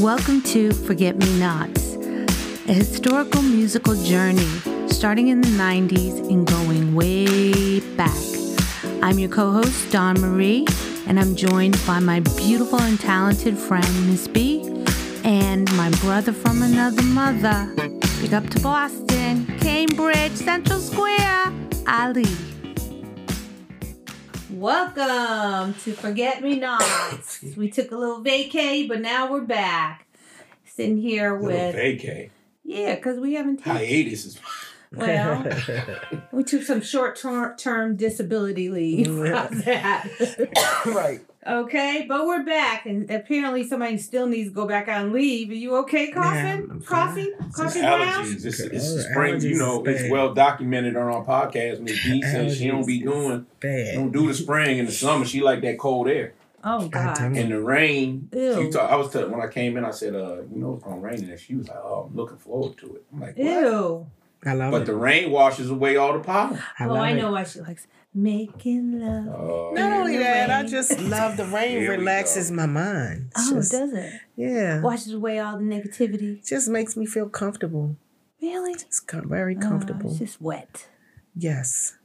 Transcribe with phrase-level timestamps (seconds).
[0.00, 1.96] Welcome to Forget Me Nots,
[2.68, 4.46] a historical musical journey
[4.86, 8.14] starting in the 90s and going way back.
[9.02, 10.66] I'm your co host, Dawn Marie,
[11.08, 14.62] and I'm joined by my beautiful and talented friend, Miss B,
[15.24, 17.68] and my brother from another mother.
[18.20, 21.52] Big up to Boston, Cambridge, Central Square,
[21.88, 22.47] Ali.
[24.50, 27.42] Welcome to Forget Me Nots.
[27.56, 30.06] we took a little vacay, but now we're back.
[30.64, 32.30] Sitting here Little with vacay.
[32.64, 34.40] yeah, because we haven't taken Hiatus is
[34.92, 35.46] well,
[36.32, 37.16] we took some short
[37.58, 39.08] term disability leave.
[39.18, 40.08] That?
[40.86, 41.20] right.
[41.46, 45.50] Okay, but we're back, and apparently somebody still needs to go back on leave.
[45.50, 46.68] Are you okay, coughing?
[46.70, 47.08] I'm fine.
[47.08, 47.20] Coffee?
[47.22, 48.44] It's Coffee allergies.
[48.44, 49.40] It's, it's All the right, spring.
[49.40, 51.80] You know, it's well documented on our podcast.
[51.80, 53.94] Miss B says she don't be Allergies doing, Bad.
[53.94, 55.24] don't do the spring and the summer.
[55.24, 58.28] She like that cold air Oh God damn and the rain.
[58.32, 58.64] Ew.
[58.64, 59.84] She talk, I was telling when I came in.
[59.84, 62.38] I said, uh, you know, it's gonna rain, and she was like, oh, I'm looking
[62.38, 63.04] forward to it.
[63.12, 63.46] I'm like, what?
[63.46, 64.06] Ew.
[64.44, 64.72] I love it.
[64.72, 64.86] But it.
[64.86, 66.60] the rain washes away all the pollen.
[66.78, 67.16] I oh, love I it.
[67.16, 69.28] know why she likes making love.
[69.28, 71.70] Uh, Not only the that, I just love the rain.
[71.78, 72.56] Here Relaxes go.
[72.56, 73.30] my mind.
[73.36, 74.12] It's Oh, just, does it?
[74.36, 74.80] yeah.
[74.80, 76.46] Washes away all the negativity.
[76.46, 77.96] Just makes me feel comfortable.
[78.40, 78.72] Really?
[78.72, 80.10] It's com- very Oh, comfortable.
[80.10, 80.86] it's just wet,
[81.34, 81.96] yes,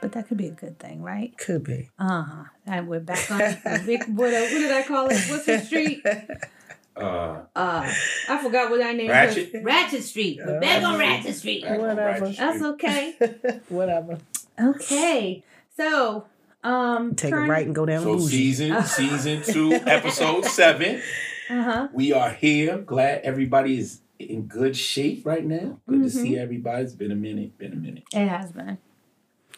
[0.00, 1.36] but that could be a good thing, right?
[1.38, 1.90] could be.
[1.98, 2.44] Uh huh.
[2.66, 4.04] And we're back on the big.
[4.08, 5.18] What, uh, what did I call it?
[5.28, 6.02] What's the street?
[6.96, 7.92] uh, Uh,
[8.28, 9.54] I forgot what I named Ratchet?
[9.54, 9.64] it.
[9.64, 10.40] Ratchet Street.
[10.44, 11.62] We're back on Ratchet Street.
[11.62, 12.00] back Whatever.
[12.20, 13.60] Ratchet That's okay.
[13.68, 14.18] Whatever.
[14.60, 15.42] Okay.
[15.76, 16.26] So,
[16.62, 18.28] um, Take a right and go down So bougie.
[18.52, 21.00] season season two, episode seven.
[21.50, 21.88] Uh huh.
[21.92, 22.78] We are here.
[22.78, 25.80] Glad everybody is in good shape right now.
[25.88, 26.08] Good to Mm-hmm.
[26.08, 26.84] see everybody.
[26.84, 27.58] It's been a minute.
[27.58, 28.04] Been a minute.
[28.12, 28.78] It has been,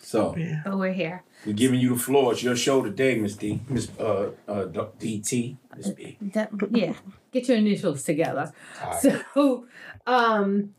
[0.01, 0.62] So Yeah.
[0.64, 1.23] but we're here.
[1.45, 2.33] we're giving you the floor.
[2.33, 3.61] It's your show today, Miss D.
[3.69, 4.64] Miss uh uh
[4.98, 5.56] DT.
[5.77, 6.17] Miss B.
[6.33, 6.95] That, yeah.
[7.33, 8.53] Get your initials together.
[8.83, 9.23] All right.
[9.34, 9.67] So,
[10.06, 10.75] um,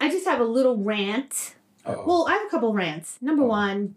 [0.00, 1.54] I just have a little rant.
[1.92, 2.04] Uh-oh.
[2.06, 3.18] Well, I have a couple rants.
[3.20, 3.48] Number Oh.
[3.48, 3.94] one,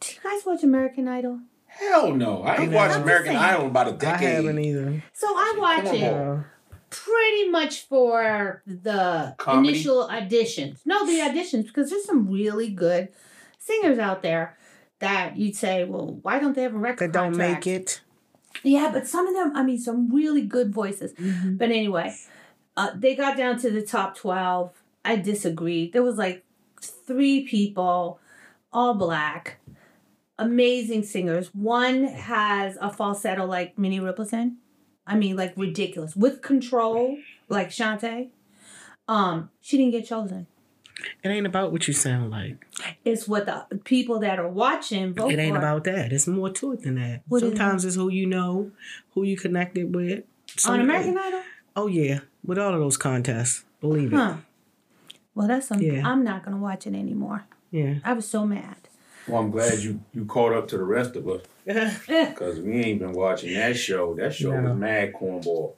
[0.00, 1.40] do you guys watch American Idol?
[1.66, 2.42] Hell no.
[2.42, 2.74] I ain't Okay.
[2.76, 3.36] watched American.
[3.36, 4.28] Idol in about a decade.
[4.28, 5.02] I haven't either.
[5.12, 6.02] So I watch it.
[6.04, 6.36] Uh,
[6.90, 9.68] pretty much for the Comedy?
[9.70, 10.78] initial auditions.
[10.84, 13.08] No, the auditions because there's some really good
[13.58, 14.56] singers out there
[15.00, 17.66] that you'd say, well, why don't they have a record that don't contract?
[17.66, 18.00] make it.
[18.62, 21.12] Yeah, but some of them, I mean, some really good voices.
[21.14, 21.56] Mm-hmm.
[21.56, 22.14] But anyway,
[22.76, 24.70] uh, they got down to the top twelve.
[25.04, 25.92] I disagreed.
[25.92, 26.44] There was like
[27.06, 28.18] three people,
[28.72, 29.58] all black,
[30.38, 31.54] amazing singers.
[31.54, 34.56] One has a falsetto like Minnie Riperton.
[35.06, 38.30] I mean, like ridiculous with control, like Shantae.
[39.06, 40.46] Um, she didn't get chosen.
[41.22, 42.64] It ain't about what you sound like.
[43.04, 45.58] It's what the people that are watching vote It ain't for.
[45.58, 46.12] about that.
[46.12, 47.22] It's more to it than that.
[47.28, 48.70] What Sometimes it's who you know,
[49.12, 50.24] who you connected with.
[50.66, 51.42] on American Idol.
[51.76, 54.36] Oh yeah, with all of those contests, believe it.
[55.34, 55.40] Huh.
[55.40, 55.94] Well, that's something.
[55.94, 56.06] Yeah.
[56.08, 57.44] I'm not gonna watch it anymore.
[57.70, 57.94] Yeah.
[58.04, 58.76] I was so mad.
[59.26, 63.00] Well, I'm glad you you caught up to the rest of us because we ain't
[63.00, 64.14] been watching that show.
[64.14, 64.70] That show No.
[64.70, 65.72] was mad cornball.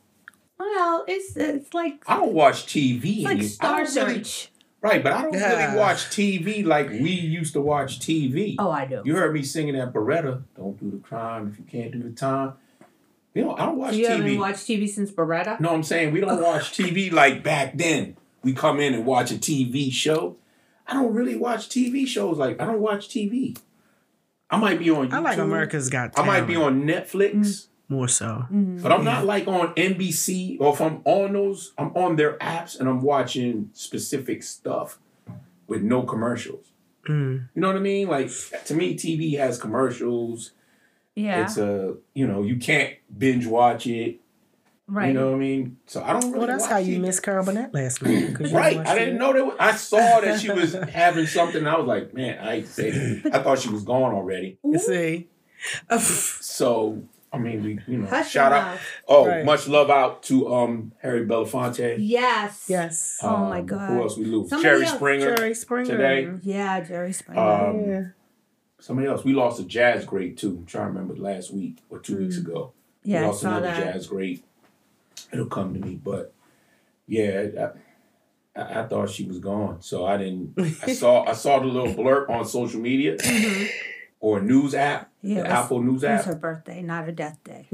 [0.58, 3.18] Well, it's it's like I don't watch TV.
[3.18, 4.50] it's like Star don't really- Search.
[4.82, 5.66] right, but I don't Yeah.
[5.66, 8.56] really watch TV like we used to watch TV.
[8.58, 9.02] Oh, I do.
[9.04, 10.42] You heard me singing that Baretta.
[10.56, 12.54] Don't do the crime if you can't do the time.
[13.34, 14.10] You know, I don't watch So you TV.
[14.16, 15.60] haven't watched TV since Baretta?
[15.60, 18.16] no, I'm saying we don't watch TV like back then.
[18.46, 20.36] We come in and watch a TV show.
[20.86, 23.58] I don't really watch TV shows like I don't watch TV.
[24.48, 25.14] I might be on YouTube.
[25.14, 26.30] I like America's Got Talent.
[26.30, 28.44] I might be on Netflix, more so.
[28.52, 28.80] Mm.
[28.80, 32.78] but I'm not like on NBC or if I'm on those, I'm on their apps
[32.78, 35.00] and I'm watching specific stuff
[35.66, 36.66] with no commercials.
[37.08, 37.48] Mm.
[37.52, 38.06] You know what I mean?
[38.06, 38.30] Like
[38.66, 40.52] to me, TV has commercials.
[41.16, 44.20] Yeah, It's a you know you can't binge watch it.
[44.88, 45.08] Right.
[45.08, 45.76] You know what I mean?
[45.86, 46.38] So I don't really.
[46.38, 47.02] Well, that's watch how you TV.
[47.02, 48.34] missed Carol Burnett last night.
[48.34, 49.19] 'cause you Right, I didn't it.
[49.19, 49.44] know that.
[49.47, 51.58] Was, I saw that she was having something.
[51.58, 53.22] And I was like, man, I hate say.
[53.32, 54.58] I thought she was gone already.
[54.64, 55.28] You see,
[55.98, 57.02] So
[57.32, 58.65] I mean, we you know Hush shout out.
[58.74, 58.80] mouth.
[59.09, 59.44] Oh, Right.
[59.44, 61.97] much love out to um Harry Belafonte.
[61.98, 62.66] Yes.
[62.68, 63.91] yes, Oh my Um, God.
[63.91, 64.48] Who else we lose?
[64.50, 64.94] Somebody Jerry else.
[64.97, 65.36] Springer.
[65.36, 66.30] Jerry Springer today.
[66.42, 67.41] Yeah, Jerry Springer.
[67.41, 68.03] Um, yeah.
[68.78, 69.24] Somebody else.
[69.24, 70.56] We lost a jazz great too.
[70.60, 72.72] I'm trying to remember last week or two weeks ago.
[73.03, 73.94] yeah, we I lost saw another that.
[73.94, 74.44] jazz great.
[75.32, 76.32] It'll come to me, but
[77.06, 77.70] yeah,
[78.56, 80.54] I, I, thought she was gone, so I didn't.
[80.82, 83.68] I saw I saw the little blurb on social media Mhm.
[84.20, 86.12] or news app, Yeah, the Apple News app.
[86.12, 87.68] It was her birthday, not her death day.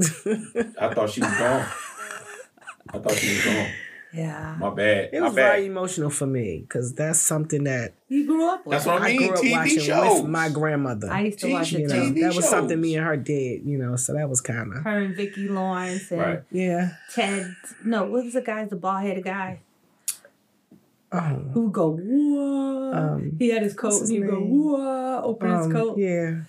[0.79, 1.65] I thought she was gone.
[2.93, 3.67] I thought she was gone.
[4.13, 4.55] Yeah.
[4.59, 5.09] My bad.
[5.11, 5.51] It My was bad.
[5.53, 8.73] very emotional for me because that's something that You grew up with.
[8.73, 9.27] That's what I I mean.
[9.27, 10.21] grew up TV watching shows.
[10.21, 11.11] with my grandmother.
[11.11, 13.17] I used to watch TV it you know, TV that was something me and her
[13.17, 13.65] did.
[13.65, 16.43] You know, so that was kind of Her and Vicki Lawrence and Right.
[16.51, 16.91] yeah.
[17.13, 17.55] Ted.
[17.83, 18.65] No, what was the guy?
[18.65, 19.61] The bald headed guy
[21.11, 21.19] Oh,
[21.53, 22.93] who go whoa.
[22.93, 25.21] Um, he had his coat what's and he'd go whoa.
[25.23, 25.97] Open his um, coat.
[25.97, 26.41] yeah.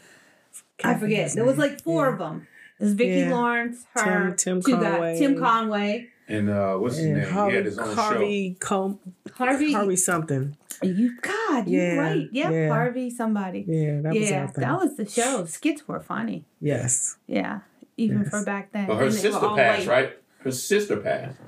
[0.83, 1.33] I forget.
[1.35, 2.13] There was like four Yeah.
[2.13, 2.47] of them.
[2.81, 3.35] It was Vicki Yeah.
[3.35, 5.19] Lawrence, her, Tim- Tim two guys- Conway.
[5.19, 7.27] Tim Conway, And uh, what's his And name?
[7.27, 8.03] he Harvey, had his own show.
[8.03, 8.99] Harvey, Com-
[9.35, 9.73] Harvey.
[9.73, 10.57] Harvey something.
[10.83, 12.29] You God, you're right.
[12.33, 12.69] Yep, yeah.
[12.69, 13.65] Harvey, somebody.
[13.69, 15.45] Yeah, that was yeah, out that was the show.
[15.45, 16.45] Skits were funny.
[16.61, 17.17] yes.
[17.27, 17.61] Yeah,
[17.97, 18.31] even Yes.
[18.31, 18.87] for back then.
[18.87, 19.89] But her And sister passed, white.
[19.89, 20.19] right?
[20.41, 21.39] Her sister passed.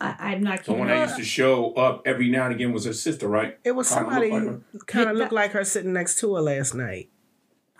[0.00, 2.84] I, I'm not The one that used to show up every now and again was
[2.86, 3.58] her sister, right?
[3.64, 4.60] It was Kinda look somebody like her.
[4.86, 7.08] kind of looked like her sitting next to her last night.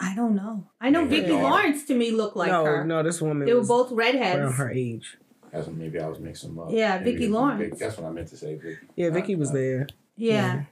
[0.01, 0.69] I don't know.
[0.81, 1.33] I know Yeah, Vicki.
[1.33, 2.85] Lawrence to me looked like no, her.
[2.85, 4.57] no, this woman They were was both around redheads.
[4.57, 5.17] her age.
[5.53, 6.69] That's what maybe I was mixing them up.
[6.73, 7.61] Yeah, Maybe Vicki it Lawrence.
[7.71, 8.79] Vic- That's what I meant to say, Vicky.
[8.97, 9.87] Yeah, Vicky was Uh, there.
[10.17, 10.63] Yeah.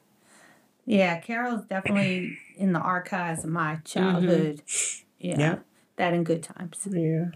[0.87, 4.63] Yeah, Carol's definitely in the archives of my childhood.
[5.19, 5.39] Yeah.
[5.39, 5.57] Yeah.
[5.97, 6.79] That in good times.
[6.91, 7.27] Yeah.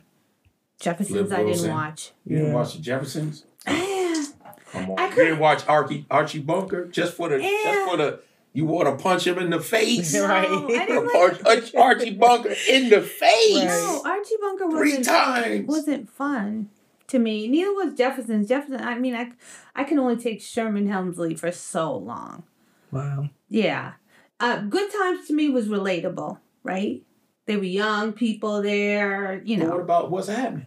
[0.81, 1.71] Jeffersons I didn't Wilson.
[1.71, 2.13] watch.
[2.27, 3.45] You didn't watch the Jeffersons?
[3.67, 4.99] Come on.
[4.99, 7.49] I you could- didn't watch Archie Archie Bunker just for the Yeah.
[7.65, 8.21] just for the
[8.55, 10.15] you want to punch him in the face.
[10.15, 10.21] Yeah.
[10.27, 10.49] Right.
[10.51, 14.97] No, I didn't like Punch Arch- Archie Bunker in the face No, Archie Bunker three
[14.97, 15.67] wasn't times.
[15.69, 16.71] wasn't fun
[17.09, 17.49] to me.
[17.49, 18.49] Neither was Jefferson's.
[18.49, 18.81] Jefferson.
[18.81, 19.31] I mean, I
[19.75, 22.45] I can only take Sherman Hemsley for so long.
[22.91, 23.29] Wow.
[23.49, 23.93] Yeah.
[24.41, 27.03] Uh, Good Times to me was relatable, right?
[27.47, 29.81] They were young people there, you But what know.
[29.83, 30.67] about what's happening?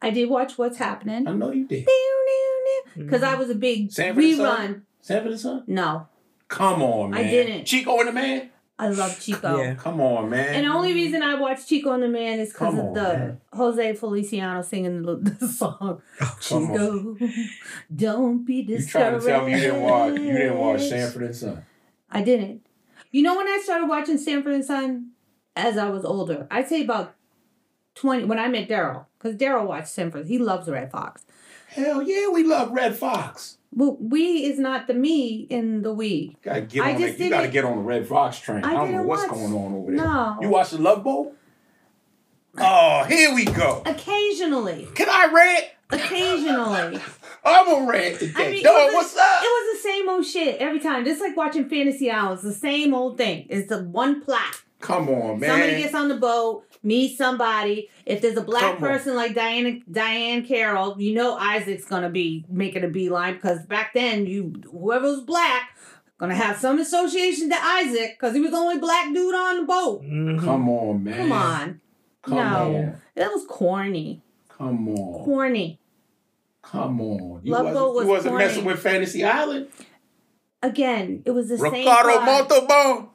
[0.00, 1.26] I did watch What's Happening.
[1.28, 1.86] I know you did.
[2.96, 4.82] Because I was a big Sanford rerun.
[5.00, 5.64] Sanford and Son?
[5.66, 6.08] No,
[6.48, 7.20] Come on, man.
[7.24, 7.64] I didn't.
[7.64, 8.50] Chico and the Man?
[8.78, 9.58] I love Chico.
[9.58, 9.74] Yeah.
[9.74, 10.54] Come on, man.
[10.54, 13.40] And the only reason I watch Chico and the Man is because of the man.
[13.52, 16.02] Jose Feliciano singing the, the song.
[16.20, 17.16] Oh, come.
[17.20, 17.28] Chico,
[17.94, 18.90] don't be You discouraged.
[18.92, 21.64] trying to tell me you didn't watch you didn't watch Sanford and Son?
[22.10, 22.66] I didn't.
[23.10, 25.10] You know when I started watching Sanford and Son
[25.54, 26.46] as I was older?
[26.50, 27.14] I'd say about
[27.96, 29.06] 20 when I met Daryl.
[29.18, 30.26] Because Daryl watched Sanford.
[30.26, 31.24] He loves Redd Foxx.
[31.68, 33.58] Hell yeah, we love Redd Foxx.
[33.74, 36.36] Well, we is not the me in the we.
[36.42, 37.24] Gotta get I on just it.
[37.24, 38.64] You gotta get on the Redd Foxx train.
[38.64, 40.04] I, I don't know what's watch- going on over there.
[40.04, 40.38] No.
[40.40, 41.34] You watch the Love Boat?
[42.58, 43.82] Oh, here we go.
[43.86, 44.86] Occasionally.
[44.94, 45.64] Can I rant?
[45.90, 47.00] Occasionally.
[47.44, 48.32] I'm gonna rant today.
[48.48, 49.42] I mean, Dog, what's up?
[49.42, 51.04] It was the same old shit every time.
[51.04, 53.46] Just like watching Fantasy Islands, the same old thing.
[53.48, 54.62] It's the one plot.
[54.82, 55.48] Come on, man.
[55.48, 57.88] Somebody gets on the boat, meets somebody.
[58.04, 58.90] If there's a black Come on.
[58.90, 63.94] person like Diana Diane Carroll, you know Isaac's gonna be making a beeline because back
[63.94, 65.70] then you whoever was black
[66.18, 69.62] gonna have some association to Isaac because he was the only black dude on the
[69.64, 70.02] boat.
[70.02, 70.40] Mhm.
[70.44, 71.16] Come on, man.
[71.16, 71.80] Come on,
[72.22, 72.96] Come no, on.
[73.14, 75.24] that was corny, Come on.
[75.24, 75.78] corny.
[76.62, 77.40] Come on.
[77.44, 78.44] You Love wasn't, Boat was you wasn't corny.
[78.46, 79.66] messing with Fantasy Island?
[80.62, 81.72] Again, it was the same.
[81.72, 83.11] Ricardo plot.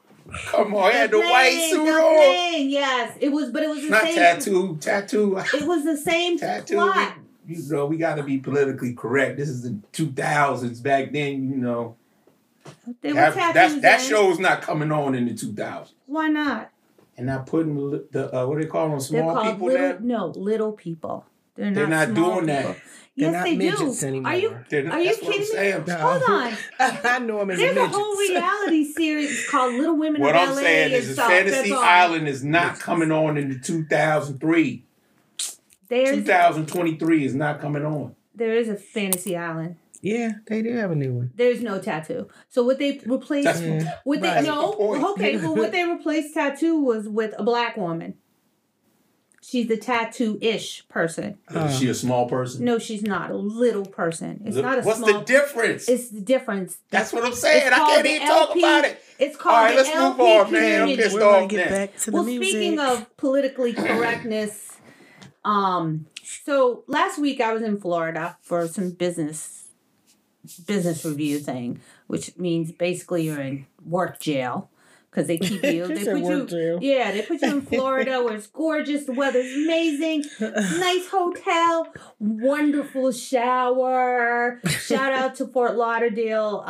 [0.47, 2.69] Come on, he had the, white suit on.
[2.69, 4.15] Yes, it was, but it was the Not same.
[4.15, 5.37] tattoo, tattoo.
[5.53, 6.75] It was the same Tattoo.
[6.75, 7.13] plot.
[7.47, 9.37] You know, we got to be politically correct.
[9.37, 10.83] This is the 2000s.
[10.83, 11.95] Back then, you know,
[13.01, 13.53] They were that, tattoos.
[13.53, 14.09] that's, that in.
[14.09, 15.91] show's not coming on in the 2000s.
[16.07, 16.71] Why not?
[17.15, 17.75] And not putting
[18.11, 20.01] the, uh, what do they call them, small people little.
[20.01, 21.25] No, little people.
[21.55, 21.75] They're not.
[21.75, 22.75] They're not doing that.
[23.17, 23.31] People.
[23.31, 24.07] They're Yes, not they midgets do.
[24.07, 24.31] anymore.
[24.31, 24.57] Are you?
[24.69, 25.45] They're not- Are you I'm kidding me?
[25.45, 25.83] saying.
[25.87, 25.95] No.
[25.97, 26.53] Hold on.
[26.79, 30.49] I know him as There's a whole reality series called Little Women What of I'm
[30.55, 31.17] LA saying and is, is.
[31.17, 31.81] Fantasy That's.
[31.81, 34.83] Island is not coming on in the 2003.
[35.89, 38.15] There's 2023 is not coming on.
[38.35, 39.77] there is a Fantasy Island.
[40.01, 41.31] Yeah, they do have a new one.
[41.35, 42.27] There's no tattoo.
[42.49, 43.63] So what they replaced?
[43.63, 43.95] Yeah.
[44.03, 44.43] What they Right.
[44.43, 45.03] no That's the point.
[45.03, 48.13] okay, but what they replaced tattoo was with a black woman.
[49.49, 51.37] She's a tattoo-ish person.
[51.55, 52.65] Is she a small person?
[52.65, 54.41] No, she's not a little person.
[54.45, 55.19] It's The- not a What's small.
[55.19, 55.87] the difference?
[55.87, 56.79] It's the difference.
[56.89, 57.67] That's what I'm saying.
[57.67, 59.01] It's I called can't the even talk LP about it.
[59.19, 60.81] It's called right, the let's LP move on, man.
[60.81, 61.77] I'm pissed We're gonna off get now.
[61.77, 62.49] back to the Well, music.
[62.49, 64.73] speaking of politically correctness,
[65.45, 69.69] um, so last week I was in Florida for some business
[70.65, 74.69] business review thing, which means basically you're in work jail
[75.09, 75.87] because they keep you.
[75.87, 76.23] They put you.
[76.23, 76.79] work jail.
[76.81, 81.87] Yeah, they put you in Florida where it's gorgeous, the weather's amazing, nice hotel,
[82.19, 84.59] wonderful shower.
[84.67, 86.63] Shout out to Fort Lauderdale.
[86.65, 86.69] Uh,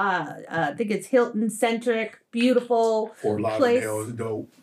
[0.49, 3.83] uh, I think it's Hilton centric, beautiful, Fort Place.
[3.83, 4.53] Lauderdale is dope.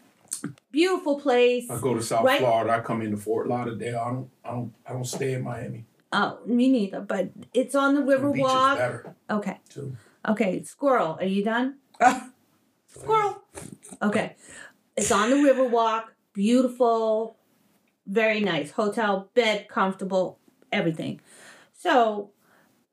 [0.71, 1.71] beautiful place.
[1.71, 2.40] I go to South Right.
[2.40, 2.73] Florida.
[2.73, 3.99] I come into Fort Lauderdale.
[3.99, 4.31] I don't.
[4.45, 4.75] I don't.
[4.87, 5.85] I don't stay in Miami.
[6.12, 7.00] Oh, me neither.
[7.00, 8.76] But it's on the The beach Riverwalk.
[8.76, 9.59] better Okay.
[9.69, 9.97] too.
[10.28, 10.62] Okay.
[10.62, 11.78] Squirrel, are you done?
[12.88, 13.43] Squirrel.
[14.02, 14.37] Okay.
[14.96, 16.04] It's on the Riverwalk.
[16.32, 17.37] Beautiful.
[18.06, 18.73] Very nice.
[18.73, 20.38] Hotel, bed, comfortable,
[20.73, 21.20] everything.
[21.73, 22.30] So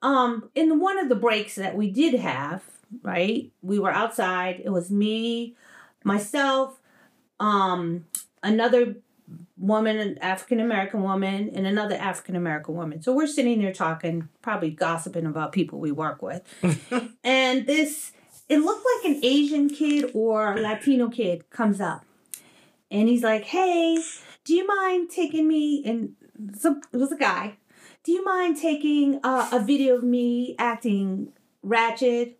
[0.02, 2.64] um, in one of the breaks that we did have,
[3.04, 3.52] right?
[3.62, 4.62] We were outside.
[4.64, 5.56] It was me,
[6.04, 6.80] myself,
[7.40, 8.06] um,
[8.44, 8.96] another
[9.58, 13.02] woman, an African American woman, and another African American woman.
[13.02, 16.42] So we're sitting there talking, probably gossiping about people we work with.
[17.24, 18.12] and this,
[18.52, 22.04] it looked like an Asian kid or Latino kid comes up.
[22.92, 23.98] And he's like, hey,
[24.44, 25.82] do you mind taking me?
[25.86, 26.16] And
[26.60, 27.56] so it was a guy.
[28.04, 31.32] Do you mind taking uh, a video of me acting
[31.64, 32.38] ratchet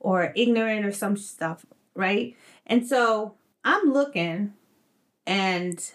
[0.00, 1.64] or ignorant or some stuff,
[1.94, 2.34] right?
[2.66, 4.54] And so I'm looking,
[5.28, 5.92] and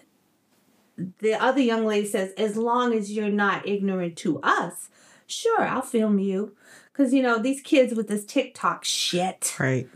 [1.19, 4.87] the other young lady says, as long as you're not ignorant to us,
[5.25, 6.55] sure, I'll film you.
[6.97, 9.55] Because, you know, these kids with this TikTok shit.
[9.59, 9.87] Right.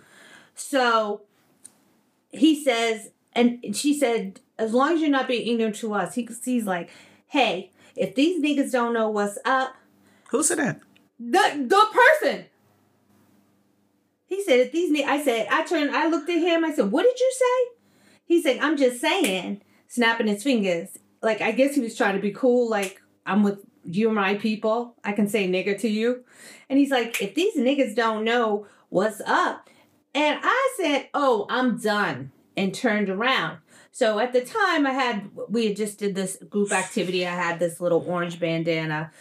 [0.54, 1.22] So
[2.30, 6.30] he says, and she said, as long as you're not being ignorant to us, he,
[6.46, 6.92] he's like,
[7.28, 9.76] hey, if these niggas don't know what's up,
[10.30, 10.80] Who said that?
[11.20, 11.86] the the
[12.22, 12.46] person.
[14.26, 16.92] He said, if these ni-, I said, I turned, I looked at him, I said,
[16.92, 17.76] what did you say?
[18.24, 21.00] He said, I'm just saying, snapping his fingers.
[21.22, 24.36] Like, I guess he was trying to be cool, like, I'm with you and my
[24.36, 24.96] people.
[25.04, 26.24] I can say nigger to you.
[26.70, 29.70] And he's like, if these niggas don't know what's up.
[30.14, 32.32] And I said, oh, I'm done.
[32.58, 33.58] And turned around.
[33.94, 37.26] So at the time, I had, we had just did this group activity.
[37.26, 39.12] I had this little orange bandana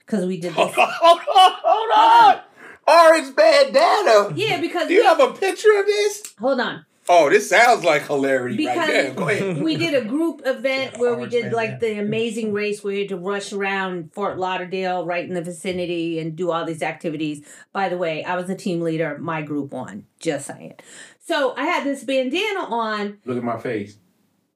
[0.00, 0.74] because we did this.
[0.76, 2.40] Hold on.
[2.86, 4.32] Orange bandana.
[4.34, 6.34] Yeah, because Do you we- have a picture of this?
[6.38, 6.84] hold on.
[7.08, 9.14] Oh, this sounds like hilarity right Because there.
[9.14, 9.62] Go ahead.
[9.62, 11.78] we did a group event Yeah, where we did man, like yeah.
[11.78, 16.18] the amazing race where we had to rush around Fort Lauderdale, right in the vicinity,
[16.18, 17.46] and do all these activities.
[17.72, 19.16] By the way, I was the team leader.
[19.18, 20.04] My group won.
[20.20, 20.74] Just saying.
[21.20, 23.18] So I had this bandana on.
[23.24, 23.96] Look at my face.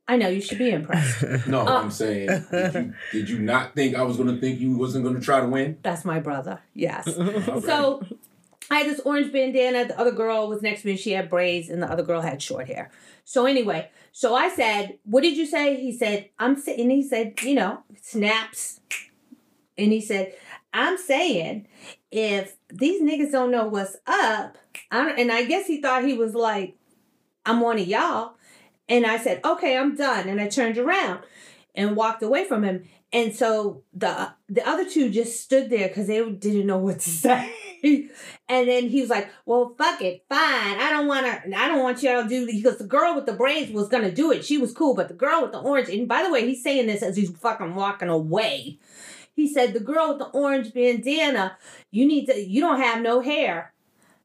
[0.09, 1.23] I know you should be impressed.
[1.47, 4.61] No, Uh, I'm saying, did you, did you not think I was going to think
[4.61, 5.79] you wasn't going to try to win?
[5.83, 6.61] That's my brother.
[6.75, 7.07] Yes.
[7.49, 8.03] All So
[8.71, 9.87] I had this orange bandana.
[9.87, 10.97] The other girl was next to me.
[10.97, 12.91] She had braids, and the other girl had short hair.
[13.25, 17.35] So anyway, so I said, "What did you say?" He said, "I'm saying." He said,
[17.43, 18.81] "You know, snaps."
[19.77, 20.35] And he said,
[20.73, 21.67] "I'm saying,
[22.11, 24.59] if these niggas don't know what's up,
[24.91, 26.77] I don't, and I guess he thought he was like,
[27.47, 28.35] I'm one of y'all."
[28.89, 31.21] And I said, "Okay, I'm done." And I turned around
[31.75, 32.85] and walked away from him.
[33.13, 37.11] And so the the other two just stood there because they didn't know what to
[37.11, 37.53] say.
[38.49, 40.79] and then he was like, "Well, fuck it, fine.
[40.79, 41.59] I don't want to.
[41.59, 44.31] I don't want y'all to do because the girl with the braids was gonna do
[44.31, 44.45] it.
[44.45, 45.89] She was cool, but the girl with the orange.
[45.89, 48.79] And by the way, he's saying this as he's fucking walking away.
[49.35, 51.57] He said, "The girl with the orange bandana,
[51.91, 52.41] you need to.
[52.41, 53.73] You don't have no hair."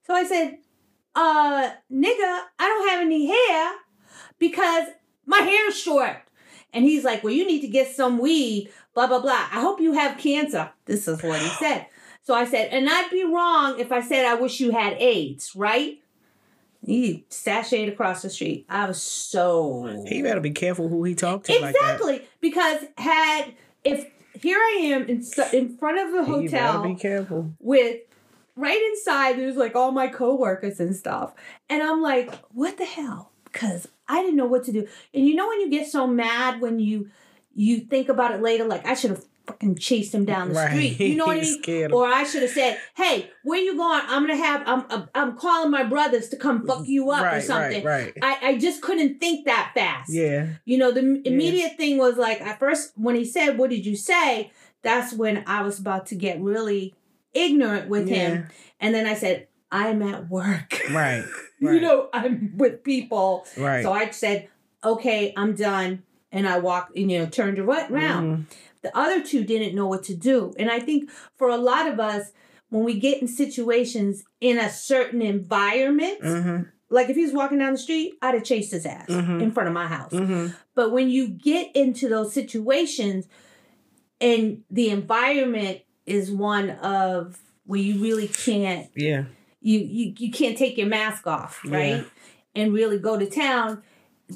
[0.05, 0.59] So I said,
[1.15, 3.71] "Uh, nigga, I don't have any hair
[4.37, 4.89] because
[5.25, 6.17] my hair's short."
[6.73, 9.47] And he's like, Well, you need to get some weed, blah, blah, blah.
[9.51, 10.69] I hope you have cancer.
[10.85, 11.87] This is what he said.
[12.27, 15.55] So I said, And I'd be wrong if I said I wish you had AIDS,
[15.55, 15.97] right?
[16.85, 18.65] He sashayed across the street.
[18.67, 20.03] I was so.
[20.05, 21.93] He better be careful who he talk to like that.
[21.93, 22.27] Exactly.
[22.41, 23.53] because had,
[23.85, 27.53] if here I am in, in front of the He hotel be careful.
[27.59, 28.01] with
[28.57, 31.33] right inside there's like all my coworkers and stuff
[31.69, 35.35] and i'm like what the hell because i didn't know what to do and you
[35.35, 37.07] know when you get so mad when you
[37.53, 40.69] you think about it later like i should have fucking chased him down the Right.
[40.69, 44.01] street you know what i mean or i should have said hey where you going
[44.07, 47.39] i'm gonna have i'm i'm, I'm calling my brothers to come fuck you up or
[47.41, 48.41] something right, right.
[48.43, 50.47] I, I just couldn't think that fast Yeah.
[50.65, 53.95] you know, the immediate thing was like at first when he said, "What did you
[53.95, 54.51] say?"
[54.83, 56.93] That's when I was about to get really
[57.33, 58.47] ignorant with him,
[58.79, 61.25] and then I said, "I'm at work." Right.
[61.59, 63.45] you know, I'm with people.
[63.57, 63.83] Right.
[63.83, 64.47] So I said,
[64.83, 67.91] "Okay, I'm done," and I walked, you know, turned around.
[67.91, 68.45] Mhm.
[68.81, 71.99] The other two didn't know what to do, and I think for a lot of
[71.99, 72.31] us,
[72.69, 76.67] when we get in situations in a certain environment, Mhm.
[76.89, 79.41] like if he was walking down the street, I'd have chased his ass Mhm.
[79.41, 80.11] in front of my house.
[80.11, 80.53] Mhm.
[80.75, 83.27] But when you get into those situations
[84.19, 89.25] and the environment is one of where you really can't Yeah.
[89.61, 91.97] you you, you can't take your mask off, right?
[91.97, 92.03] Yeah.
[92.55, 93.81] And really go to town,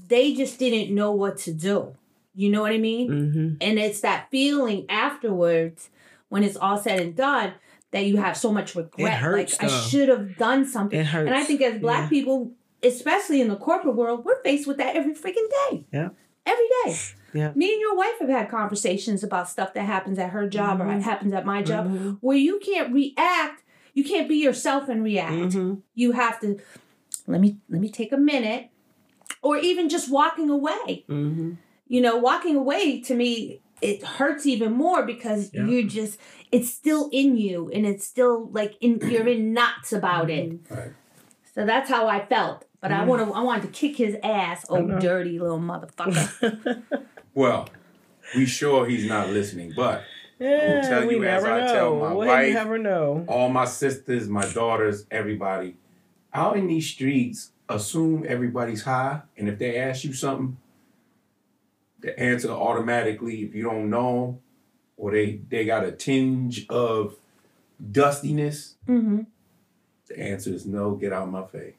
[0.07, 1.95] they just didn't know what to do.
[2.33, 3.09] You know what I mean?
[3.09, 3.57] Mhm.
[3.61, 5.89] And it's that feeling afterwards
[6.29, 7.53] when it's all said and done
[7.91, 9.15] that you have so much regret.
[9.19, 10.97] hurts, like I should have done something.
[10.99, 11.27] It hurts.
[11.27, 12.09] And I think as black Yeah.
[12.09, 12.51] people,
[12.83, 15.85] especially in the corporate world, we're faced with that every freaking day.
[15.91, 16.09] Yeah.
[16.45, 16.95] Every day.
[17.33, 17.51] Yeah.
[17.53, 20.85] Me and your wife have had conversations about stuff that happens at her job or
[20.85, 21.01] Mhm.
[21.01, 22.17] happens at my job Mhm.
[22.21, 23.63] where you can't react.
[23.93, 25.33] You can't be yourself and react.
[25.53, 25.81] Mhm.
[25.95, 26.57] You have to
[27.27, 28.69] let me let me take a minute.
[29.43, 31.03] Or even just walking away.
[31.91, 35.65] You know, walking away to me it hurts even more because Yeah.
[35.65, 36.17] you're just
[36.51, 40.49] it's still in you and it's still like in you're in knots about it.
[40.51, 40.73] Mm-hmm.
[40.73, 40.91] Right.
[41.53, 42.65] So that's how I felt.
[42.79, 43.07] But I mm.
[43.07, 46.83] want to I wanted to kick his ass, oh dirty little motherfucker.
[47.33, 47.69] Well,
[48.35, 50.03] we sure he's not listening, but
[50.37, 51.73] yeah, i tell you as never I know.
[51.73, 53.25] tell my we wife- never know.
[53.27, 55.75] all my sisters, my daughters, everybody
[56.33, 60.57] out in these streets assume everybody's high, and if they ask you something,
[62.01, 64.39] the answer automatically, if you don't know,
[64.97, 67.15] or they they got a tinge of
[67.91, 69.21] dustiness, mm-hmm.
[70.07, 70.95] the answer is no.
[70.95, 71.75] Get out of my face,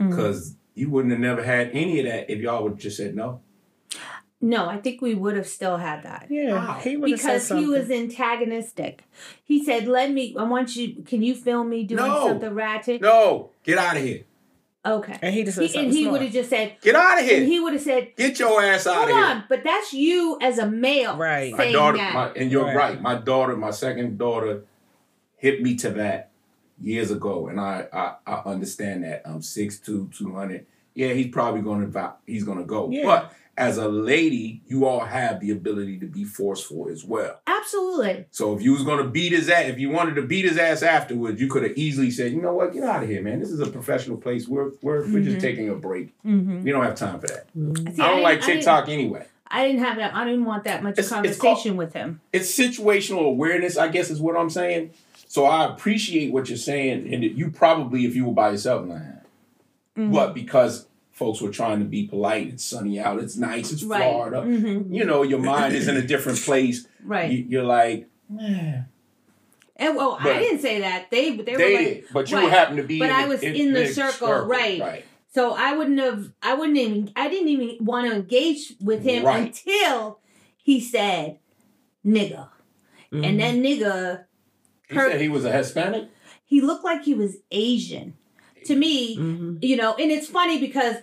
[0.00, 0.10] Mhm.
[0.10, 3.40] because you wouldn't have never had any of that if y'all would just said no.
[4.40, 6.28] No, I think we would have still had that.
[6.30, 9.02] Yeah, he would have said because he was antagonistic.
[9.42, 10.36] He said, "Let me.
[10.38, 11.02] I want you.
[11.02, 12.28] Can you film me doing No.
[12.28, 14.22] something ratchet?" No, get out of here.
[14.92, 15.18] Okay.
[15.22, 17.38] and he just said He, and he would have just said, Get out of here.
[17.38, 19.24] and he would have said, Get your ass out of here.
[19.24, 21.56] on," but that's you as a male, Right.
[21.56, 22.14] My daughter, that.
[22.14, 22.76] my, and you're Right.
[22.76, 23.00] right.
[23.02, 24.64] My daughter, my second daughter,
[25.36, 26.30] hit me to that
[26.80, 29.22] years ago, and I I, I understand that.
[29.24, 30.66] I'm 6'2", 200.
[30.94, 32.90] Yeah, he's probably going to he's going to go.
[32.90, 33.04] Yeah.
[33.04, 37.40] But as a lady, you all have the ability to be forceful as well.
[37.46, 38.24] Absolutely.
[38.30, 40.56] So if you was going to beat his ass, if you wanted to beat his
[40.56, 43.40] ass afterwards, you could have easily said, you know what, get out of here, man.
[43.40, 44.46] This is a professional place.
[44.48, 45.40] We're we're, we're just Mhm.
[45.40, 46.14] taking a break.
[46.24, 46.62] Mm-hmm.
[46.62, 47.46] We don't have time for that.
[47.54, 49.26] See, I don't like I TikTok anyway.
[49.50, 50.14] I didn't have that.
[50.14, 52.20] I didn't want that much It's- it's conversation with him.
[52.32, 54.90] it's situational awareness, I guess is what I'm saying.
[55.26, 59.26] So I appreciate what you're saying, and you probably, if you were by yourself, have.
[59.98, 60.12] Mhm.
[60.12, 60.86] But because
[61.18, 64.02] folks were trying to be polite, it's sunny out, it's nice, it's right.
[64.10, 64.42] Florida.
[64.42, 66.86] hmm You know, your mind is in a different place.
[67.04, 67.30] Right.
[67.30, 68.08] You, you're like,
[68.40, 68.82] eh.
[69.76, 71.10] and well, I didn't say that.
[71.10, 72.50] They they, they, were like, did, but you right.
[72.50, 72.98] happen to be.
[72.98, 74.80] But in I was in the circle, right.
[74.80, 75.04] Right.
[75.34, 76.32] So I wouldn't have.
[76.42, 77.12] I wouldn't even.
[77.16, 79.46] I didn't even want to engage with him Right.
[79.46, 80.20] until
[80.56, 81.38] he said,
[82.04, 82.48] "nigga,"
[83.12, 83.24] Mm-hmm.
[83.24, 84.24] and that nigga,
[84.88, 86.08] He said he was a Hispanic.
[86.44, 88.14] he looked like he was Asian.
[88.68, 90.96] To me, hmm you know, and it's funny because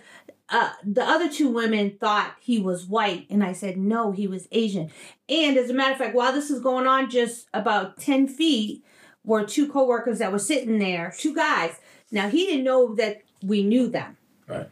[0.48, 4.48] uh, the other two women thought he was white, and I said no, he was
[4.52, 4.90] Asian.
[5.28, 8.82] And as a matter of fact, while this is going on, just about ten feet
[9.24, 11.72] were two coworkers that were sitting there, two guys.
[12.12, 14.68] Now he didn't know that we knew them, Right.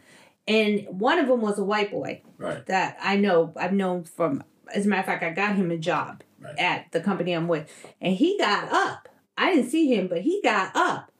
[0.47, 2.65] and one of them was a white boy Right.
[2.67, 3.53] that I know.
[3.57, 4.43] I've known from.
[4.73, 6.57] As a matter of fact, I got him a job Right.
[6.57, 7.69] at the company I'm with,
[8.01, 9.09] and he got up.
[9.37, 11.11] I didn't see him, but he got up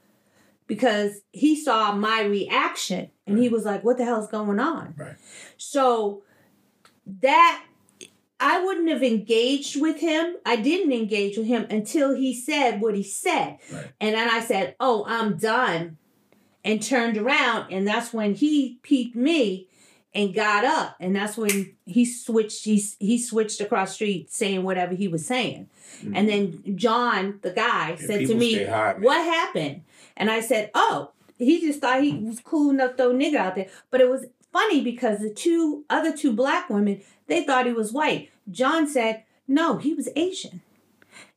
[0.67, 5.15] because he saw my reaction, and he was like, "What the hell's going on?" Right.
[5.57, 6.23] So
[7.21, 7.63] that
[8.39, 10.35] I wouldn't have engaged with him.
[10.45, 13.87] I didn't engage with him until he said what he said, Right.
[13.99, 15.97] and then I said, "Oh, I'm done,"
[16.63, 19.67] and turned around, and that's when he peeped me
[20.15, 24.63] and got up and that's when he switched he, he switched across the street saying
[24.63, 25.67] whatever he was saying
[26.01, 26.25] and mm-hmm.
[26.25, 29.81] then john the guy And said to me high, what happened
[30.15, 31.11] and i said oh.
[31.37, 33.67] He just thought he was cool enough to throw nigga out there.
[33.91, 37.91] But it was funny because the two other two black women they thought he was
[37.91, 38.29] white.
[38.49, 40.61] John said no he was asian.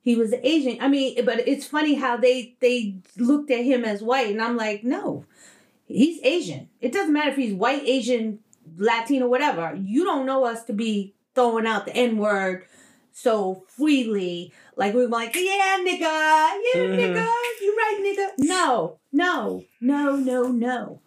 [0.00, 0.78] He was asian.
[0.80, 4.30] I mean but it's funny how they they looked at him as white.
[4.30, 5.24] And i'm like no
[5.86, 6.68] he's asian.
[6.80, 8.38] It doesn't matter if he's white asian
[8.76, 9.74] latino whatever.
[9.74, 12.64] You don't know us to be throwing out the n-word
[13.20, 16.98] so freely like we were like yeah nigga yeah Mhm.
[16.98, 17.26] nigga
[17.60, 21.00] you right nigga no no no no no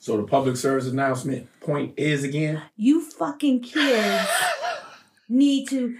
[0.00, 2.62] So the public service announcement point is again.
[2.76, 4.28] you fucking kids
[5.28, 5.96] need to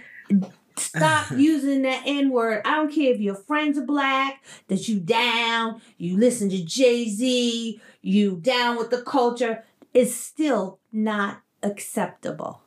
[0.77, 2.61] stop using that N word.
[2.65, 7.09] I don't care if your friends are black, that you down, you listen to Jay
[7.09, 9.65] Z, you down with the culture.
[9.95, 12.61] It's still not acceptable.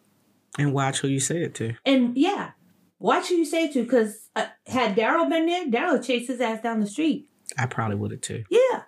[0.57, 1.75] And watch who you say it to.
[1.85, 2.51] And yeah,
[2.99, 6.41] watch who you say it to, because uh, had Daryl been there, Daryl chased his
[6.41, 7.27] ass down the street.
[7.57, 8.43] I probably would have too.
[8.49, 8.83] Yeah.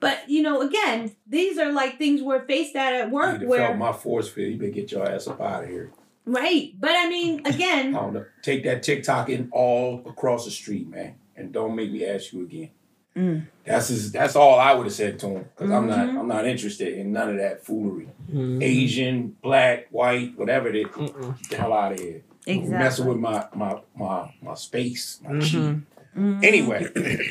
[0.00, 3.66] But you know, again, these are like things we're faced at at work You where
[3.68, 4.52] felt my force field.
[4.52, 5.92] You better get your ass up out of here.
[6.26, 6.72] right.
[6.78, 8.24] But I mean, I again, don't know.
[8.42, 12.42] Take that TikTok in all across the street, man, and don't make me ask you
[12.42, 12.70] again.
[13.16, 13.46] Mm.
[13.64, 16.18] That's his, that's all I would have said to him because I'm not Mhm.
[16.18, 18.08] I'm not interested in none of that foolery.
[18.32, 18.60] Mhm.
[18.62, 21.38] Asian, black, white, whatever it is, Mm-mm.
[21.42, 22.22] get the hell out of here.
[22.46, 22.78] Exactly.
[22.78, 25.36] Messing with my my my my space, my chi.
[25.46, 25.82] Mhm.
[26.16, 26.44] Mhm.
[26.44, 26.86] Anyway,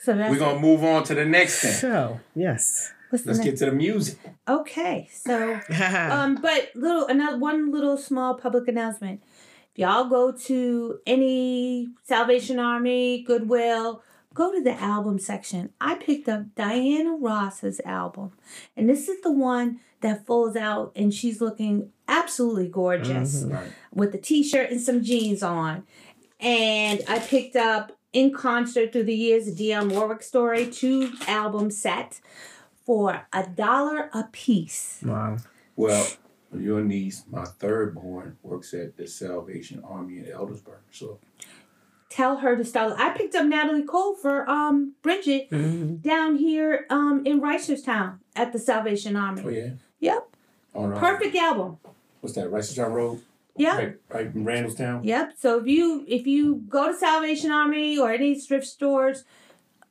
[0.00, 1.72] So that's we're gonna move on to the next thing.
[1.72, 2.92] So yes.
[3.08, 3.48] what's Let's next?
[3.50, 4.18] get to the music.
[4.46, 5.58] Okay, so
[6.10, 9.22] um, but little another one little small public announcement.
[9.72, 14.02] If y'all go to any Salvation Army, Goodwill,
[14.34, 15.70] go to the album section.
[15.80, 18.32] I picked up Diana Ross's album,
[18.76, 23.54] and this is the one that folds out, and she's looking absolutely gorgeous mm-hmm.
[23.54, 23.72] Right.
[23.92, 25.84] with the t-shirt and some jeans on.
[26.40, 31.70] And I picked up in concert through the years the Dionne Warwick story, two album
[31.70, 32.20] set
[32.84, 35.00] for a dollar a piece.
[35.02, 35.38] Wow.
[35.76, 36.06] Well,
[36.56, 40.80] your niece, my third born, works at the Salvation Army in Eldersburg.
[40.90, 41.18] So
[42.14, 42.94] Tell her to start.
[42.96, 46.00] I picked up Natalie Cole for um Bridget Mhm.
[46.00, 49.42] down here um in Reisterstown at the Salvation Army.
[49.44, 49.70] oh yeah.
[49.98, 50.28] Yep.
[50.74, 51.78] Perfect album.
[52.20, 52.46] What's that?
[52.52, 53.20] Reisterstown Road?
[53.56, 53.78] Yep.
[53.78, 55.04] Right, right in Randallstown?
[55.04, 55.32] Yep.
[55.40, 59.24] So if you if you go to Salvation Army or any thrift stores,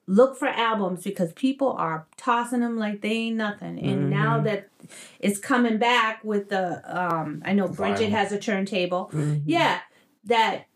[0.08, 3.78] look for albums because people are tossing them like they ain't nothing.
[3.80, 4.70] And now that
[5.20, 9.10] it's coming back with the um, I know Bridget has a turntable.
[9.14, 9.42] Mhm.
[9.46, 9.80] Yeah,
[10.24, 10.68] that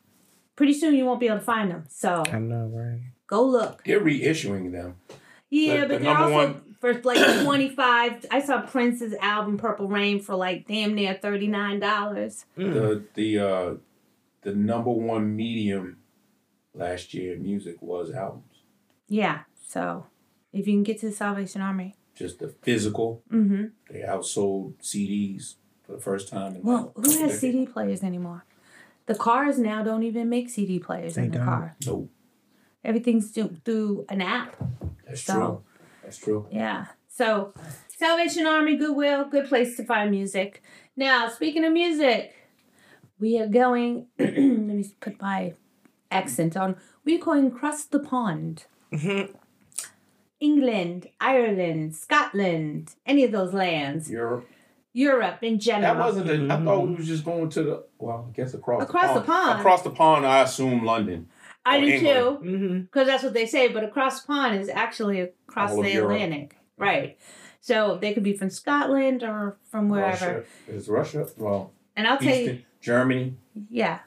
[0.57, 1.85] pretty soon you won't be able to find them.
[1.87, 2.99] So I know, right?
[3.27, 3.83] go look.
[3.85, 4.95] They're reissuing them.
[5.49, 8.25] Yeah, But but the they're also one- for like twenty five.
[8.29, 12.45] I saw Prince's album Purple Rain for like damn near thirty nine dollars.
[12.57, 12.73] Mm.
[12.73, 13.73] The the uh
[14.41, 15.97] the number one medium
[16.73, 18.43] last year in music was albums.
[19.07, 19.39] Yeah.
[19.67, 20.05] So
[20.53, 21.95] if you can get to the Salvation Army.
[22.15, 23.21] Just the physical.
[23.31, 23.65] Mm-hmm.
[23.91, 27.39] They outsold CDs for the first time in Well, who has.
[27.39, 28.43] CD players anymore?
[29.07, 31.45] The cars now don't even make CD players They in the don't.
[31.47, 31.75] car.
[31.85, 32.09] No,
[32.83, 34.55] Everything's do- through an app.
[35.05, 35.63] that's So- true.
[36.03, 36.47] That's true.
[36.51, 36.85] Yeah.
[37.09, 37.53] So,
[37.89, 40.61] Salvation Army, Goodwill, good place to find music.
[40.95, 42.33] Now, speaking of music,
[43.19, 44.07] we are going.
[44.19, 45.53] let me put my
[46.11, 46.75] accent on.
[47.03, 48.65] We're going across the pond.
[48.93, 49.33] Mhm.
[50.39, 54.47] England, Ireland, Scotland, any of those lands, Europe.
[54.97, 55.93] Europe in general.
[55.95, 56.25] That wasn't.
[56.27, 57.83] The, I thought we was just going to the.
[57.99, 59.59] Well, I guess across Across the the pond.
[59.59, 61.27] Across the pond, I assume London.
[61.65, 62.39] I do England.
[62.43, 62.47] too.
[62.49, 62.81] Mhm.
[62.85, 63.67] because that's what they say.
[63.67, 66.11] But across the pond is actually across All of the Europe.
[66.13, 67.17] Atlantic, right?
[67.61, 70.25] So they could be from Scotland or from wherever.
[70.25, 70.43] Russia.
[70.67, 71.27] Is Russia?
[71.37, 73.35] Well, And I'll tell you, Germany,
[73.69, 73.99] yeah.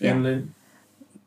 [0.00, 0.12] Yeah.
[0.12, 0.54] Finland.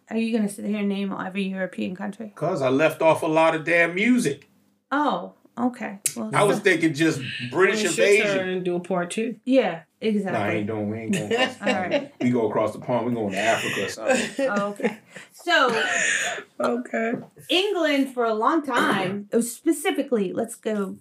[0.10, 2.32] Are you gonna sit here and name every European country?
[2.34, 4.48] Cause I left off a lot of damn music.
[4.92, 6.00] Oh, okay.
[6.16, 7.20] Well, I was so- thinking just
[7.52, 8.38] British When it's invasion.
[8.38, 9.36] turn, do a part two.
[9.46, 10.40] yeah, exactly.
[10.40, 10.58] Nah, I exactly.
[10.60, 10.90] ain't doing.
[10.90, 11.32] We ain't going.
[11.34, 12.12] Across the pond.
[12.22, 13.06] We go across the pond.
[13.08, 14.50] We going to Africa or something.
[14.50, 14.98] Oh, okay.
[15.34, 15.84] So
[16.60, 17.14] okay.
[17.50, 20.98] England for a long time, oh, specifically, let's go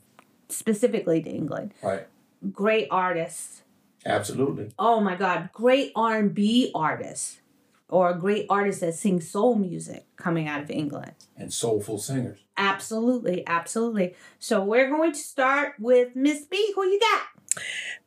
[0.48, 1.74] specifically to England.
[1.82, 2.06] Right.
[2.52, 3.62] Great artists.
[4.04, 4.70] Absolutely.
[4.78, 7.40] oh my god great r&b artists
[7.88, 12.38] or great artists that sing soul music coming out of england And soulful singers.
[12.56, 17.22] absolutely absolutely so we're going to start with miss b who you got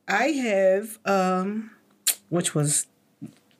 [0.08, 1.72] I have, um,
[2.30, 2.86] which was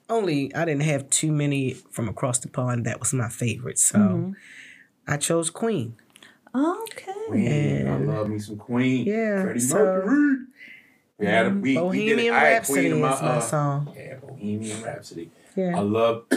[0.10, 2.86] only I didn't have too many from across the pond.
[2.86, 4.36] That was my favorite, so Mhm.
[5.08, 5.96] I chose Queen.
[6.56, 7.88] okay Queen.
[7.88, 9.06] I love me some Queen.
[9.06, 10.38] Yeah, Freddie so- Mercury.
[11.20, 12.32] We had a we, we did Bohemian it.
[12.32, 13.94] I had Rhapsody Queen is in my, my, uh, song.
[13.96, 15.32] Yeah, Bohemian Rhapsody.
[15.76, 16.24] I love,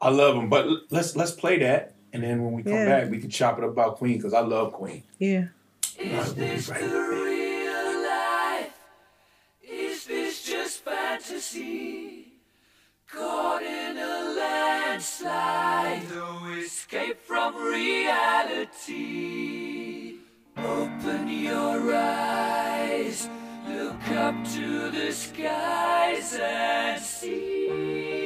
[0.00, 0.48] I love them.
[0.48, 2.86] But let's let's play that, and then when we come Yeah.
[3.02, 5.02] back, we can chop it up about Queen because I love Queen.
[5.18, 5.46] yeah.
[5.98, 8.72] Is this the real life?
[9.62, 12.32] Is this just fantasy?
[13.10, 17.54] Caught in a landslide, no escape from
[18.86, 20.16] reality.
[20.58, 23.28] Open your eyes,
[23.68, 28.25] look up to the skies and see.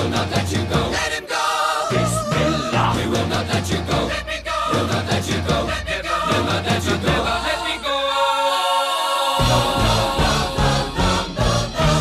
[0.00, 0.80] Will not let you go.
[0.96, 1.44] Let him go.
[1.90, 2.94] Bismillah.
[2.96, 3.98] We will not let you go.
[4.08, 4.56] Let me go.
[4.72, 5.56] We'll not let you go.
[5.68, 6.14] Let me go.
[6.30, 7.12] We'll not let you go.
[7.12, 7.96] Never Let me go.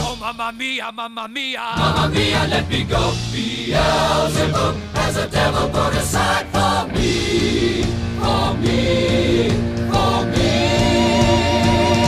[0.08, 1.60] Oh, mamma mia, mamma mia.
[1.78, 3.12] Mamma mia, let me go.
[3.34, 7.84] Beelzebub has a devil put aside for me.
[8.22, 9.50] For me.
[9.92, 11.99] For me.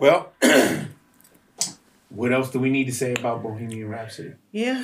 [0.00, 0.32] Well,
[2.08, 4.32] what else do we need to say about Bohemian Rhapsody?
[4.50, 4.82] Yeah.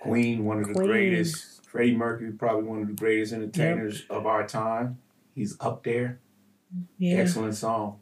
[0.00, 0.86] Queen, one of the Queen.
[0.88, 1.64] greatest.
[1.66, 4.98] Freddie Mercury, probably one of the greatest entertainers of our time.
[5.34, 6.18] He's up there.
[6.98, 7.18] Yeah.
[7.18, 7.98] Excellent song.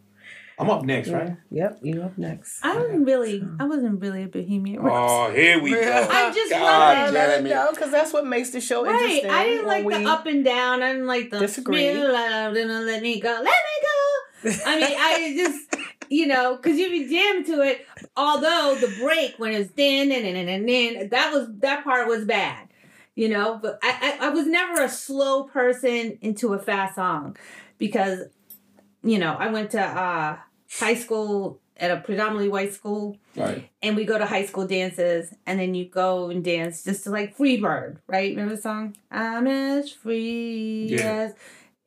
[0.56, 1.16] I'm up next, Yeah.
[1.16, 1.36] right?
[1.50, 1.78] Yep.
[1.82, 2.64] You up next.
[2.64, 5.32] I wasn't really, I wasn't really a Bohemian Rhapsody.
[5.32, 6.08] Oh, here we go.
[6.10, 7.14] I just God wasn't.
[7.14, 7.50] damn it.
[7.50, 9.30] No, because that's what makes the show Right, interesting.
[9.30, 10.82] I didn't like the up and down.
[10.82, 11.92] I didn't like the Disagree.
[11.92, 13.50] Let me go, let me
[13.82, 14.50] go.
[14.66, 15.73] I mean, I just,
[16.14, 17.84] you know, because you'd be jammed to it.
[18.16, 22.24] Although the break when it's din and and and then that was that part was
[22.24, 22.68] bad,
[23.16, 23.58] you know.
[23.60, 27.36] But I, I I was never a slow person into a fast song
[27.78, 28.20] because,
[29.02, 30.36] you know, I went to uh
[30.78, 33.68] high school at a predominantly white school Right.
[33.82, 37.10] and we go to high school dances and then you go and dance just to
[37.10, 38.30] like Free Freebird, right?
[38.30, 38.94] Remember the song?
[39.10, 41.14] I'm as free Yeah.
[41.24, 41.34] as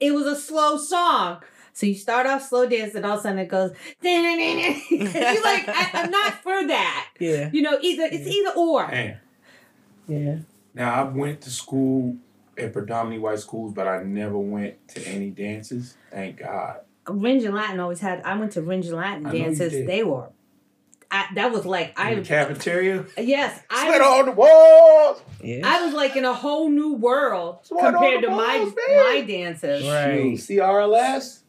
[0.01, 1.41] it was a slow song.
[1.77, 3.69] So you start off slow dance and all of a sudden it goes
[4.01, 7.09] you're like, I, I'm not for that.
[7.19, 7.51] Yeah.
[7.53, 8.87] You know, either it's either or.
[8.87, 9.19] Man.
[10.07, 10.37] Yeah.
[10.73, 12.15] Now I went to school
[12.57, 15.97] at predominantly white schools, but I never went to any dances.
[16.09, 16.79] Thank God.
[17.05, 18.21] Rindge and Latin always had.
[18.23, 19.85] I went to Rindge and Latin I know you dances.
[19.85, 20.29] They were.
[21.11, 22.15] I, that was like I.
[22.15, 23.05] The cafeteria.
[23.19, 23.87] yes, I.
[23.87, 25.21] Sweat on the walls.
[25.43, 25.61] Yeah.
[25.63, 28.73] I was like in a whole new world Sweat compared the to my man.
[28.97, 29.87] my dances.
[29.87, 30.37] Right.
[30.39, 31.41] Shoot, CRLS.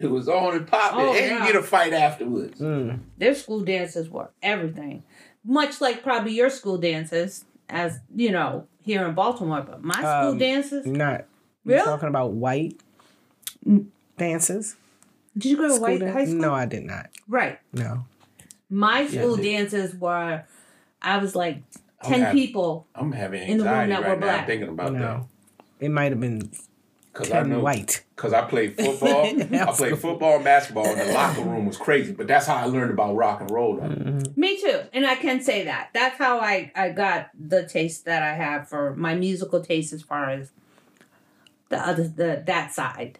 [0.00, 1.46] It was on and popping, Oh, and yeah.
[1.46, 2.58] you get a fight afterwards.
[2.60, 3.00] Mm.
[3.18, 5.02] Their school dances were everything,
[5.44, 9.60] much like probably your school dances, as you know here in Baltimore.
[9.62, 10.86] But my school Um, dances.
[10.86, 11.26] Not.
[11.64, 11.84] You're Really?
[11.84, 12.80] talking about white
[14.16, 14.76] dances?
[15.36, 16.36] Did you go to School white dan- high school?
[16.40, 17.10] No, I did not.
[17.28, 17.58] Right.
[17.72, 18.04] No.
[18.68, 20.44] My school they- dances were.
[21.02, 21.62] I was like
[22.02, 22.86] I'm ten people.
[22.94, 24.46] I'm having In the room anxiety that right were now black.
[24.46, 25.28] thinking about that No.
[25.78, 26.50] It might have been
[27.20, 28.04] because I ten know white.
[28.16, 29.24] because I played football.
[29.24, 29.96] I played cool.
[29.96, 32.12] football and basketball, and the locker room was crazy.
[32.12, 33.76] But that's how I learned about rock and roll.
[33.76, 34.40] Mm-hmm.
[34.40, 35.90] Me too, and I can say that.
[35.94, 40.02] That's how I I got the taste that I have for my musical taste as
[40.02, 40.50] far as
[41.68, 43.18] the other the that side.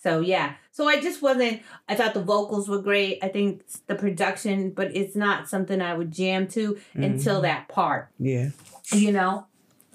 [0.00, 1.60] So yeah, so I just wasn't.
[1.88, 3.18] I thought the vocals were great.
[3.20, 8.08] I think the production, but it's not something I would jam to until that part.
[8.18, 8.50] Yeah.
[8.92, 9.46] You know.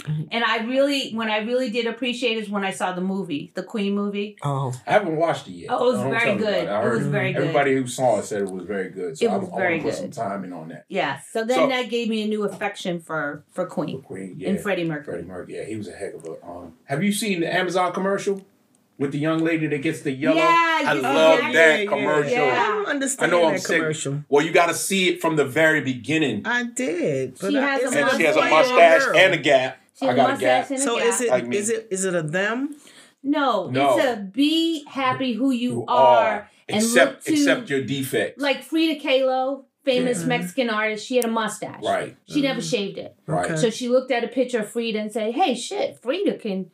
[0.05, 3.63] And I really, when I really did appreciate is when I saw the movie, the
[3.63, 4.35] Queen movie.
[4.43, 4.73] Oh.
[4.85, 5.69] I haven't watched it yet.
[5.71, 6.67] Oh, it was very tell me about good.
[6.67, 7.41] I It was very good.
[7.43, 9.17] Everybody who saw it said it was very good.
[9.17, 10.13] So It I, was I very want to put good.
[10.15, 10.83] some time in on that.
[10.89, 11.19] Yeah.
[11.31, 14.49] So then So- that gave me a new affection for for Queen Queen, yeah.
[14.49, 15.13] and Freddie Mercury.
[15.19, 16.45] Freddie Mercury, yeah, he was a heck of a.
[16.45, 18.41] Um, have you seen the Amazon commercial
[18.97, 20.35] with the young lady that gets the yellow?
[20.35, 22.31] Yeah, I you- love yeah, that yeah, commercial.
[22.31, 22.45] Yeah.
[22.45, 22.61] Yeah.
[22.61, 23.77] I don't understand I know I'm that sick.
[23.77, 24.23] commercial.
[24.27, 26.41] Well, you got to see it from the very beginning.
[26.45, 27.37] I did.
[27.39, 29.77] But She I, has a and she has a mustache and a gap.
[30.03, 30.79] She I has got a mustache gap.
[30.79, 31.05] So gap.
[31.07, 32.75] is it like is it is it a them?
[33.23, 33.97] No, No.
[33.97, 37.81] it's a be happy who you, You are, are and except look to except your
[37.81, 38.41] defects.
[38.41, 40.27] like Frida Kahlo, famous Yeah.
[40.27, 41.05] Mexican artist.
[41.07, 41.83] She had a mustache.
[41.83, 42.67] right, She never mm-hmm.
[42.69, 43.15] shaved it.
[43.25, 43.45] right.
[43.45, 43.55] Okay.
[43.55, 46.69] So she looked at a picture of Frida and said, "Hey, shit, Frida can."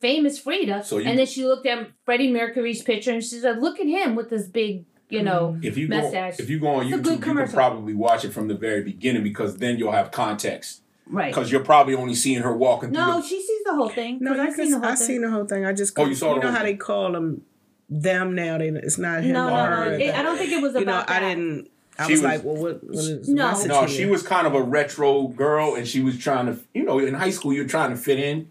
[0.00, 3.62] Famous Frida, So you- and then she looked at Freddie Mercury's picture and she said,
[3.62, 5.24] "Look at him with this big, you mm-hmm.
[5.26, 6.38] know." If you go, mustache.
[6.38, 9.22] if you go on It's YouTube, you can probably watch it from the very beginning
[9.22, 10.82] because then you'll have context.
[11.06, 11.32] Right.
[11.34, 12.98] Because you're probably only seeing her walking through.
[13.04, 14.18] No, the, she sees the whole thing.
[14.20, 15.06] No, No, I've seen the whole I thing.
[15.06, 15.66] seen the whole thing.
[15.66, 16.66] I just Oh, you saw you the know how thing.
[16.66, 17.42] they call them
[17.90, 18.56] them now.
[18.58, 19.84] They it's not him no, or no, her.
[19.90, 19.92] no.
[20.04, 21.68] It, I don't think it was you know, about I didn't.
[21.98, 22.82] I She was, was- like, well, what?
[22.84, 23.44] what is No.
[23.44, 23.88] the message no, here?
[23.88, 27.14] she was kind of a retro girl, and she was trying to, you know, in
[27.14, 28.48] high school you're trying to fit in,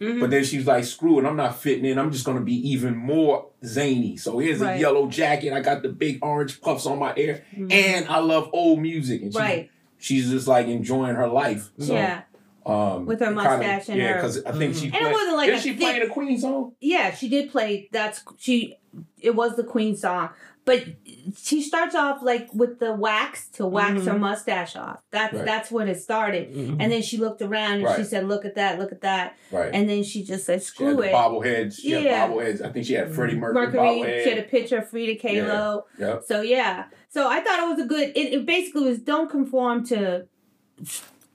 [0.00, 0.18] Mm-hmm.
[0.20, 1.98] but then she's like, "Screw it, I'm not fitting in.
[1.98, 4.78] I'm just gonna be even more zany." So here's Right.
[4.78, 5.52] a yellow jacket.
[5.52, 9.20] I got the big orange puffs on my hair, and I love old music.
[9.20, 9.46] And she, Mm-hmm.
[9.46, 9.70] Right.
[10.00, 11.70] She's just like enjoying her life.
[11.78, 12.22] So, yeah.
[12.66, 15.12] um, With her it kinda- mustache and yeah, her- because I think she and it
[15.12, 16.72] wasn't like didn't a she thick- playing a Queen song?
[16.80, 17.88] Yeah, she did play.
[17.92, 18.76] That's she.
[19.20, 20.30] It was the Queen song,
[20.64, 20.84] but
[21.36, 25.00] she starts off like with the wax to wax her mustache off.
[25.10, 25.44] That's Right.
[25.44, 26.52] that's when it started.
[26.54, 26.76] Mhm.
[26.80, 28.78] And then she looked around and she said, "Look at that!
[28.78, 29.70] Look at that!" Right.
[29.72, 31.80] And then she just said, she "Screw the it." bobbleheads.
[31.80, 32.26] She Yeah.
[32.26, 32.64] had bobbleheads.
[32.64, 33.80] I think she had Freddie Mercury, Mercury.
[33.80, 34.22] bobblehead.
[34.24, 35.84] She had a picture of Frida Kahlo.
[35.98, 36.24] Yep.
[36.26, 36.84] So yeah.
[37.08, 38.10] So I thought it was a good.
[38.14, 40.26] It, it basically was don't conform to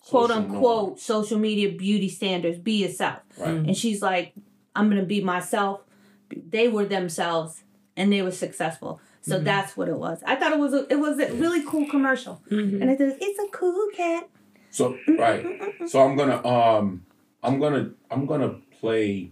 [0.07, 2.59] quote Social unquote social media beauty standards.
[2.59, 3.19] Be yourself.
[3.37, 3.49] Right.
[3.49, 4.33] And she's like,
[4.75, 5.81] I'm gonna be myself.
[6.29, 7.63] They were themselves,
[7.97, 8.99] and they were successful.
[9.27, 10.21] So that's what it was.
[10.25, 13.39] I thought it was a, it was a really cool commercial, and I said it's
[13.39, 14.29] a cool cat.
[14.69, 15.45] So right.
[15.87, 17.05] So I'm gonna um
[17.41, 19.31] I'm gonna I'm gonna play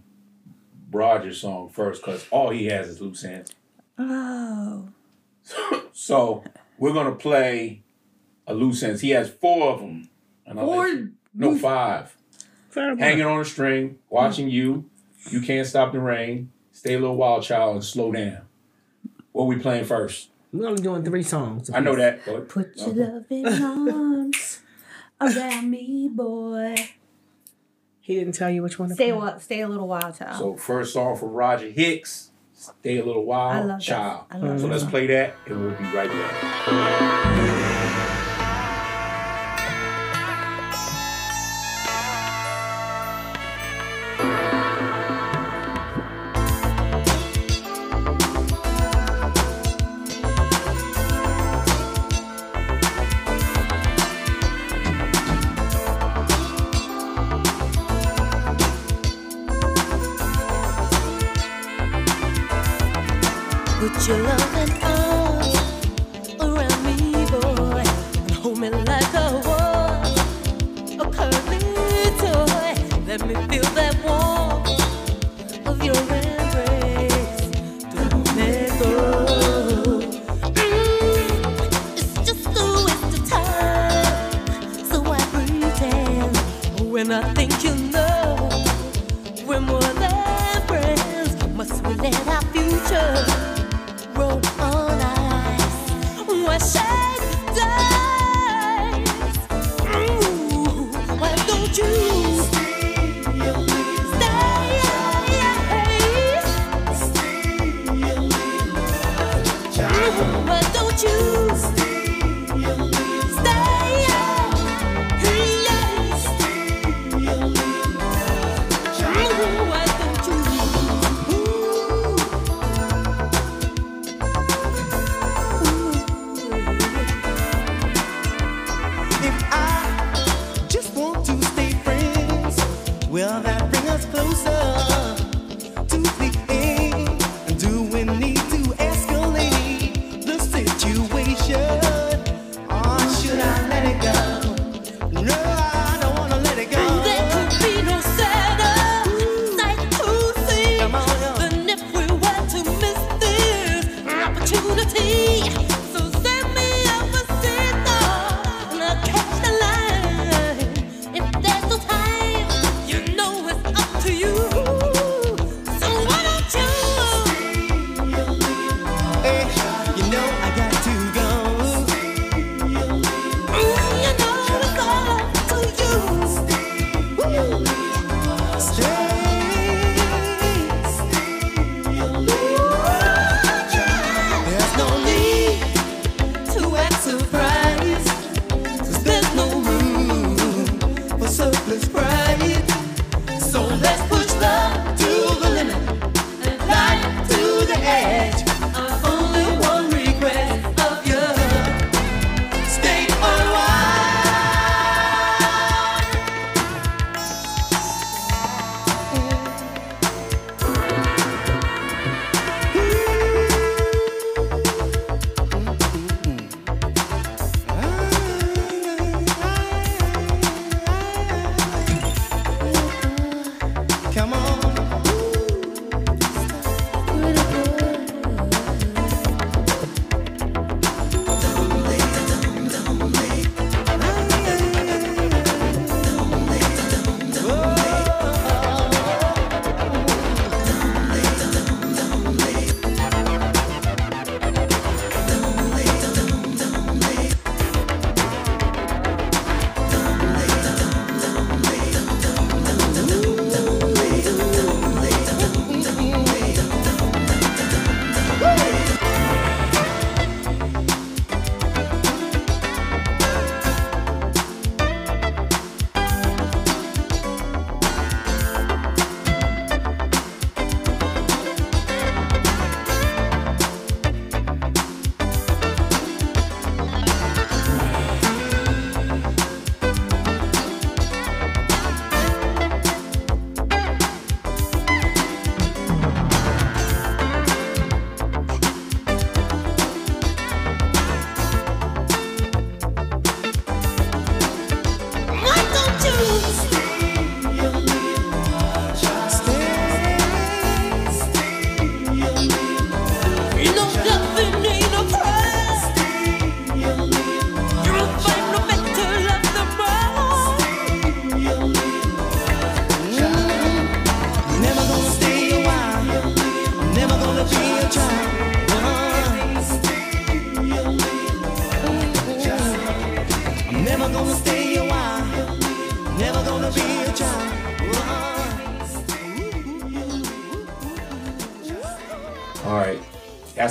[0.90, 3.52] Roger's song first because all he has is loose ends.
[3.98, 4.88] Oh,
[5.92, 6.42] So
[6.78, 7.82] we're gonna play
[8.46, 9.00] a loose ends.
[9.00, 10.08] He has four of them.
[10.46, 10.88] And four.
[10.88, 12.16] you- no five.
[12.70, 12.98] Fair enough.
[12.98, 14.88] Hanging on a string, watching you.
[15.30, 16.50] You can't stop the rain.
[16.72, 18.42] Stay a little wild, child, and slow down.
[19.34, 20.30] What we playing first?
[20.52, 21.68] We're only doing three songs.
[21.68, 22.24] I know that.
[22.24, 23.46] But Put your loving
[23.92, 24.60] arms
[25.20, 26.76] around me, boy.
[28.00, 28.90] He didn't tell you which one.
[28.90, 29.34] to Stay a play?
[29.40, 30.38] stay a little while, child.
[30.38, 32.30] So first song from Roger Hicks.
[32.52, 34.26] Stay a little I while, love child.
[34.30, 34.58] I love mm-hmm.
[34.58, 37.60] So that let's play that, and we'll be right back.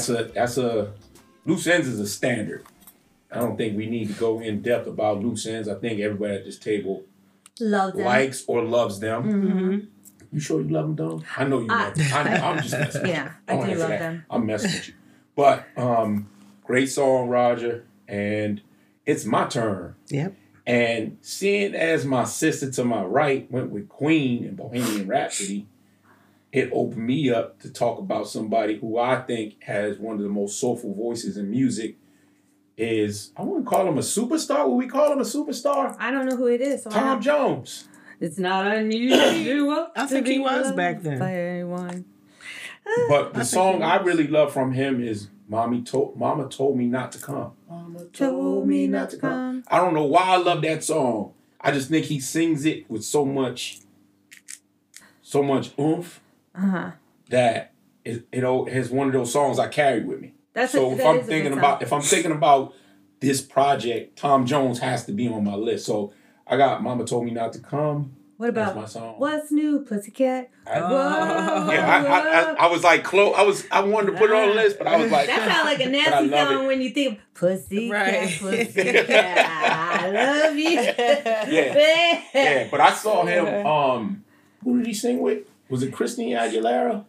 [0.08, 0.94] That's a that's a
[1.46, 2.66] loose ends is a standard.
[3.32, 5.68] I don't think we need to go in depth about loose ends.
[5.68, 7.04] I think everybody at this table
[7.60, 8.06] Love them.
[8.06, 9.90] likes or loves them.
[10.32, 11.26] You sure you love them, Dawn?
[11.38, 12.08] I know you love them.
[12.14, 13.02] I, I'm just messing.
[13.04, 13.32] with Yeah, you.
[13.48, 14.00] I Don't do answer love that.
[14.00, 14.26] them.
[14.30, 14.94] I'm messing with you.
[15.36, 16.30] But um,
[16.64, 18.62] great song, Roger, and
[19.06, 19.96] it's my turn.
[20.10, 20.36] Yep.
[20.66, 25.68] And seeing as my sister to my right went with Queen and Bohemian Rhapsody,
[26.54, 30.30] it opened me up to talk about somebody who I think has one of the
[30.30, 31.98] most soulful voices in music.
[32.78, 34.68] Is I wouldn't call him a superstar.
[34.68, 35.96] Would we call him a superstar?
[36.00, 36.84] I don't know who it is.
[36.84, 37.88] So Tom don't- Jones.
[38.20, 39.90] It's not unusual.
[39.96, 41.20] I to think he be was loved back then.
[41.20, 42.06] By anyone.
[43.10, 47.12] But the song I really love from him is "Mommy told Mama told me not
[47.14, 49.64] to come." Mama Told me not to come.
[49.68, 51.34] I don't know why I love that song.
[51.62, 53.80] I just think he sings it with so much,
[55.22, 56.22] so much oomph
[56.56, 56.92] Uh huh.
[57.30, 57.72] that
[58.06, 60.34] it, it o- is one of those songs I carry with me.
[60.54, 62.74] That's so a, if that I'm is a good thinking about if I'm thinking about
[63.20, 65.86] this project, Tom Jones has to be on my list.
[65.86, 66.14] So
[66.46, 69.16] I got "Mama told me not to come." What That's about my song.
[69.20, 70.50] What's New, Pussycat?
[70.68, 73.34] I- Whoa, Yeah, I, I, I, I was like close.
[73.38, 75.48] I was I wanted to put it on the list, but I was like, That
[75.50, 76.68] sounds like a But I nasty song it.
[76.68, 78.38] when you think Pussycat, Right.
[78.40, 79.10] Pussycat.
[79.40, 80.70] I love you.
[80.72, 82.22] Yeah.
[82.34, 83.66] Yeah, but I saw him.
[83.66, 84.24] Um,
[84.64, 85.48] who did he sing with?
[85.74, 87.04] Was it Christina Aguilera?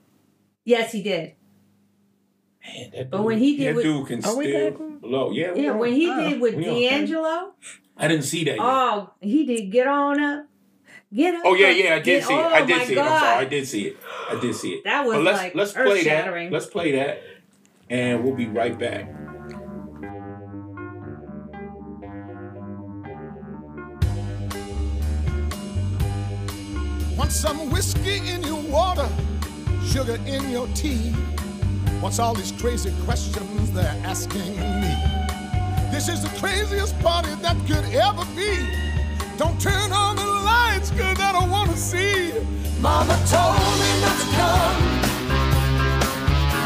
[0.64, 1.34] Yes, he did.
[2.66, 4.70] Man, that But dude- when he did that with- dude can still
[5.02, 5.30] blow.
[5.32, 5.78] Yeah, Yeah, on.
[5.80, 6.64] when he Oh, did with we.
[6.64, 7.52] D'Angelo,
[7.94, 8.52] I didn't see that.
[8.52, 8.60] Yet.
[8.60, 10.46] oh, he did Get On Up.
[11.14, 11.42] Get Up.
[11.44, 12.36] Oh yeah, yeah, I did Get- see it.
[12.38, 12.98] oh, I did my see it.
[13.00, 13.20] I'm God.
[13.20, 13.96] sorry, I did see it.
[14.30, 14.84] I did see it.
[14.84, 15.90] That was but let's, like let's play that.
[15.98, 16.50] earth-shattering.
[16.50, 17.22] Let's play that,
[17.90, 19.10] and we'll be right back.
[27.16, 29.08] Want some whiskey in your water,
[29.86, 31.12] sugar in your tea?
[32.00, 34.94] What's all these crazy questions they're asking me?
[35.92, 38.58] This is the craziest party that could ever be.
[39.38, 42.32] Don't turn on the lights, cause I don't wanna see.
[42.80, 44.76] Mama told me not to come.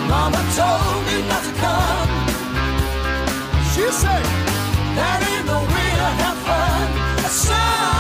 [0.09, 2.09] Mama told me not to come.
[3.75, 4.25] She said,
[4.97, 7.31] that ain't no way to have fun.
[7.31, 7.98] Son.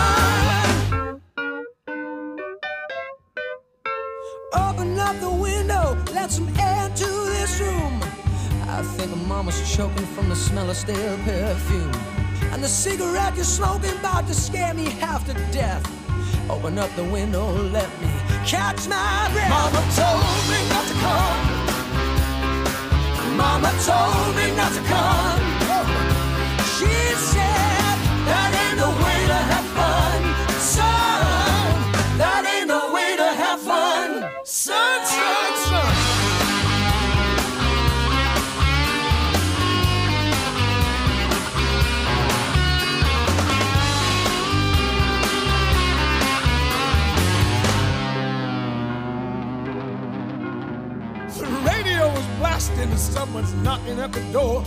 [5.08, 8.02] Up the window, let some air to this room.
[8.68, 11.94] I think a mama's choking from the smell of stale perfume.
[12.52, 15.82] And the cigarette you're smoking about to scare me half to death.
[16.50, 18.08] Open up the window, let me
[18.44, 19.48] catch my breath.
[19.48, 21.40] Mama told me not to come.
[23.34, 25.40] Mama told me not to come.
[26.76, 26.94] She
[27.32, 27.96] said
[28.28, 29.17] that ain't the way
[53.08, 54.64] someone's knocking at the door.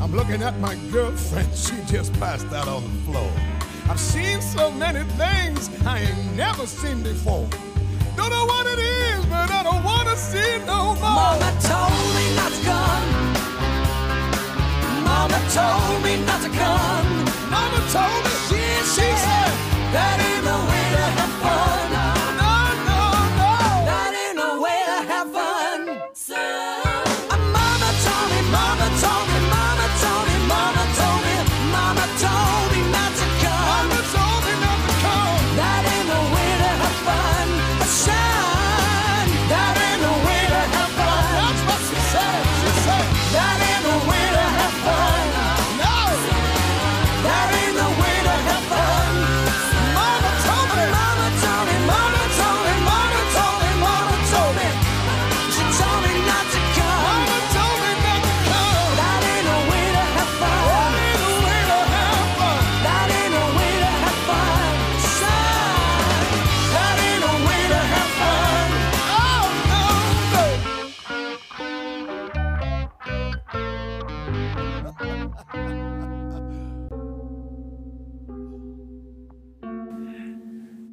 [0.00, 3.30] I'm looking at my girlfriend, she just passed out on the floor.
[3.88, 7.48] I've seen so many things I ain't never seen before.
[8.16, 11.20] Don't know what it is, but I don't wanna see no more.
[11.20, 13.06] Mama told me not to come.
[15.04, 17.06] Mama told me not to come.
[17.50, 18.62] Mama told me She,
[18.94, 19.52] she said
[19.94, 21.95] that ain't the way to have fun.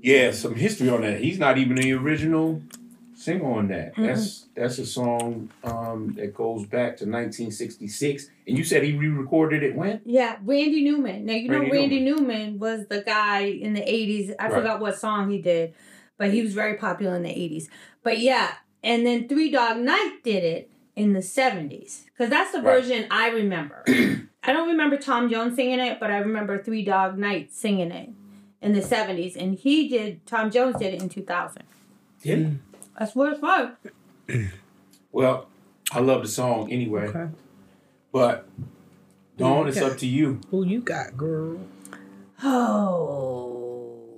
[0.03, 1.21] Yeah, some history on that.
[1.21, 2.61] He's not even the original
[3.15, 3.93] singer on that.
[3.97, 8.27] That's that's a song um, that goes back to 1966.
[8.45, 10.01] And you said he re-recorded it when?
[10.03, 11.25] Yeah, Randy Newman.
[11.25, 12.59] Now you know Randy Randy Newman.
[12.59, 14.35] was the guy in the '80s.
[14.37, 14.53] I Right.
[14.53, 15.73] forgot what song he did,
[16.17, 17.69] but he was very popular in the '80s.
[18.03, 22.61] But yeah, and then Three Dog Night did it in the '70s because that's the
[22.61, 22.83] Right.
[22.83, 23.85] version I remember.
[24.43, 28.09] I don't remember Tom Jones singing it, but I remember Three Dog Night singing it
[28.63, 30.25] in the '70s, and he did.
[30.25, 31.63] Tom Jones did it in 2000.
[32.23, 32.49] Yeah.
[32.97, 33.75] That's what it's like.
[35.15, 35.47] Well,
[35.91, 37.03] I love the song anyway.
[37.03, 37.27] Okay.
[38.11, 38.49] But
[39.37, 40.41] Dawn, it's up to you.
[40.49, 41.59] Who you got, girl?
[42.43, 44.09] Oh,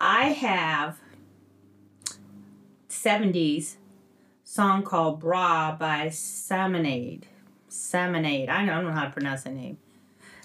[0.00, 1.00] I have
[2.88, 3.74] 70s
[4.44, 7.24] song called Bra by Salmonade.
[7.68, 8.48] Salmonade.
[8.48, 9.78] I don't know how to pronounce the name.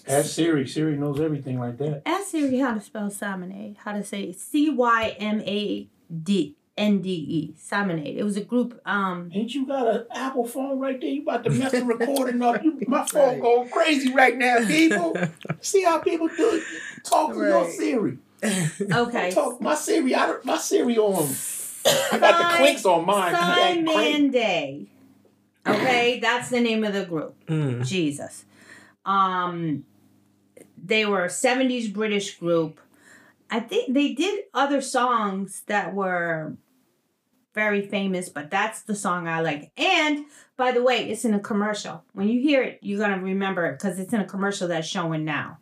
[0.09, 0.67] Ask Siri.
[0.67, 2.01] Siri knows everything like that.
[2.05, 3.77] Ask Siri how to spell Salmonade.
[3.77, 5.87] How to say C Y M A
[6.23, 7.53] D N D E.
[7.57, 8.17] Salmonade.
[8.17, 8.81] It was a group.
[8.85, 11.09] Um, Ain't you got an Apple phone right there?
[11.09, 12.63] You about to mess the recording up.
[12.63, 15.15] You, my phone going crazy right now, people.
[15.61, 16.63] See how people do it?
[17.03, 17.71] Talk to your Right.
[17.71, 18.17] Siri.
[18.91, 19.31] okay.
[19.33, 20.15] Talk my Siri.
[20.15, 21.29] I don't, my Siri on.
[21.85, 23.35] I got the clinks on mine.
[23.35, 23.83] He.
[23.85, 24.87] Cymande.
[25.67, 27.35] Okay, that's the name of the group.
[27.45, 27.85] Mm.
[27.85, 28.45] Jesus.
[29.05, 29.85] Um,
[30.83, 32.79] they were a 70s British group.
[33.51, 36.55] I think they did other songs that were
[37.55, 39.71] very famous, but that's the song I like.
[39.75, 40.25] And
[40.55, 42.03] by the way, it's in a commercial.
[42.13, 45.25] When you hear it, you're gonna remember it because it's in a commercial that's showing
[45.25, 45.57] now.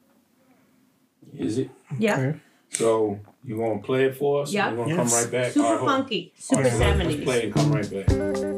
[1.34, 1.70] Is it?
[1.98, 2.34] Yeah,
[2.70, 4.52] So you gonna play it for us?
[4.54, 4.70] Yeah.
[4.72, 4.98] We're gonna Yes.
[5.14, 5.52] come right back.
[5.54, 6.00] super All right, hold on.
[6.02, 7.24] funky, super right, so let's- let's seventies.
[7.24, 8.57] play it and come right back.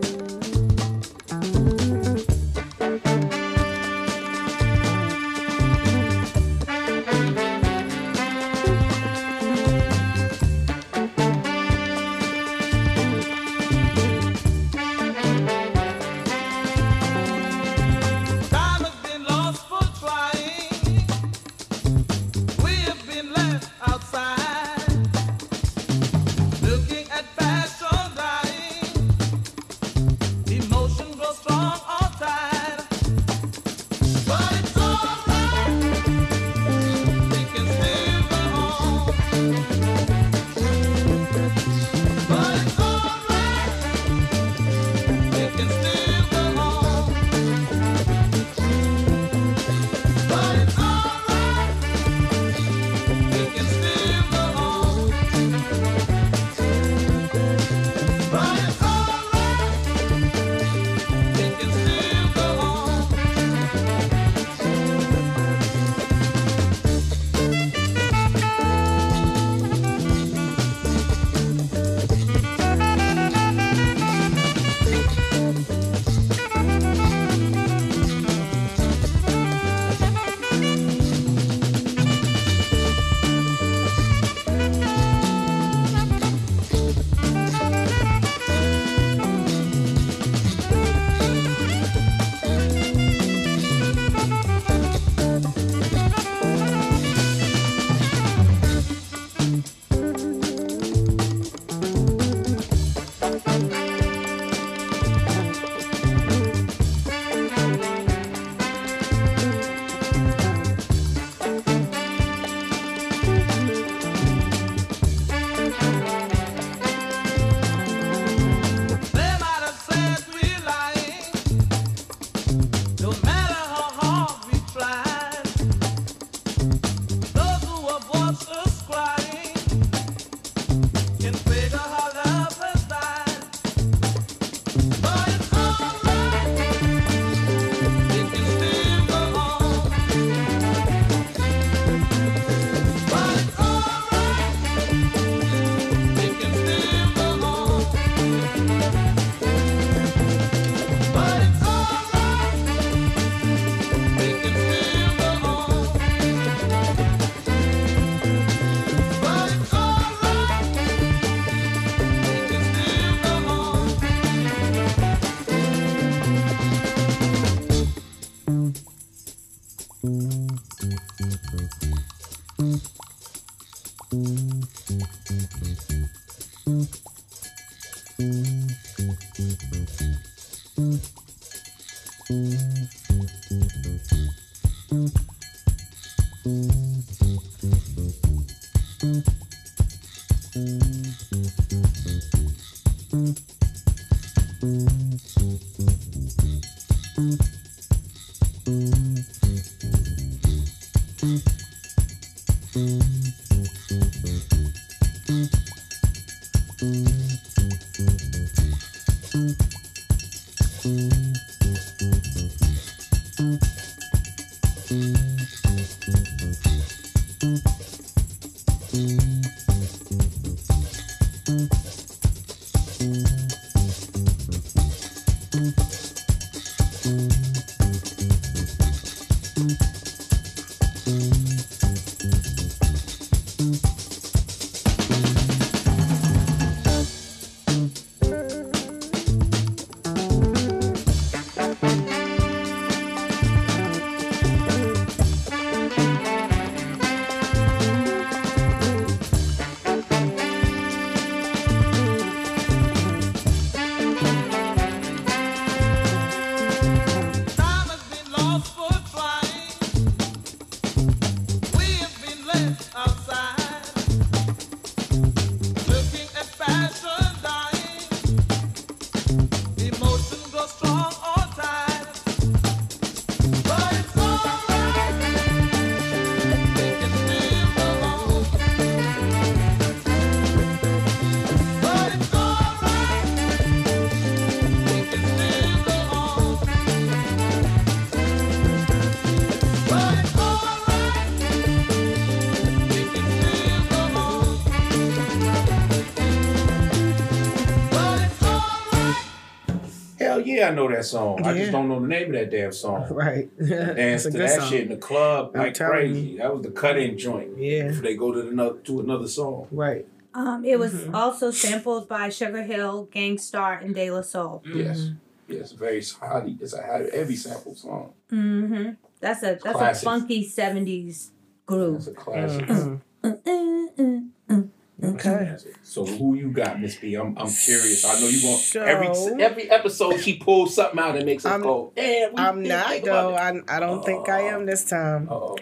[300.69, 301.43] I know that song.
[301.45, 303.07] I just don't know the name of that damn song.
[303.11, 303.49] Right.
[303.67, 304.69] Dance to that song.
[304.69, 306.37] shit in the club I'm like telling crazy.
[306.37, 307.57] That was the cut-in joint.
[307.57, 307.87] Yeah.
[307.87, 309.67] Before they go to another to another song.
[309.71, 310.05] Right.
[310.33, 311.15] Um, it was Mm-hmm.
[311.15, 314.61] also sampled by Sugar Hill, Gang Starr, and De La Soul.
[314.65, 315.09] Yes.
[315.47, 316.55] Yes, very highly.
[316.61, 318.13] It's a high- heavy sample song.
[318.31, 318.91] Mm-hmm.
[319.19, 320.01] That's a that's Classic.
[320.03, 321.31] a funky seventies
[321.65, 321.95] groove.
[321.97, 322.65] It's a classic.
[322.67, 324.61] Mm-hmm.
[325.01, 325.55] Okay.
[325.81, 327.15] So who you got, Miss B?
[327.15, 328.03] I'm I'm curious.
[328.05, 329.07] I know you want So- every
[329.41, 331.93] every episode she pulls something out and makes us I'm- go.
[331.95, 333.33] Damn, I'm didn't though.
[333.35, 335.29] I, I don't think I am this time.
[335.29, 335.57] Uh-oh.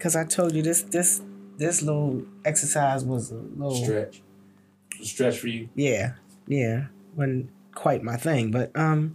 [0.00, 1.20] Cause I told you this this
[1.56, 4.22] this little exercise was a little Stretch.
[5.02, 5.68] Stretch for you.
[5.74, 6.14] yeah
[6.46, 6.86] yeah
[7.16, 8.50] wasn't quite my thing.
[8.50, 9.14] But um,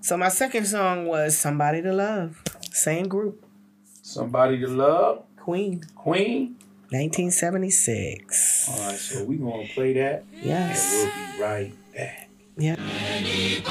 [0.00, 3.44] so my second song was "Somebody to Love," same group,
[4.02, 5.24] Somebody to love.
[5.36, 6.56] Queen, Queen.
[6.92, 8.68] 1976.
[8.68, 10.92] All right, so we gonna play that, and Yes.
[10.92, 12.28] we'll be right back.
[12.56, 12.76] Yeah.
[13.24, 13.62] Each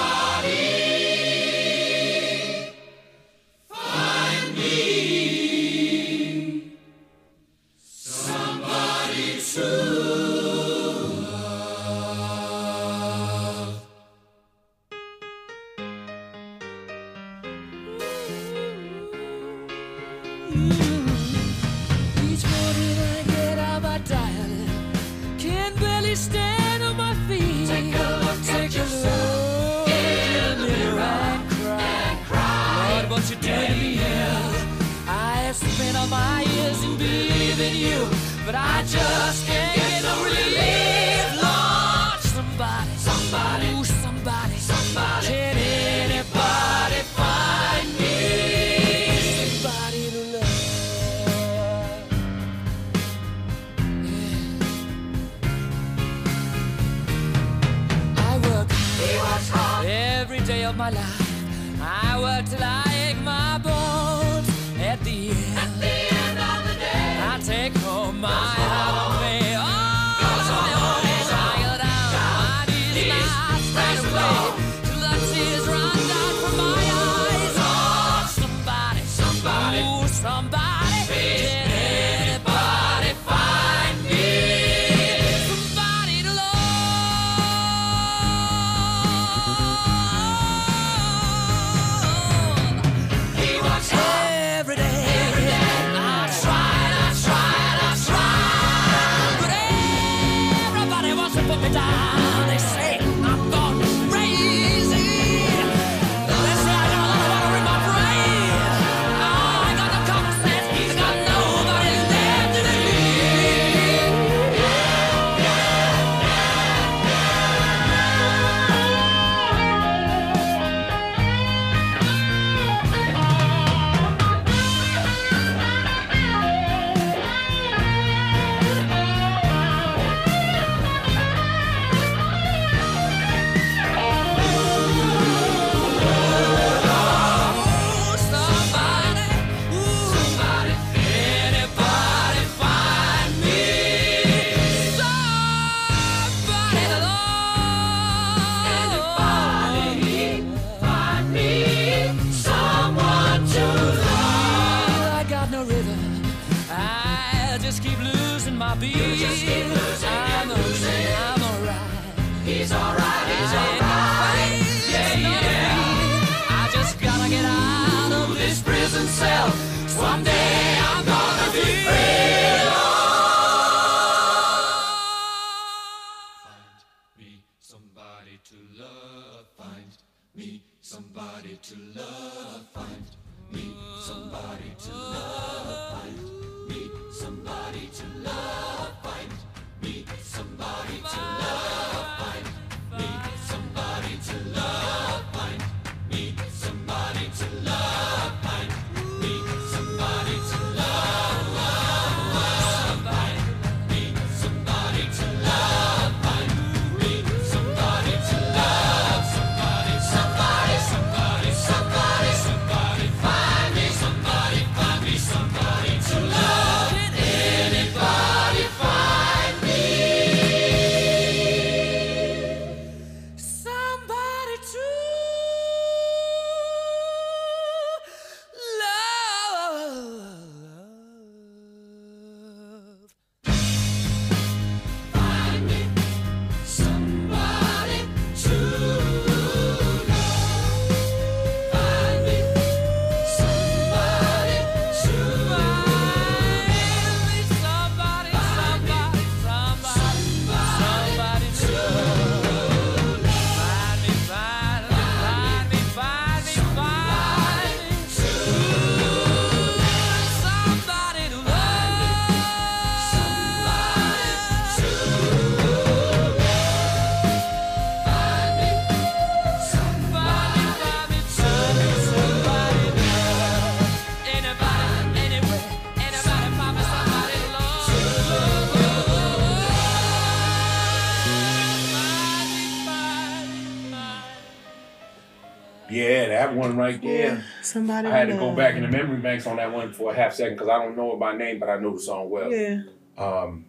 [286.51, 287.43] that one right there.
[287.61, 288.07] Somebody.
[288.07, 290.15] I had to to go back in the memory banks on that one for a
[290.15, 292.51] half second because I don't know it by name, but I know the song well.
[292.51, 292.81] Yeah.
[293.17, 293.65] Um,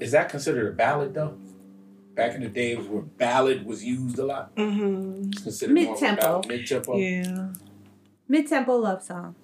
[0.00, 1.36] is that considered a ballad though?
[2.14, 4.54] Back in the days where ballad was used a lot.
[4.56, 5.30] Mm-hmm.
[5.30, 6.42] It's considered more of a Mid-tempo.
[6.48, 6.96] Mid-tempo.
[6.96, 7.48] Yeah.
[8.28, 9.34] Mid tempo love song.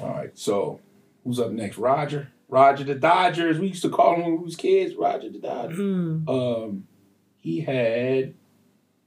[0.00, 0.36] All right.
[0.36, 0.80] So
[1.22, 1.78] who's up next?
[1.78, 2.28] Roger.
[2.48, 3.58] Roger the Dodgers.
[3.58, 4.94] We used to call him when we was kids.
[4.94, 5.78] Roger the Dodgers.
[5.78, 6.28] Mm.
[6.28, 6.86] Um,
[7.38, 8.34] he had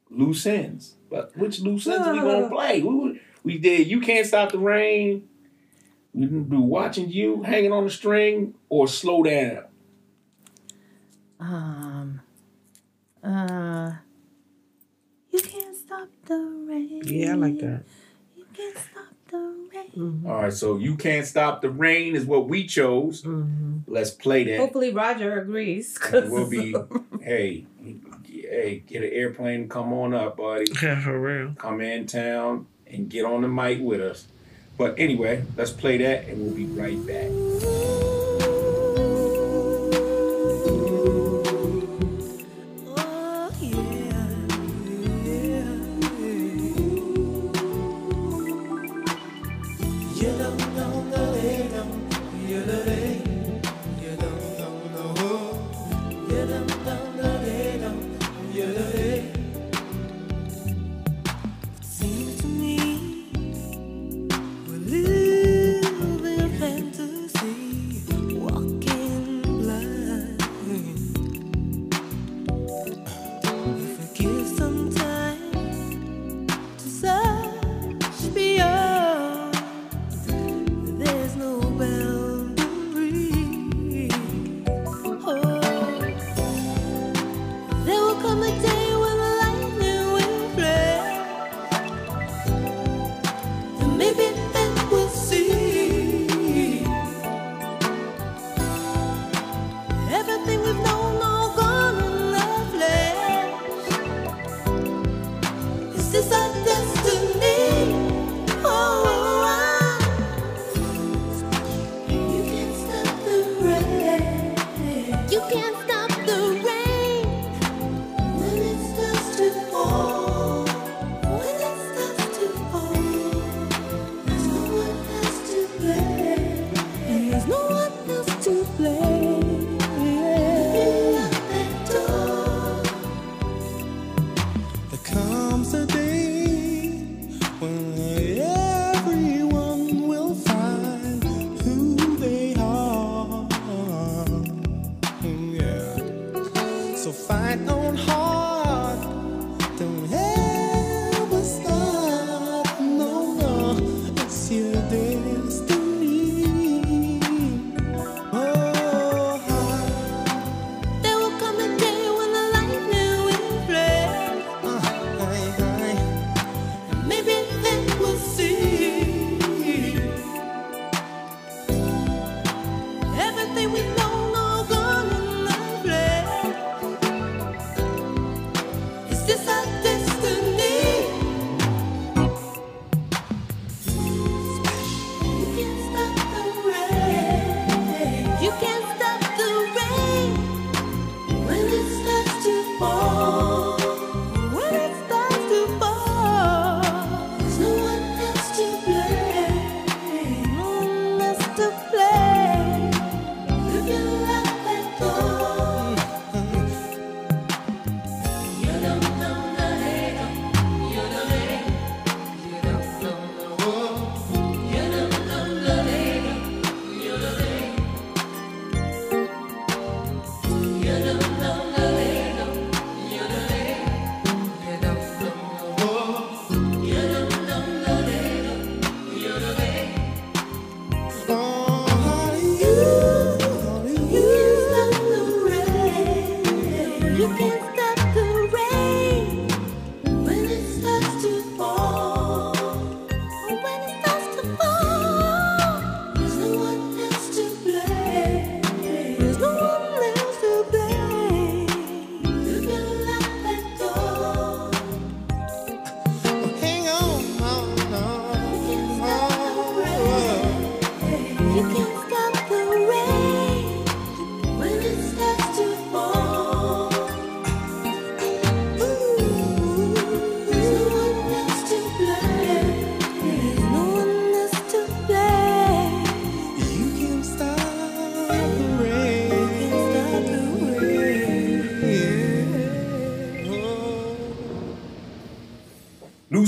[0.10, 0.96] loose ends.
[1.10, 2.82] But which loose ends are we gonna play?
[2.82, 3.88] We, we did.
[3.88, 5.28] You can't stop the rain.
[6.14, 9.66] We didn't do watching you hanging on the string or slow down.
[11.40, 12.22] Um.
[13.24, 13.94] Uh.
[15.32, 16.36] You can't stop the
[16.68, 17.02] rain.
[17.06, 17.84] Yeah, I like that.
[18.36, 19.38] You can't stop the
[19.74, 20.24] rain.
[20.26, 23.22] All right, so you can't stop the rain is what we chose.
[23.22, 23.80] Mm-hmm.
[23.88, 24.58] Let's play that.
[24.60, 25.98] Hopefully Roger agrees.
[26.12, 26.76] We'll be,
[27.22, 27.68] hey,
[28.26, 30.66] hey, get an airplane, come on up, buddy.
[30.82, 31.54] Yeah, for real.
[31.58, 34.28] Come in town and get on the mic with us.
[34.78, 38.27] But anyway, let's play that and we'll be right back.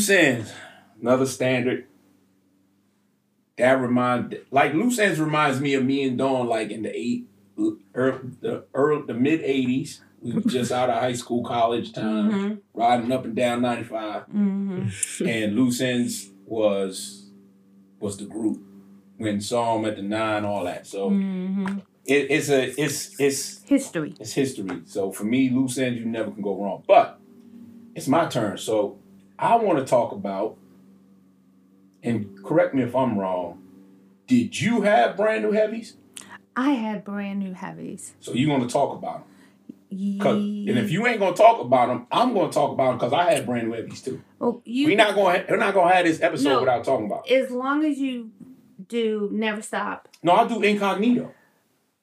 [0.09, 0.53] Loose ends,
[0.99, 1.85] another standard.
[3.57, 7.27] That remind like loose ends reminds me of me and Dawn like in the eight,
[7.95, 9.99] er, the early, the mid '80s.
[10.21, 14.25] We was just out of high school, college time, riding up and down 95.
[14.29, 17.29] And loose ends was
[17.99, 18.61] was the group
[19.17, 20.87] when saw 'em at the nine, all that.
[20.87, 21.09] So
[22.05, 24.15] it, it's a it's it's History.
[24.19, 24.81] it's history.
[24.85, 26.83] So for me, loose ends, you never can go wrong.
[26.87, 27.19] But
[27.93, 28.57] it's my turn.
[28.57, 28.97] So
[29.39, 30.57] I want to talk about,
[32.03, 33.61] and correct me if I'm wrong,
[34.27, 35.95] did you have brand new heavies?
[36.55, 38.13] I had brand new heavies.
[38.19, 39.23] So you're going to talk about them.
[39.91, 42.89] Ye- and if you ain't going to talk about them, I'm going to talk about
[42.89, 44.21] them because I had brand new heavies too.
[44.39, 45.43] oh, you we not going.
[45.49, 46.59] We're not going to have this episode No.
[46.59, 47.29] without talking about.
[47.29, 47.33] It.
[47.45, 48.29] as long as you
[48.87, 50.07] do never stop.
[50.21, 51.33] No, I do incognito.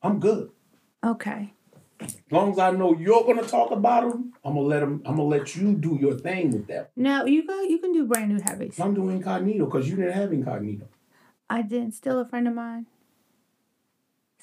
[0.03, 0.51] I'm good.
[1.05, 1.53] Okay.
[2.01, 5.03] As long as I know you're going to talk about them, I'm gonna let them.
[5.07, 6.86] I'm gonna let you do your thing with them.
[6.94, 7.62] No, you go.
[7.62, 8.78] You can do brand new habits.
[8.78, 10.88] I'm doing incognito because you didn't have incognito.
[11.49, 11.92] I didn't.
[11.92, 12.86] Still a friend of mine.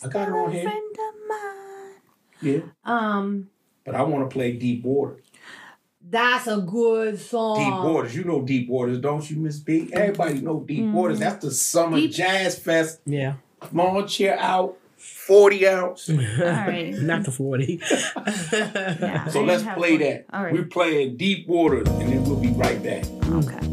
[0.04, 0.64] I got it on a here.
[0.64, 1.94] friend of mine.
[2.42, 3.50] Yeah, Um,
[3.86, 5.24] but I want to play Deep Waters.
[6.10, 7.58] that's a good song.
[7.60, 9.90] Deep Waters, you know Deep Waters, don't you, Miss B?
[9.94, 11.20] Everybody know Deep Waters.
[11.20, 13.00] That's the summer Deep- jazz fest.
[13.06, 13.36] Yeah.
[13.62, 14.78] Come on, cheer out,
[15.28, 16.10] forty ounce.
[16.10, 16.94] All right.
[16.94, 17.82] Not the 40.
[18.54, 20.00] Yeah, So let's play one.
[20.02, 20.26] that.
[20.34, 20.54] All right.
[20.54, 23.06] We're playing Deep Waters, and then we'll be right back.
[23.30, 23.73] Okay.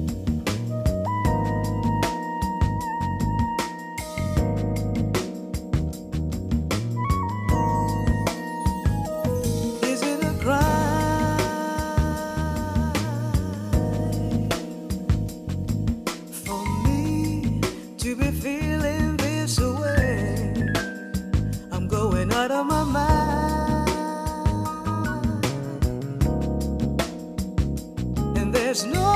[28.70, 29.09] No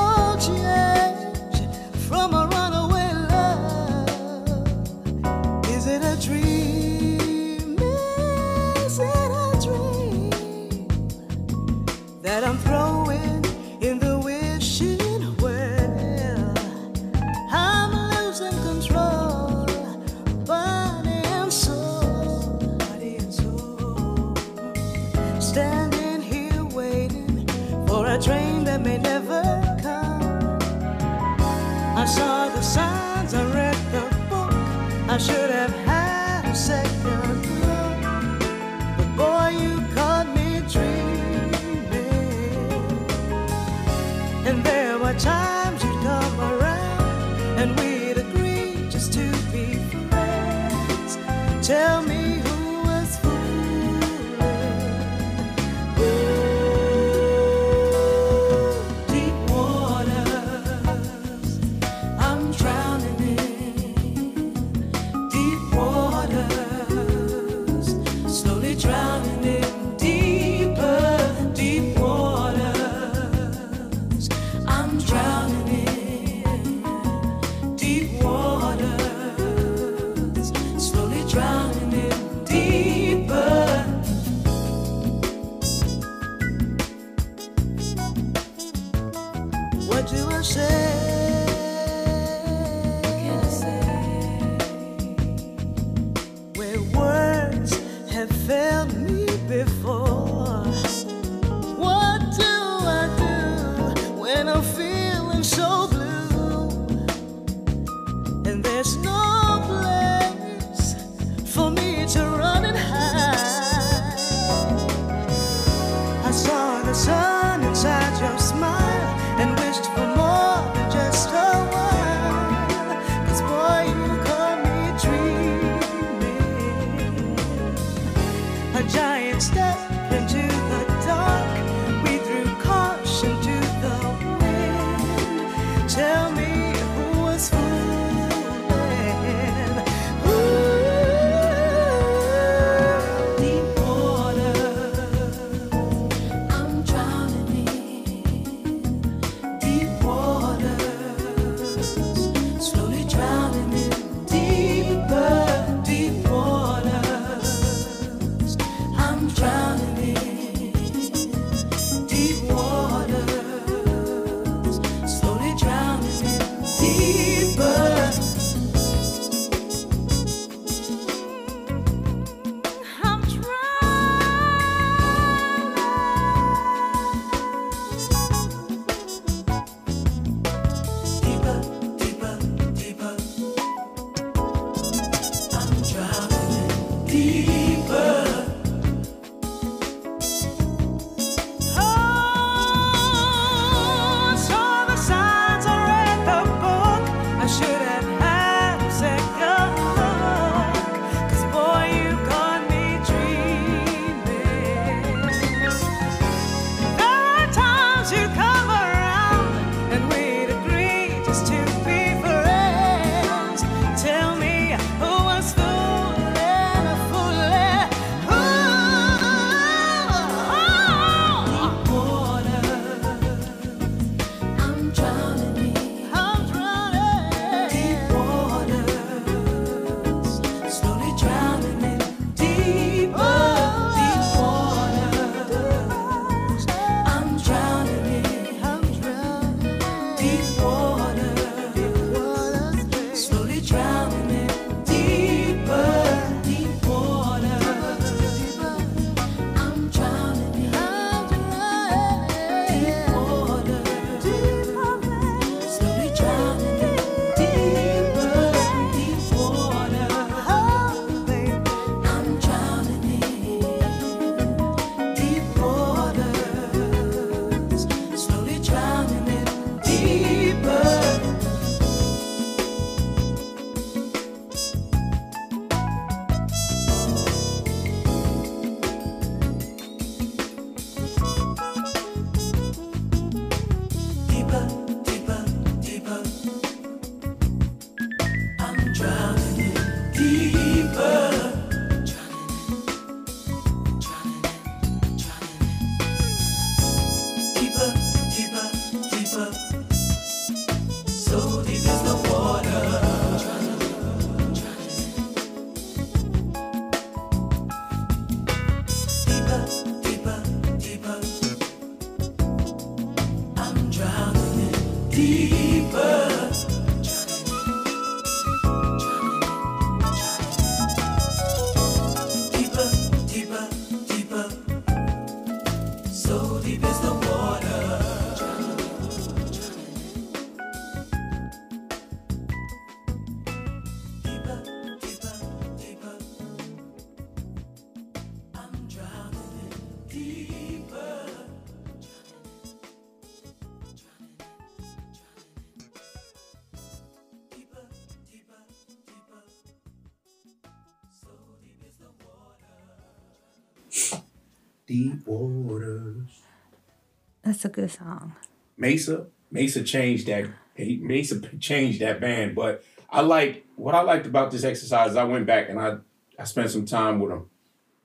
[357.64, 358.34] A good song.
[358.76, 360.50] Mesa, Mesa changed that.
[360.76, 365.12] Mesa changed that band, but I like what I liked about this exercise.
[365.12, 365.96] is I went back and I
[366.38, 367.48] I spent some time with them.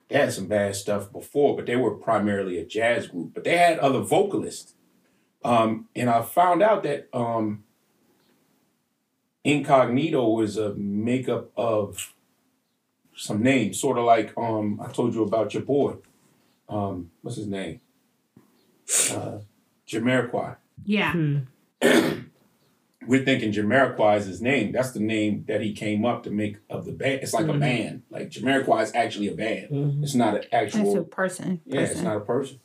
[0.08, 3.34] They had some bad stuff before, but they were primarily a jazz group.
[3.34, 4.74] But they had other vocalists,
[5.44, 7.64] um, and I found out that um,
[9.44, 12.14] Incognito was a makeup of
[13.14, 15.96] some names, sort of like um, I told you about your boy.
[16.68, 17.80] Um, what's his name?
[19.12, 19.40] Uh,
[19.90, 21.12] Jamiroquai Yeah.
[23.06, 24.72] we're thinking Jamiroquai is his name.
[24.72, 27.20] That's the name that he came up to make of the band.
[27.22, 28.02] It's like a band.
[28.10, 30.02] Like Jamiroquai is actually a band.
[30.04, 31.04] It's not an That's a actual.
[31.04, 31.60] person.
[31.64, 32.60] Yeah, it's not a person.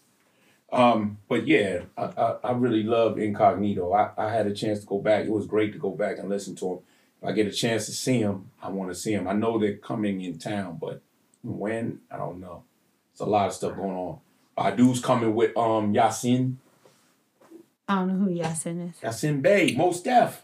[0.72, 3.93] Um, but yeah, I, I, I really love Incognito.
[3.93, 5.26] I, I had a chance to go back.
[5.26, 6.80] It was great to go back and listen to him.
[7.22, 9.27] If I get a chance to see him, I want to see him.
[9.27, 11.02] I know they're coming in town, but
[11.43, 12.64] when I don't know.
[13.14, 14.19] It's a lot of stuff going on.
[14.57, 16.56] Badu's coming with um Yasin,
[17.87, 18.95] I don't know who Yasin is.
[19.01, 20.43] Yasin Bey, Mos Def.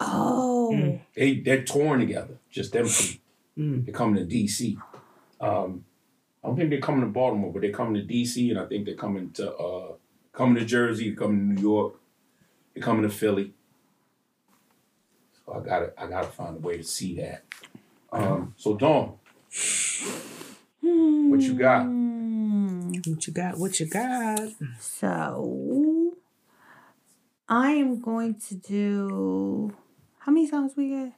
[0.00, 0.98] Oh.
[1.14, 2.38] they they're touring together.
[2.50, 3.18] Just them two.
[3.56, 4.76] They're coming to DC.
[5.40, 5.84] Um,
[6.42, 8.86] I don't think they're coming to Baltimore, but they're coming to DC, and I think
[8.86, 9.92] they're coming to uh,
[10.32, 11.94] coming to Jersey, they're coming to New York,
[12.74, 13.52] they're coming to Philly.
[15.44, 17.44] So I gotta I gotta find a way to see that.
[18.10, 19.14] Um, so Dawn,
[20.80, 21.86] what you got?
[21.86, 23.58] What you got?
[23.58, 24.40] What you got?
[24.80, 25.44] So
[27.48, 29.76] I am going to do
[30.18, 31.12] how many songs we get?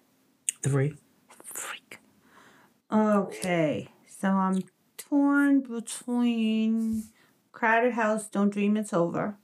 [0.62, 0.94] Three.
[1.44, 1.98] Freak.
[2.90, 3.88] Okay.
[4.06, 4.62] So I'm
[4.96, 7.05] torn between
[7.52, 9.36] Crowded House, Don't Dream It's Over.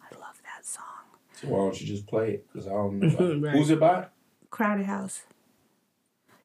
[0.00, 0.84] I love that song.
[1.34, 2.46] So why don't you just play it?
[2.52, 3.38] Because I don't know.
[3.48, 3.56] Right.
[3.56, 4.06] Who's it by?
[4.50, 5.22] Crowded House.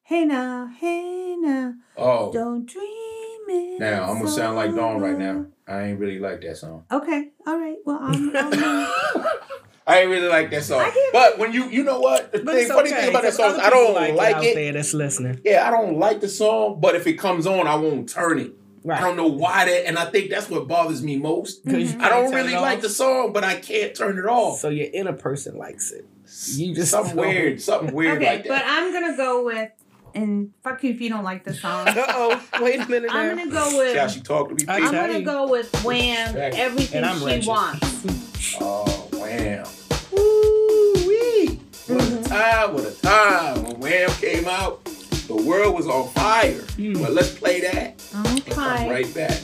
[0.02, 3.17] Hey now, hey now, Oh, don't dream
[3.50, 3.80] it.
[3.80, 5.46] now I'm gonna sound like Dawn right now.
[5.66, 6.84] I ain't really like that song.
[6.90, 7.76] Okay, all right.
[7.84, 9.24] Well, I'm, I'm
[9.86, 10.90] I ain't really like that song.
[11.12, 13.28] But when you you know what the But thing, it's funny okay, thing about that
[13.28, 14.54] 'cause song is I don't people like, out it.
[14.54, 15.40] there that's listening.
[15.44, 18.52] Yeah, I don't like the song, but if it comes on, I won't turn it.
[18.84, 18.98] Right.
[18.98, 21.64] I don't know why that, and I think that's what bothers me most.
[21.64, 21.70] Mm-hmm.
[21.76, 24.60] 'Cause you I don't really like the song, but I can't turn it off.
[24.60, 26.06] So your inner person likes it.
[26.56, 27.26] You just something don't.
[27.26, 28.48] weird, something weird okay, like that.
[28.48, 28.62] but.
[28.66, 29.70] I'm gonna go with
[30.22, 31.86] and fuck you if you don't like the song.
[31.96, 32.42] Uh oh.
[32.60, 33.10] Wait a minute.
[33.12, 34.64] I'm gonna go See how with she talked to me.
[34.68, 36.36] I I'm gonna go with Wham.
[36.36, 37.46] Everything And I'm she wretched.
[37.46, 38.58] wants.
[38.60, 39.66] Oh, wham.
[40.12, 41.60] Woo wee.
[41.86, 42.24] What Mm-hmm.
[42.24, 43.64] a time, what a time.
[43.64, 44.84] When Wham came out,
[45.26, 46.60] the world was on fire.
[46.76, 47.00] Mm.
[47.02, 48.90] But let's play that and come Okay.
[48.90, 49.40] right back.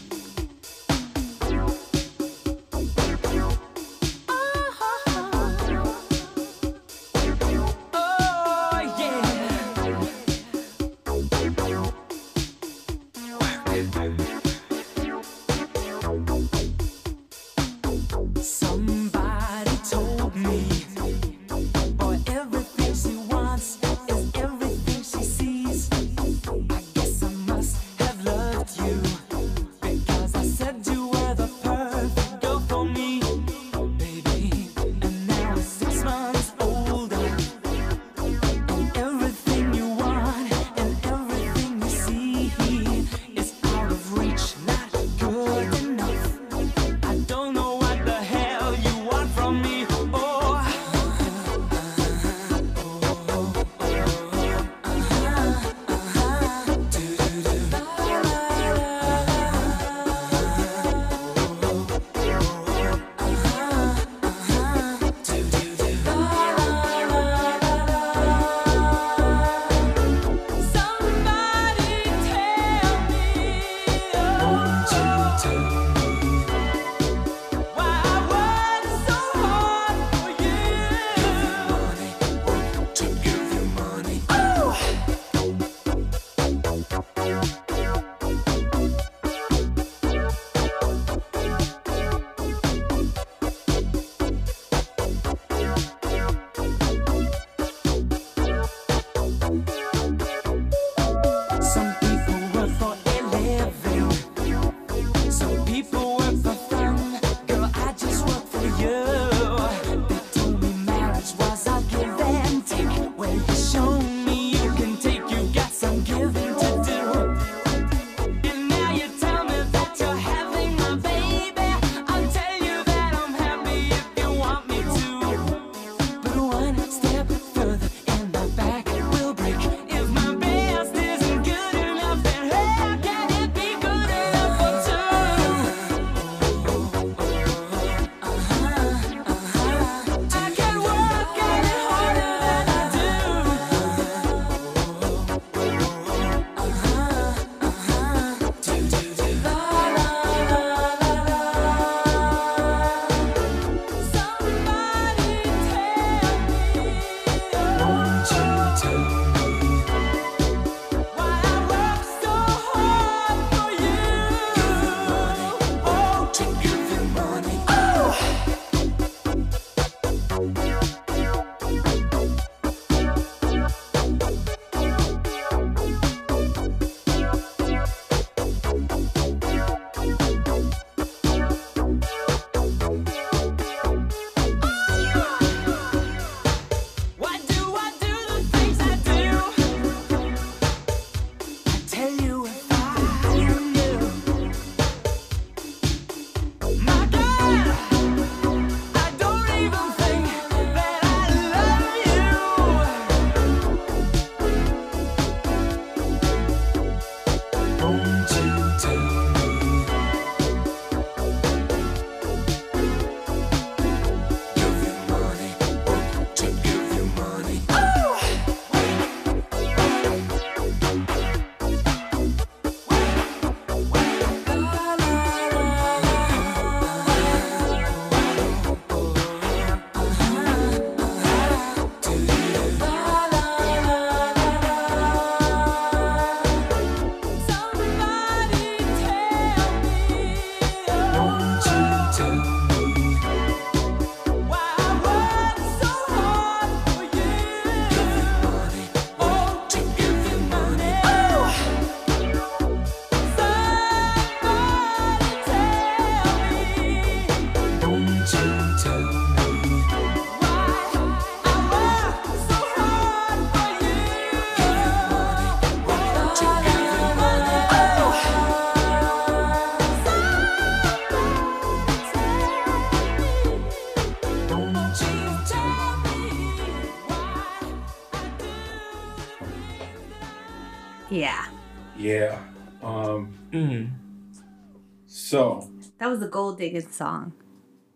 [286.74, 287.32] Digging song.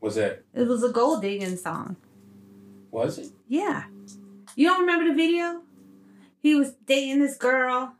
[0.01, 0.45] was that?
[0.55, 1.97] It was a gold digging song.
[2.91, 3.29] Was it?
[3.49, 3.85] Yeah.
[4.57, 5.63] You don't remember the video?
[6.41, 7.95] He was dating this girl,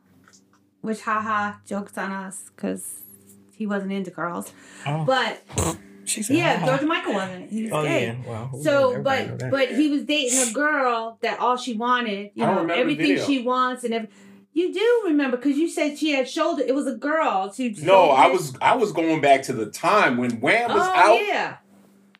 [0.81, 3.01] which haha, jokes on us because
[3.53, 4.53] he wasn't into girls.
[4.85, 5.03] Oh.
[5.05, 5.43] But
[6.05, 7.51] She said, yeah, "Ah." George Michael wasn't.
[7.51, 8.07] He was Oh gay.
[8.07, 8.15] yeah.
[8.27, 8.45] Well.
[8.47, 8.63] who?
[8.63, 12.73] So, but but he was dating a girl that all she wanted, you I know,
[12.73, 14.09] everything she wants and every.
[14.53, 16.63] You do remember because you said she had shoulder.
[16.65, 17.51] It was a girl.
[17.53, 20.93] She No, I was I was going back to the time when Wham was Oh
[20.95, 21.19] out.
[21.27, 21.57] yeah,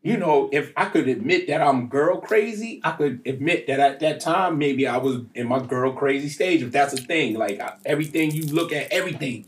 [0.03, 3.99] You know, if I could admit that I'm girl crazy, I could admit that at
[4.01, 6.61] that time maybe I was in my girl crazy stage.
[6.61, 9.45] If that's a thing, like I, everything you look at everything.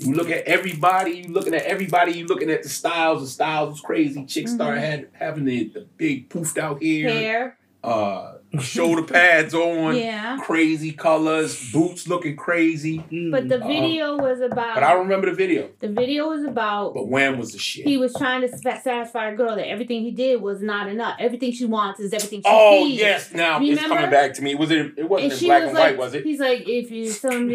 [0.00, 3.70] You look at everybody, you looking at everybody, you looking at the styles, the styles
[3.70, 4.24] was crazy.
[4.26, 7.58] Chicks started had, having the, the big poofed out hair, hair.
[7.82, 10.38] uh shoulder pads on, Yeah.
[10.42, 12.98] crazy colors, boots looking crazy.
[13.30, 14.74] But the Uh, video was about.
[14.74, 15.68] But I don't remember the video.
[15.80, 16.94] the video was about.
[16.94, 17.84] But Wham was the shit.
[17.86, 21.16] He was trying to satisfy a girl that everything he did was not enough.
[21.18, 22.98] Everything she wants is everything she Oh sees.
[23.00, 24.54] yes, now it's coming back to me.
[24.54, 24.92] Was it?
[24.96, 26.24] It wasn't And in black was and like, white, was it?
[26.24, 27.04] he's like, if you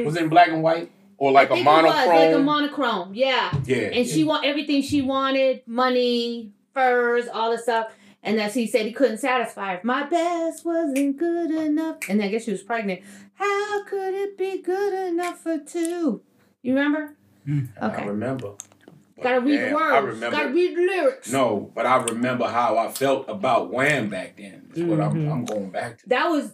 [0.05, 2.15] Was it in black and white or like a think it was, monochrome?
[2.15, 3.51] like a monochrome, yeah.
[3.65, 3.77] yeah.
[3.77, 7.87] And she want everything she wanted, money, furs, all this stuff.
[8.25, 9.81] And that's he said he couldn't satisfy her.
[9.83, 11.97] My best wasn't good enough.
[12.07, 13.01] And I guess she was pregnant.
[13.33, 16.21] How could it be good enough for two?
[16.61, 17.17] You remember?
[17.47, 18.07] Okay, I Okay.
[18.07, 18.53] remember.
[19.21, 20.37] Gotta read Damn, the I remember.
[20.37, 21.31] Gotta read the lyrics.
[21.31, 24.67] No, but I remember how I felt about Wham back then.
[24.69, 25.27] That's what Mm-hmm.
[25.27, 26.09] I'm, I'm going back to.
[26.09, 26.53] That was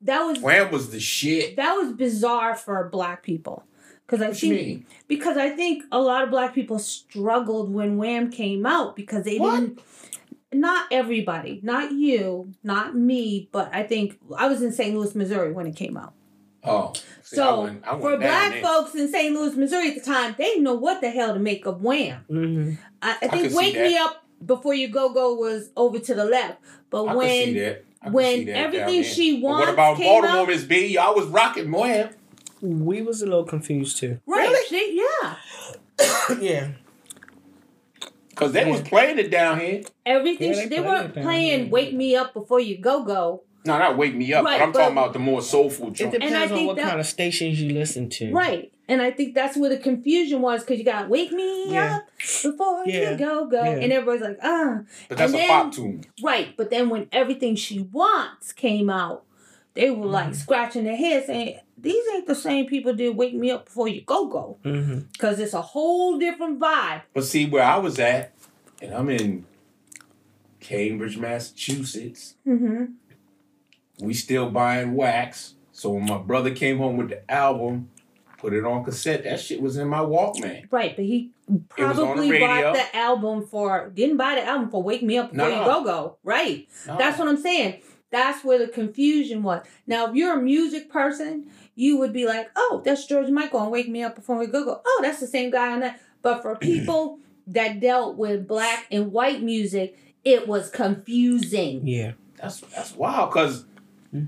[0.00, 1.56] that was Wham was the shit.
[1.56, 3.64] that was bizarre for black people.
[4.08, 8.30] Cause I What think because I think a lot of black people struggled when Wham
[8.30, 9.60] came out because they What?
[9.60, 9.80] didn't.
[10.52, 14.94] Not everybody, not you, not me, but I think I was in St.
[14.94, 16.12] Louis, Missouri when it came out.
[16.64, 16.92] Oh,
[17.22, 18.62] see, I so went- I went for black there.
[18.62, 19.34] folks in St.
[19.34, 22.24] Louis, Missouri at the time, they didn't know what the hell to make of Wham.
[22.30, 22.74] Mm-hmm.
[23.02, 23.74] I, I think see Wake.
[23.74, 26.58] Me Up Before You Go Go was over to the left,
[26.90, 27.84] but I when see that.
[28.02, 29.10] I when see that everything there.
[29.10, 30.86] she But wants What about came Baltimore, out- Miss B?
[30.86, 32.10] Y'all was rocking Wham.
[32.60, 34.20] We was a little confused too.
[34.26, 35.36] right, she- yeah,
[36.40, 36.68] yeah.
[38.42, 39.82] Because they was playing it down here.
[40.06, 41.70] everything Yeah, they they, weren't playing there.
[41.70, 44.72] "Wake Me Up Before You Go Go." No, not Wake Me Up, Right, but I'm
[44.72, 46.12] but- talking about the more soulful It joint.
[46.12, 48.32] depends I on think what that- kind of stations you listen to.
[48.32, 48.72] Right.
[48.88, 51.98] And I think that's where the confusion was because you got wake me Yeah.
[51.98, 52.08] up
[52.42, 53.12] before Yeah.
[53.12, 53.62] you go go.
[53.62, 53.70] Yeah.
[53.70, 54.80] And everybody's like, ah.
[55.08, 56.04] But that's and a then- pop tune.
[56.22, 56.48] Right.
[56.56, 59.22] But then when everything she wants came out,
[59.74, 60.34] they were like Mm-hmm.
[60.34, 64.02] scratching their heads saying, These ain't the same people that wake me up before you
[64.02, 64.58] go go.
[64.64, 65.00] Mm-hmm.
[65.12, 67.02] Because it's a whole different vibe.
[67.12, 68.32] But see where I was at,
[68.80, 69.44] and I'm in
[70.60, 72.36] Cambridge, Massachusetts.
[72.46, 72.84] Mm-hmm.
[74.00, 75.54] We still buying wax.
[75.72, 77.90] So when my brother came home with the album,
[78.38, 79.24] put it on cassette.
[79.24, 80.66] That shit was in my Walkman.
[80.70, 81.32] Right, but he
[81.76, 85.18] was on the probably bought the album for didn't buy the album for Wake Me
[85.18, 85.58] Up Before No.
[85.58, 86.16] You Go Go.
[86.22, 86.68] Right.
[86.86, 86.96] No.
[86.96, 87.82] That's what I'm saying.
[88.10, 89.64] That's where the confusion was.
[89.86, 93.70] Now, if you're a music person, you would be like, "Oh, that's George Michael on
[93.70, 96.00] Wake Me Up Before We Go Go." Oh, that's the same guy on that.
[96.22, 101.86] But for people that dealt with black and white music, it was confusing.
[101.86, 102.12] Yeah.
[102.36, 103.64] That's that's wild because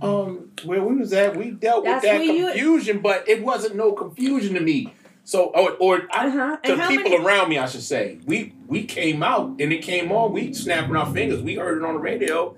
[0.01, 3.43] um where we was at, we dealt That's with that where you- confusion, but it
[3.43, 4.93] wasn't no confusion to me.
[5.25, 6.57] So or or I, Uh-huh.
[6.65, 10.13] to people many- around me, I should say, we we came out and it came
[10.13, 10.33] on.
[10.33, 11.43] We snapping our fingers.
[11.43, 12.57] We heard it on the radio.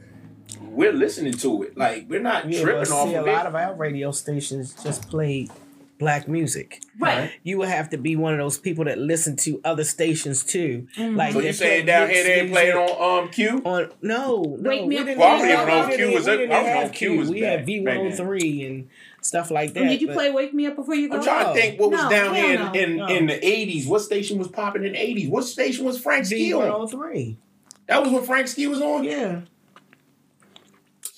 [0.77, 1.77] We're listening to it.
[1.77, 4.75] Like we're not Yeah, but tripping off see, a of lot of our radio stations
[4.83, 5.51] just played
[5.99, 6.83] black music.
[6.99, 7.33] Right.
[7.43, 10.87] You would have to be one of those people that listen to other stations too.
[10.97, 11.17] Mm-hmm.
[11.17, 13.63] Like so you they saying down here they ain't playing on um Q?
[13.65, 14.69] on no, no.
[14.71, 16.49] Wake Me Up didn't Well, I don't even know if Q was a- I don't
[16.67, 18.89] know if Q was We had V one hundred three and
[19.23, 19.81] stuff like that.
[19.81, 21.81] And did you but- play Wake Me Up Before You Go I'm trying to think
[21.81, 22.73] what was No, down here no.
[22.73, 23.07] in, No.
[23.07, 23.87] in the 80s.
[23.89, 25.31] What station was popping in the 80s?
[25.31, 26.71] What station was Frank Ski V on?
[26.71, 27.39] hundred three?
[27.87, 29.03] That was when Frank Ski was on?
[29.05, 29.41] Yeah.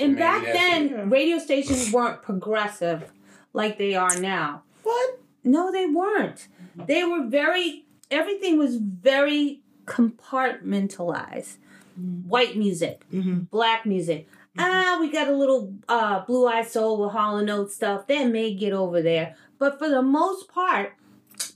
[0.00, 1.10] And maybe back then, it.
[1.10, 3.10] radio stations weren't progressive
[3.52, 4.62] like they are now.
[4.82, 5.20] What?
[5.44, 6.48] No, they weren't.
[6.86, 11.56] They were very, everything was very compartmentalized.
[12.26, 14.28] White music, black music.
[14.56, 18.06] Ah, we got a little uh, blue eyed soul with Hall and Oates stuff.
[18.06, 19.34] That may get over there.
[19.58, 20.94] But for the most part,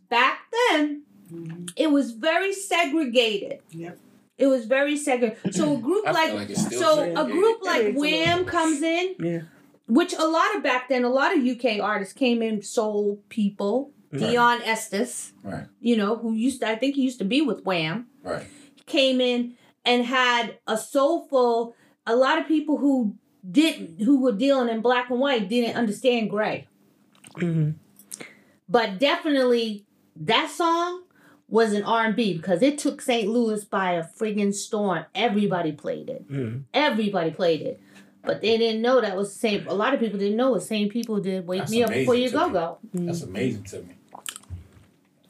[0.08, 1.02] back then,
[1.76, 3.60] it was very segregated.
[3.70, 3.98] Yep.
[4.38, 5.54] It was very segregated.
[5.54, 8.44] So a group like, like it's still so a group like is a little- Wham
[8.44, 9.40] comes in, Yeah.
[9.86, 13.92] which a lot of back then, a lot of UK artists came in, soul people,
[14.12, 17.64] Deon Estus, Right, you know, who used to, I think he used to be with
[17.64, 18.44] Wham, right.
[18.86, 19.54] came in
[19.86, 21.74] and had a soulful,
[22.06, 23.16] a lot of people who
[23.50, 26.66] didn't, who were dealing in black and white didn't understand gray.
[27.36, 27.74] Mhm.
[28.68, 29.86] but definitely
[30.16, 31.02] that song
[31.52, 33.28] was an R&B because it took St.
[33.28, 35.04] Louis by a friggin' storm.
[35.14, 36.26] Everybody played it.
[36.32, 36.62] Mm.
[36.72, 37.78] Everybody played it.
[38.24, 39.66] But they didn't know that was the same.
[39.68, 41.90] A lot of people didn't know it the same people did Wake That's Me Up
[41.90, 42.78] Before amazing You Go Go.
[42.94, 43.94] That's amazing to me.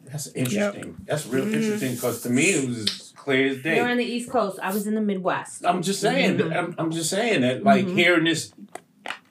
[0.05, 0.97] That's interesting.
[1.07, 3.77] That's real interesting because to me it was clear as day.
[3.79, 4.61] You're on the East Coast.
[4.63, 5.67] I was in the Midwest.
[5.67, 6.39] I'm just saying.
[6.39, 6.53] Mm-hmm.
[6.53, 7.65] I'm, I'm just saying that.
[7.65, 8.53] Like hearing this,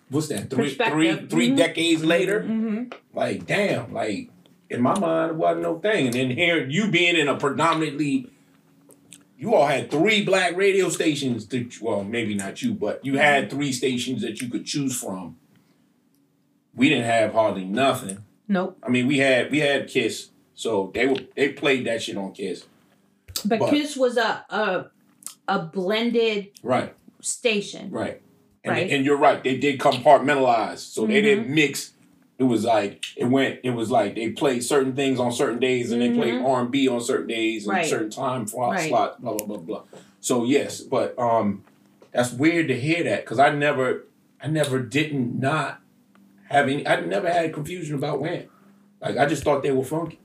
[0.10, 0.50] what's that?
[0.50, 1.30] three, three, three three, Perspective.
[1.30, 1.58] three Mhm.
[1.58, 2.42] decades later.
[2.44, 3.94] hmm Like, damn.
[3.94, 4.30] Like
[4.72, 6.06] in my mind, it wasn't no thing.
[6.08, 8.28] And then here, you being in a predominantly,
[9.38, 11.46] you all had three black radio stations.
[11.48, 15.38] To, well, maybe not you, but you had three stations that you could choose from.
[16.74, 18.24] We didn't have hardly nothing.
[18.48, 18.78] Nope.
[18.84, 22.32] I mean, we had we had Kiss, so they were they played that shit on
[22.32, 22.66] Kiss.
[23.46, 24.86] But, But- Kiss was a, a
[25.48, 26.94] a blended Right.
[27.20, 27.92] station.
[27.92, 28.22] Right.
[28.64, 28.90] And, Right.
[28.92, 29.44] and you're right.
[29.44, 31.56] They did compartmentalize, so they didn't Mm-hmm.
[31.56, 31.92] mix.
[32.42, 33.60] It was like it went.
[33.64, 36.72] It was like they played certain things on certain days, and they played R and
[36.72, 37.82] B on certain days and Mm-hmm.
[37.82, 37.90] Right.
[37.90, 38.90] certain time slot, Right.
[38.90, 39.20] slots.
[39.22, 39.84] Blah blah blah blah.
[40.20, 41.64] So yes, but um,
[42.12, 44.08] that's weird to hear that because I never,
[44.42, 45.82] I never didn't not
[46.50, 46.88] have any.
[46.88, 48.48] I never had confusion about when.
[49.02, 50.20] Like I just thought they were funky.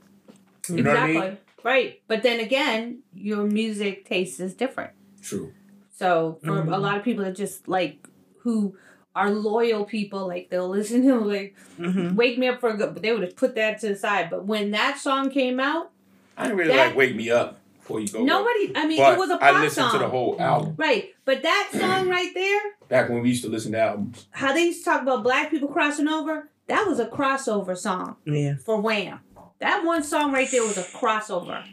[0.69, 1.29] You know what I exactly.
[1.29, 1.37] mean?
[1.63, 2.01] Right.
[2.07, 4.91] But then again, your music taste is different.
[5.21, 5.53] True.
[5.95, 6.73] So for Mm-hmm.
[6.73, 8.07] a lot of people that just like
[8.39, 8.75] who
[9.17, 12.15] are loyal people, like they'll listen to like Mm-hmm.
[12.15, 14.29] wake me up for a good but they would have put that to the side.
[14.29, 15.91] But when that song came out,
[16.37, 18.23] I didn't really That- like "Wake Me Up" before you go.
[18.23, 19.93] nobody I mean But it was a pop I listened song.
[19.93, 21.13] to the whole album Right.
[21.25, 24.25] But that song right there, back when we used to listen to albums.
[24.31, 28.15] how they used to talk about black people crossing over, that was a crossover song
[28.25, 28.55] Yeah.
[28.65, 29.19] for Wham.
[29.59, 31.63] That one song right there was a crossover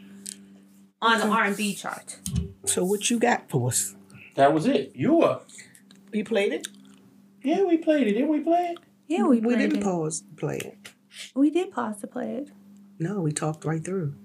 [1.01, 2.17] on the R and B chart.
[2.65, 3.95] So what you got for us?
[4.35, 4.91] That was it.
[4.95, 5.39] You were.
[6.11, 6.67] You played it?
[7.45, 8.13] Yeah, we played it.
[8.13, 8.79] Didn't we play it?
[9.07, 9.83] Yeah, we, We played didn't it.
[9.83, 10.89] pause to play it.
[11.35, 12.49] We did pause to play it.
[12.99, 14.15] No, we talked right through.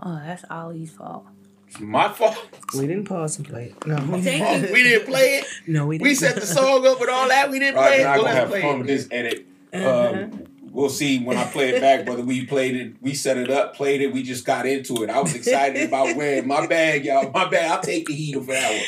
[0.00, 1.26] Oh, that's Ollie's fault.
[1.68, 2.36] It's my fault.
[2.76, 3.86] We didn't pause to play it.
[3.86, 4.64] No, we didn't.
[4.68, 4.72] you.
[4.72, 5.46] we didn't play it.
[5.66, 6.08] No, we didn't.
[6.08, 7.50] We set the song up and all that.
[7.50, 8.04] We didn't All right, play it.
[8.04, 8.92] now I'm Well, gonna let's have play fun with it.
[8.92, 9.46] this edit.
[9.72, 10.12] Uh-huh.
[10.24, 12.94] Um, we'll see when I play it back whether we played it.
[13.00, 14.12] We set it up, played it.
[14.12, 15.10] We just got into it.
[15.10, 16.46] I was excited about Wham.
[16.48, 17.30] My bad, y'all.
[17.30, 17.70] My bad.
[17.70, 18.82] I'll take the heat for that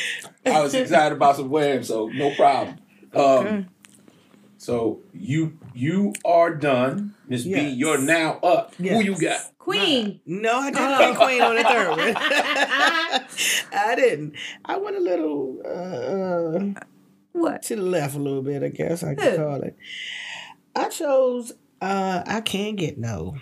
[0.45, 0.53] one.
[0.55, 2.77] I was excited about some Wham, so no problem.
[3.15, 3.67] Um,
[4.57, 7.69] so you you are done, Miss B.
[7.69, 8.75] You're now up.
[8.75, 9.41] Who you got?
[9.57, 10.19] Queen.
[10.25, 10.97] No, I didn't Oh.
[11.09, 11.99] pick Queen on the third one.
[13.73, 14.33] I didn't.
[14.65, 16.81] I went a little uh,
[17.33, 17.61] What?
[17.63, 19.15] to the left a little bit, I guess I Who?
[19.15, 19.77] could call it.
[20.75, 23.35] I chose uh, I Can't Get No.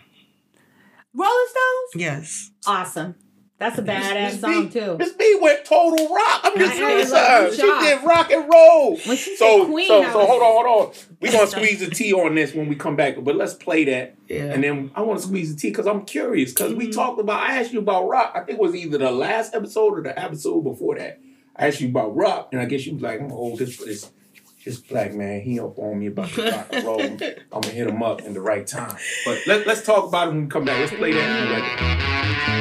[1.14, 1.92] Rolling Stones?
[2.04, 2.52] Yes.
[2.68, 3.16] Awesome.
[3.60, 4.98] That's a badass Miss song B- too.
[5.00, 6.42] Miss B went total rock.
[6.44, 7.12] I'm just I- I serious.
[7.12, 7.52] her.
[7.56, 7.82] She job.
[7.82, 8.98] did rock and roll.
[8.98, 10.94] When she So, said Queen, so, I so hold on, hold on.
[11.22, 14.16] We're gonna squeeze the tea on this when we come back, but let's play that.
[14.28, 14.44] Yeah.
[14.54, 16.54] And then I want to squeeze the tea because I'm curious.
[16.54, 16.78] Because Mm-hmm.
[16.80, 18.32] we talked about, I asked you about rock.
[18.36, 21.20] I think it was either the last episode or the episode before that.
[21.56, 23.76] I asked you about rock, and I guess you was like, I'm gonna hold this
[23.76, 24.12] for this.
[24.64, 27.02] This black man, he up on me about the rock and roll.
[27.02, 27.18] I'm
[27.62, 28.98] gonna hit him up in the right time.
[29.26, 30.78] But let, let's talk about it when we come back.
[30.80, 32.54] Let's play that.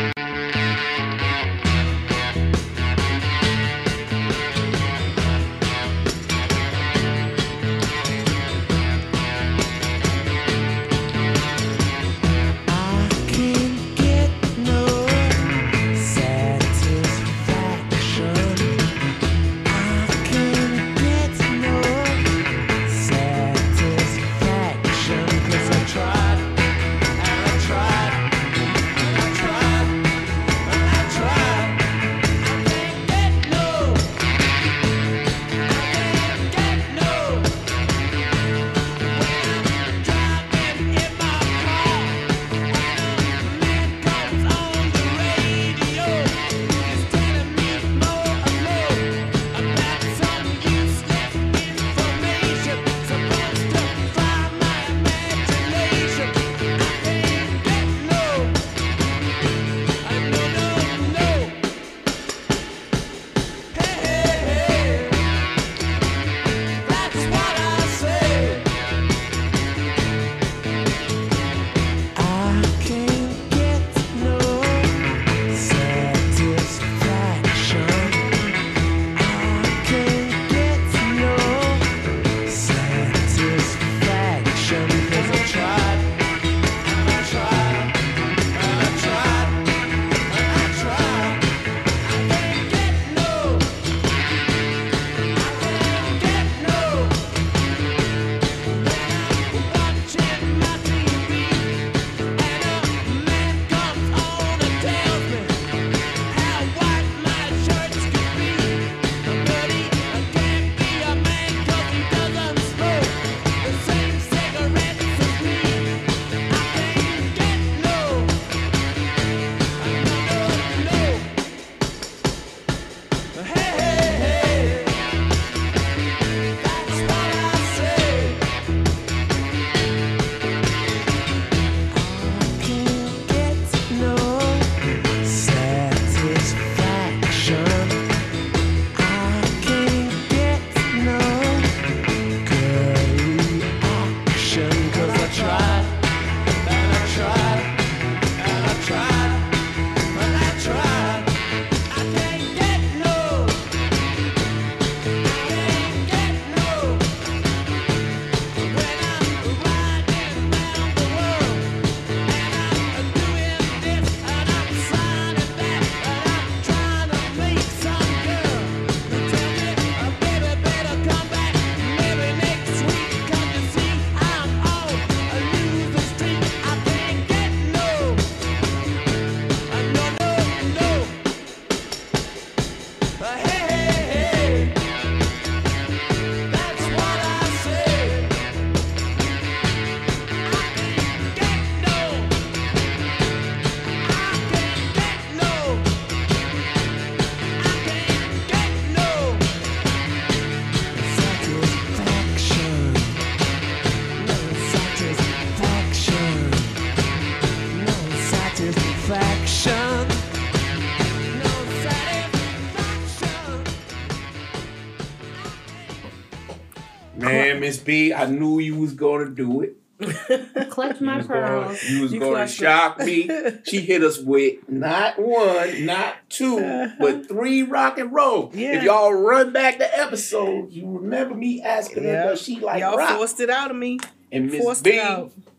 [217.67, 219.77] Miss B, I knew you was gonna do it.
[220.71, 221.83] Clutch You my was gonna, pearls.
[221.85, 223.29] you was You gonna clutched shock me.
[223.65, 228.53] She hit us with not one, not two, but three rock and roll.
[228.55, 228.77] Yeah.
[228.77, 232.23] If y'all run back the episode, you remember me asking her Yeah.
[232.29, 233.17] does she like Y'all rock.
[233.17, 233.99] forced it out of me.
[234.31, 235.01] and Miss forced B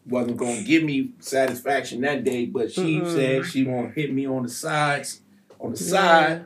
[0.06, 3.14] wasn't gonna give me satisfaction that day, but she Mm-mm.
[3.14, 5.20] said she gonna hit me on the sides,
[5.60, 5.90] on the Yeah.
[5.90, 6.46] side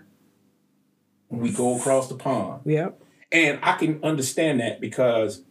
[1.27, 2.61] when we go across the pond.
[2.65, 2.99] Yep.
[3.33, 5.43] And I can understand that because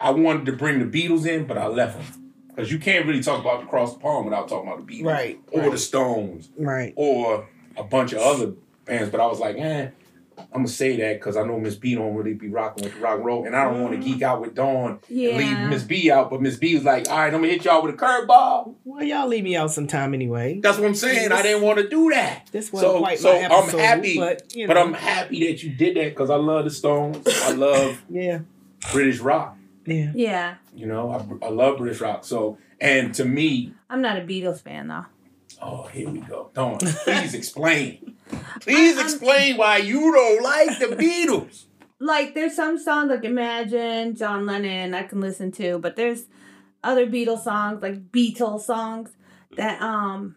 [0.00, 2.32] I wanted to bring the Beatles in, but I left them.
[2.48, 5.06] Because you can't really talk about the Cross the Pond without talking about the Beatles.
[5.06, 5.70] Right, Or right.
[5.70, 6.48] the Stones.
[6.58, 6.92] Right.
[6.96, 8.52] Or a bunch of other
[8.84, 9.10] bands.
[9.10, 9.90] But I was like, eh,
[10.38, 12.94] I'm going to say that because I know Miss B don't really be rocking with
[12.94, 13.44] the rock and roll.
[13.46, 15.68] And I don't want to geek out with Dawn and leave Yeah.
[15.68, 16.30] Miss B out.
[16.30, 18.74] But Miss B was like, all right, I'm going to hit y'all with a curveball.
[18.84, 20.58] Well, y'all leave me out sometime anyway.
[20.60, 21.30] That's what I'm saying.
[21.32, 22.48] I didn't want to do that.
[22.50, 24.78] This wasn't so, quite so my episode, I'm happy, but, you but.
[24.78, 27.26] I'm happy that you did that because I love the Stones.
[27.44, 28.40] I love Yeah.
[28.92, 29.56] British rock.
[29.88, 30.12] Yeah.
[30.14, 30.54] Yeah.
[30.74, 32.24] You know, I, I love British rock.
[32.24, 35.06] So, and to me, I'm not a Beatles fan though.
[35.62, 36.50] oh, here we go.
[36.54, 38.16] Dawn, please explain.
[38.60, 41.64] Please I'm- explain why you don't like the Beatles.
[42.00, 46.26] Like there's some songs like Imagine, John Lennon I can listen to, but there's
[46.84, 49.10] other Beatles songs like Beatles songs
[49.56, 50.36] that um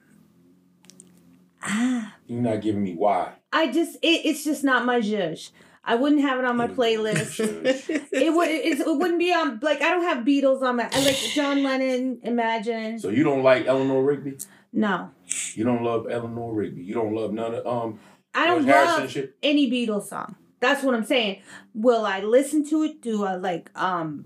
[1.61, 3.33] ah, You're not giving me why.
[3.53, 5.51] I just it, it's just not my zhuzh.
[5.83, 7.39] I wouldn't have it on my playlist.
[8.11, 11.03] it would it, it wouldn't be on like I don't have Beatles on my I
[11.03, 12.99] like John Lennon, Imagine.
[12.99, 14.37] So you don't like Eleanor Rigby?
[14.73, 15.09] No.
[15.55, 16.83] You don't love Eleanor Rigby.
[16.83, 17.99] You don't love none of um.
[18.33, 19.35] I don't Harrison love shit?
[19.43, 20.35] any Beatles song.
[20.59, 21.41] That's what I'm saying.
[21.73, 23.01] Will I listen to it?
[23.01, 24.25] Do I like um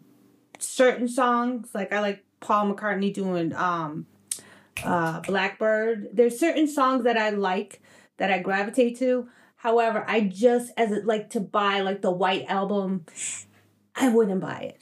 [0.60, 1.69] certain songs?
[1.73, 4.07] Like I like Paul McCartney doing um
[4.84, 6.10] uh Blackbird.
[6.11, 7.82] There's certain songs that I like
[8.18, 9.30] that I gravitate to.
[9.65, 13.03] However, I just as it like to buy like the white album,
[13.95, 14.77] I wouldn't buy it.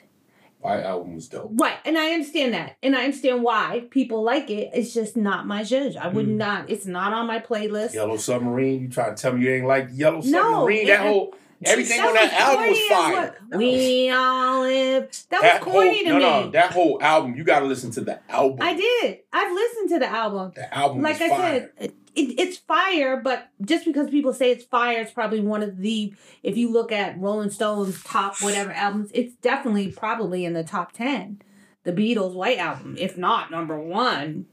[0.60, 1.51] White album was dope.
[1.53, 4.72] Right, and I understand that, and I understand why people like it.
[4.73, 5.95] It's just not my zhuzh.
[5.95, 6.14] I Mm.
[6.15, 6.69] would not.
[6.69, 7.93] It's not on my playlist.
[7.93, 8.81] Yellow Submarine.
[8.81, 10.85] You trying to tell me you ain't like Yellow Submarine?
[10.88, 11.34] No, that whole
[11.65, 13.35] everything That on that album was fire.
[13.51, 15.10] what- We all live.
[15.30, 16.45] That, That was corny whole, to no, me.
[16.45, 17.35] no, that whole album.
[17.35, 18.60] You got to listen to the album.
[18.61, 19.19] I did.
[19.31, 20.51] I've listened to the album.
[20.55, 21.72] The album Like I fire.
[21.80, 25.64] said, it, it, it's fire, but just because people say it's fire, it's probably one
[25.64, 26.14] of the.
[26.44, 30.91] If you look at Rolling Stones top whatever albums, it's definitely probably in the top
[30.91, 31.41] ten.
[31.84, 34.45] The Beatles' White Album, if not number one.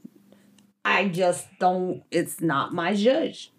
[0.83, 2.03] I just don't.
[2.11, 3.51] It's not my judge.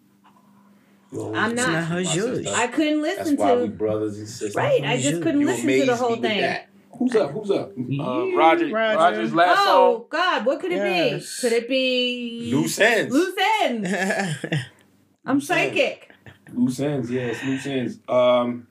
[1.13, 2.47] Yo, I'm not- not her my judge.
[2.49, 3.75] I couldn't listen That's listen why we to.
[3.75, 4.55] brothers and sisters.
[4.57, 6.41] Right, I just couldn't You listen to the whole thing.
[6.41, 6.69] that.
[6.99, 7.31] Who's up?
[7.33, 7.73] Who's up?
[7.73, 8.99] Uh, Roger, Roger.
[8.99, 9.67] Roger's last song.
[9.69, 10.07] Oh song.
[10.11, 11.41] God, what could it Yes.
[11.41, 11.49] be?
[11.49, 13.13] Could it be Loose ends.
[13.15, 13.89] Loose ends.
[15.25, 15.73] I'm Loose ends.
[15.75, 16.11] psychic.
[16.53, 17.99] Loose ends, yes, loose ends.
[18.09, 18.67] Um,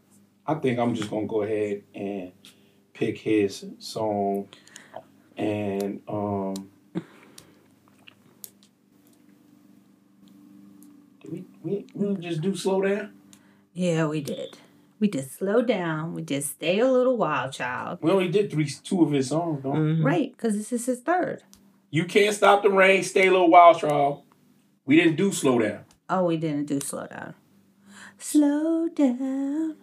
[0.46, 2.32] I think I'm just gonna go ahead and
[2.94, 4.48] pick his song,
[5.36, 6.54] and um,
[11.22, 13.14] did we we we just do slow down.
[13.74, 14.58] Yeah, we did.
[15.02, 16.14] We just slow down.
[16.14, 17.98] We just stay a little while, child.
[18.04, 19.72] We only did three, two of his songs, though.
[19.74, 20.04] Mhm.
[20.06, 21.42] Right, because this is his third.
[21.90, 23.02] You can't stop the rain.
[23.04, 24.22] Stay a little while, child.
[24.86, 25.86] We didn't do slow down.
[26.08, 27.34] Oh, we didn't do slow down.
[28.20, 29.76] Slow down,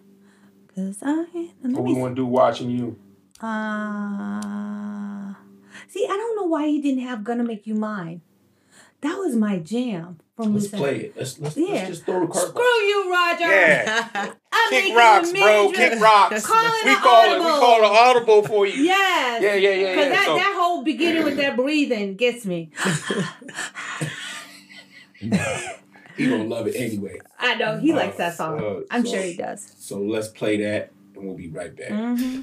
[0.73, 1.25] cause I.
[1.63, 1.99] Let What we me.
[2.01, 2.95] want to do watching you.
[3.41, 5.33] Uh,
[5.89, 8.21] see, I don't know why he didn't have "Gonna Make You Mine."
[9.01, 11.17] That was my jam from Let's Loose play it.
[11.17, 11.65] Let's let's, Yeah.
[11.67, 12.49] let's just throw the curtain.
[12.49, 13.43] Screw you, Roger.
[13.51, 14.31] Yeah.
[14.53, 15.71] I'm Kick rocks, bro.
[15.73, 16.45] Kick rocks.
[16.47, 17.39] Calling we an call it.
[17.39, 18.81] We call it audible for you.
[18.83, 19.41] Yes.
[19.43, 20.09] Yeah, yeah, yeah, Cause yeah.
[20.11, 22.71] that, So- that whole beginning with that breathing gets me.
[26.15, 27.19] He gonna love it anyway.
[27.37, 28.59] I know he likes that song.
[28.61, 29.73] Uh, I'm so- sure he does.
[29.79, 31.91] So let's play that, and we'll be right back.
[31.91, 32.41] hmm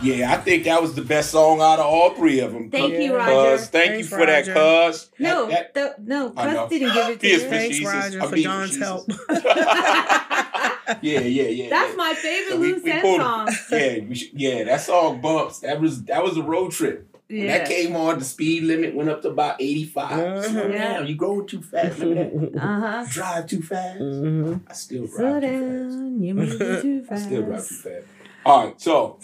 [0.00, 2.70] Yeah, I think that was the best song out of all three of them.
[2.70, 3.56] Thank you, Roger.
[3.58, 4.54] Cuz, thank Thanks, you for that, Roger.
[4.92, 5.10] cuz.
[5.18, 6.54] No, That- the, no, I.
[6.54, 7.38] Cuz didn't give it to you.
[7.38, 7.94] fish- Thanks, Jesus.
[7.94, 8.84] Roger, I for John's Jesus.
[8.86, 9.08] help.
[11.02, 11.70] yeah, yeah, yeah.
[11.70, 11.96] That's yeah.
[11.96, 13.48] my favorite So we- Lou Sen pulled- song.
[13.72, 15.60] Yeah, we should, yeah, that song bumps.
[15.60, 17.04] That was that was a road trip.
[17.28, 17.58] When Yeah.
[17.58, 20.44] that came on, the speed limit went up to about 85.
[20.44, 20.72] Slow Mhm.
[20.72, 20.92] Yeah.
[20.94, 21.98] down, you going too fast.
[21.98, 22.16] Look.
[22.56, 23.04] Uh huh.
[23.10, 23.98] Drive too fast.
[24.00, 24.60] Mhm.
[24.68, 25.98] I still drive Slow too fast.
[25.98, 28.04] down, you're moving too I still drive too fast.
[28.46, 29.18] All right, so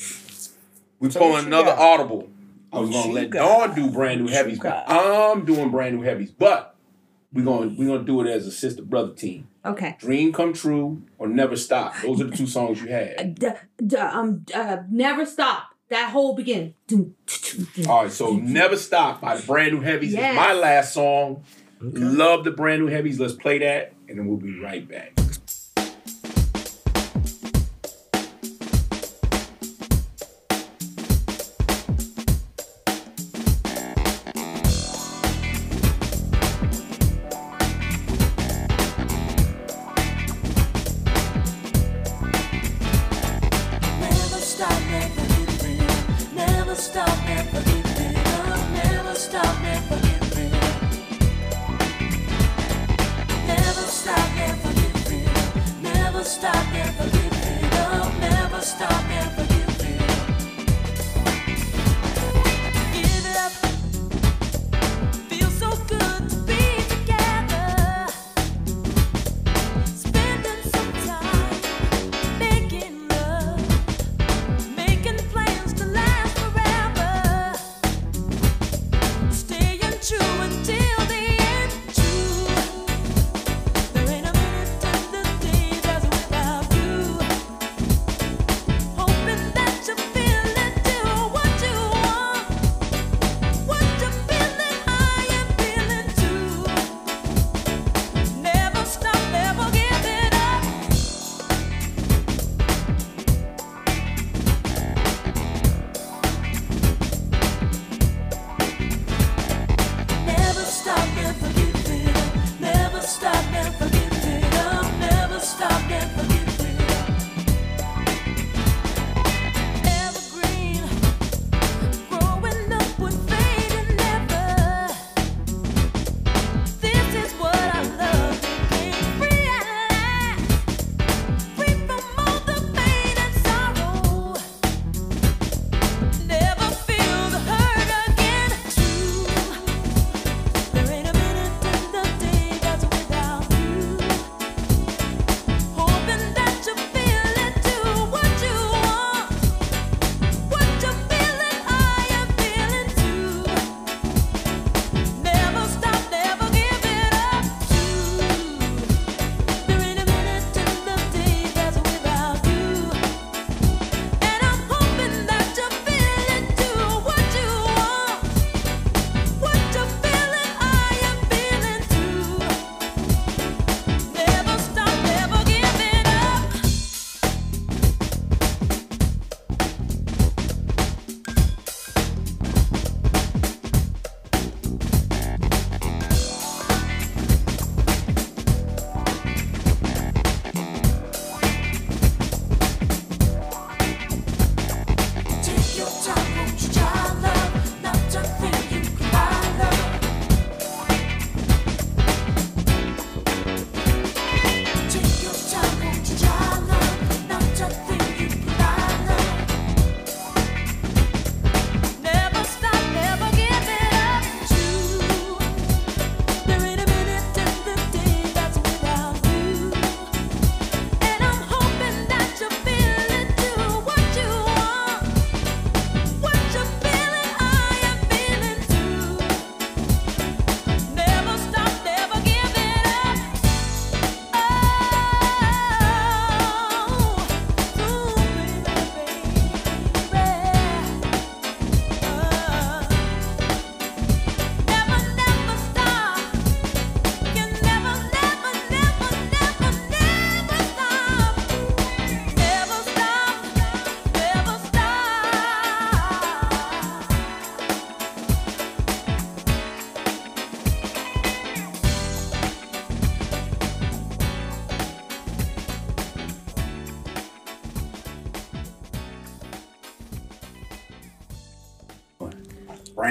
[1.04, 1.78] we So pulling what you another got?
[1.78, 2.28] audible.
[2.72, 3.46] I was gonna let got?
[3.68, 4.84] Dawn do brand new heavies, but?
[4.88, 6.30] I'm doing brand new heavies.
[6.32, 6.74] But
[7.32, 9.48] we're gonna we're gonna do it as a sister brother team.
[9.64, 9.96] Okay.
[9.98, 11.94] Dream come true or never stop.
[12.02, 13.34] Those are the two songs you had.
[13.38, 13.48] D-
[13.86, 15.68] d- um, uh, never stop.
[15.90, 16.74] That whole begin.
[17.88, 20.32] All right, so never stop by the brand new heavies Yes.
[20.32, 21.44] is my last song.
[21.82, 21.98] Okay.
[21.98, 23.20] Love the brand new heavies.
[23.20, 25.13] Let's play that, and then we'll be right back.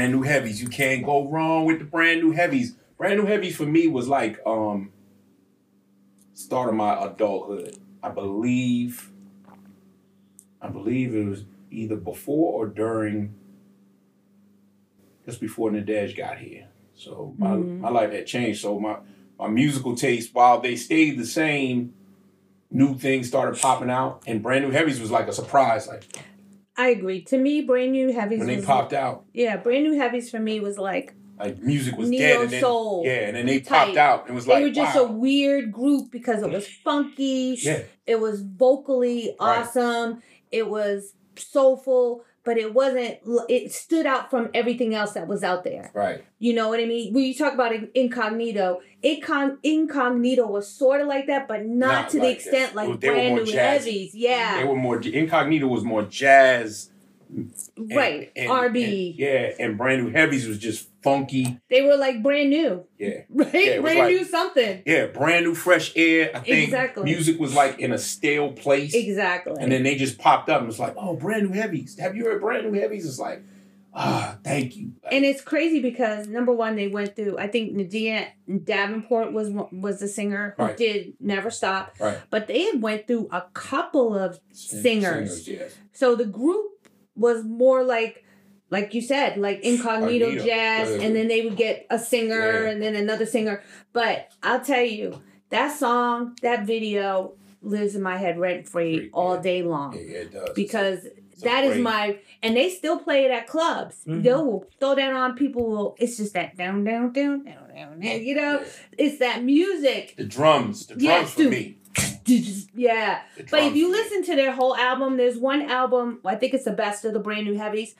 [0.03, 0.61] Brand new heavies.
[0.61, 2.75] You can't go wrong with the brand new heavies.
[2.97, 4.91] Brand new heavies for me was like um
[6.34, 7.77] start of my adulthood.
[8.01, 9.09] I believe
[10.61, 13.34] I believe it was either before or during
[15.25, 16.67] just before Nadej got here.
[16.95, 18.61] So my, my life had changed.
[18.61, 18.97] So my
[19.39, 21.93] my musical taste, while they stayed the same,
[22.69, 25.88] new things started popping out, and brand new heavies was like a surprise.
[25.88, 26.03] Like
[26.75, 27.21] I agree.
[27.25, 30.39] To me, brand new heavies when they was popped out, yeah, brand new heavies for
[30.39, 33.59] me was like like music was Neo dead, and then soul yeah, and then they
[33.59, 33.87] type.
[33.87, 34.21] popped out.
[34.21, 35.03] and It was like they were just wow.
[35.03, 37.57] a weird group because it was funky.
[37.61, 39.59] yeah, It was vocally Right.
[39.59, 40.21] awesome.
[40.51, 43.18] It was soulful, but it wasn't.
[43.49, 45.91] It stood out from everything else that was out there.
[45.94, 46.24] right.
[46.40, 47.14] You know what I mean?
[47.14, 52.10] When you talk about incognito, Incog- incognito was sort of like that, but not, Not
[52.11, 52.76] to the extent that.
[52.88, 53.53] like They brand new jazzy.
[53.56, 54.15] heavies.
[54.15, 56.90] Yeah, They were more incognito was more jazz,
[57.77, 58.31] right.
[58.35, 59.10] and- R&B.
[59.10, 61.60] and- yeah, and brand new heavies was just funky.
[61.69, 63.53] They were like brand new, Yeah, right?
[63.53, 64.84] was brand like- new something.
[64.85, 66.31] yeah, brand new fresh air.
[66.34, 67.03] I think Exactly.
[67.03, 68.93] music was like in a stale place.
[68.93, 69.55] Exactly.
[69.60, 71.97] And then they just popped up and was like, oh, brand new heavies.
[71.99, 73.05] Have you heard brand new heavies?
[73.05, 73.41] It's like,
[73.93, 74.93] ah, thank you.
[75.03, 77.38] Like, and it's crazy because number one, they went through.
[77.38, 78.27] I think N'Dea
[78.64, 80.77] Davenport was was the singer who Right.
[80.77, 82.18] did Never Stop, right.
[82.30, 85.43] but they had went through a couple of singers.
[85.43, 85.47] singers.
[85.47, 85.76] yes.
[85.91, 86.72] So the group
[87.15, 88.23] was more like,
[88.69, 91.06] like you said, like incognito Incognito, jazz, yeah.
[91.06, 92.69] and then they would get a singer Yeah.
[92.72, 93.61] and then another singer.
[93.91, 99.10] But I'll tell you, that song, that video lives in my head rent free Free,
[99.14, 100.49] all day long Yeah, yeah, it does.
[100.56, 101.10] because a
[101.44, 103.98] that is great- my and they still play it at clubs.
[104.07, 104.23] Mhm.
[104.23, 105.35] They'll throw that on.
[105.35, 105.95] People will.
[105.99, 107.99] It's just that down, down, down, down, down.
[107.99, 108.65] down, You know, Yeah.
[108.98, 110.15] it's that music.
[110.18, 111.52] the drums, the drums Yes, for dude.
[111.52, 111.77] me.
[112.76, 113.22] Yeah.
[113.52, 116.72] But if you listen to their whole album, there's one album, I think it's the
[116.72, 117.95] best of the brand new heavies.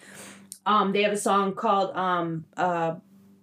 [0.66, 2.96] Um, they have a song called um uh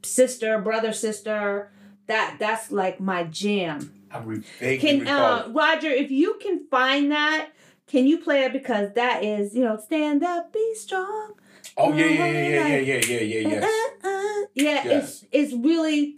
[0.03, 1.71] Sister, Brother, Sister.
[2.07, 3.93] That that's like my jam.
[4.11, 4.43] I re-
[4.79, 5.49] Can uh.
[5.51, 7.51] Roger, if you can find that,
[7.87, 8.53] can you play it?
[8.53, 11.35] Because that is, you know, stand up, be strong.
[11.77, 13.65] Oh yeah, yeah, yeah, yeah, yeah, yeah, yeah, yeah, yes.
[13.65, 15.25] Uh, uh, yeah, Yes.
[15.31, 16.15] it's it's really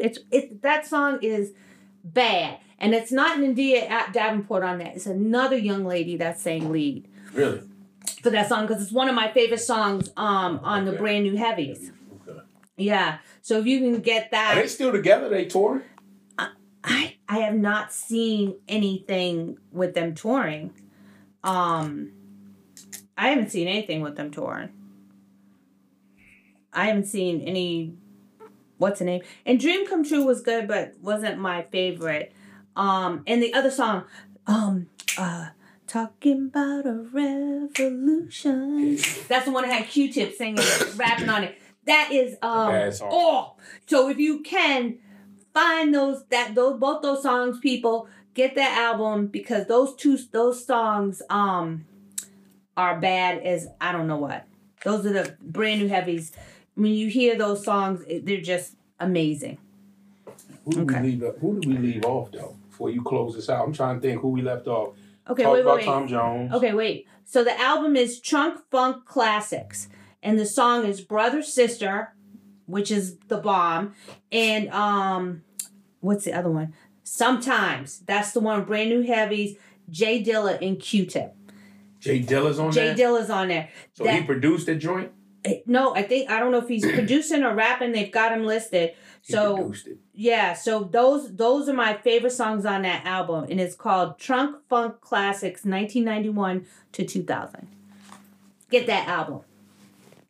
[0.00, 1.52] it's it that song is
[2.04, 2.58] bad.
[2.78, 4.96] And it's not N'Dea at Davenport on that.
[4.96, 7.62] It's another young lady that sang lead Really?
[8.22, 11.36] for that song because it's one of my favorite songs um on the brand new
[11.36, 11.90] heavies.
[12.28, 12.40] Okay.
[12.76, 13.18] Yeah.
[13.42, 14.56] So if you can get that.
[14.56, 15.28] Are they still together?
[15.28, 15.82] They touring?
[16.38, 20.74] I I have not seen anything with them touring.
[21.42, 22.12] Um
[23.16, 24.70] I haven't seen anything with them touring.
[26.72, 27.94] I haven't seen any
[28.78, 29.22] what's the name?
[29.46, 32.32] And Dream Come True was good but wasn't my favorite.
[32.76, 34.04] Um and the other song
[34.46, 35.48] um uh
[35.86, 38.96] Talking about a revolution.
[39.28, 40.64] That's the one that had Q-Tip singing,
[40.96, 41.58] rapping on it.
[41.84, 43.56] That is um oh.
[43.86, 44.98] So if you can
[45.52, 50.64] find those that those both those songs, people get that album because those two those
[50.66, 51.84] songs um
[52.76, 54.46] are bad as I don't know what.
[54.84, 56.32] Those are the brand new heavies.
[56.74, 59.58] When you hear those songs, it- they're just amazing.
[60.64, 61.00] Who do Okay.
[61.02, 61.34] we leave?
[61.40, 62.56] Who do we leave off though?
[62.70, 64.94] Before you close this out, I'm trying to think who we left off.
[65.28, 65.84] Okay, Talk wait, about wait.
[65.84, 66.52] Tom Jones.
[66.52, 67.06] Okay, wait.
[67.24, 69.88] So the album is Trunk Funk Classics,
[70.22, 72.12] and the song is Brother Sister,
[72.66, 73.94] which is the bomb,
[74.32, 75.42] and um,
[76.00, 76.74] what's the other one?
[77.02, 78.64] Sometimes that's the one.
[78.64, 79.56] Brand new heavies.
[79.90, 81.34] Jay Dilla and Q-Tip.
[82.00, 82.96] Jay Dilla's on Jay there.
[82.96, 83.68] Dilla's on there.
[83.92, 85.10] so he produced that joint.
[85.44, 87.92] Eh, No, I think I don't know if he's producing or rapping.
[87.92, 88.92] They've got him listed.
[89.22, 89.98] He So produced it.
[90.14, 94.56] yeah, so those those are my favorite songs on that album, and it's called Trunk
[94.68, 97.66] Funk Classics, 1991 to 2000.
[98.70, 99.40] Get that album.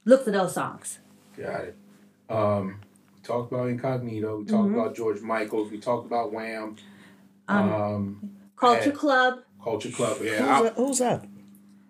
[0.04, 0.98] Look for those songs.
[1.36, 1.76] Got it.
[2.28, 2.80] Um,
[3.16, 4.38] we talked about Incognito.
[4.38, 4.74] We talked Mhm.
[4.74, 5.70] about George Michaels.
[5.70, 6.76] We talked about Wham.
[7.48, 8.90] Um, Um, Culture.
[8.92, 9.40] Club.
[9.62, 10.16] Culture Club.
[10.18, 10.76] Who's, Yeah, up?
[10.76, 11.26] Who's up?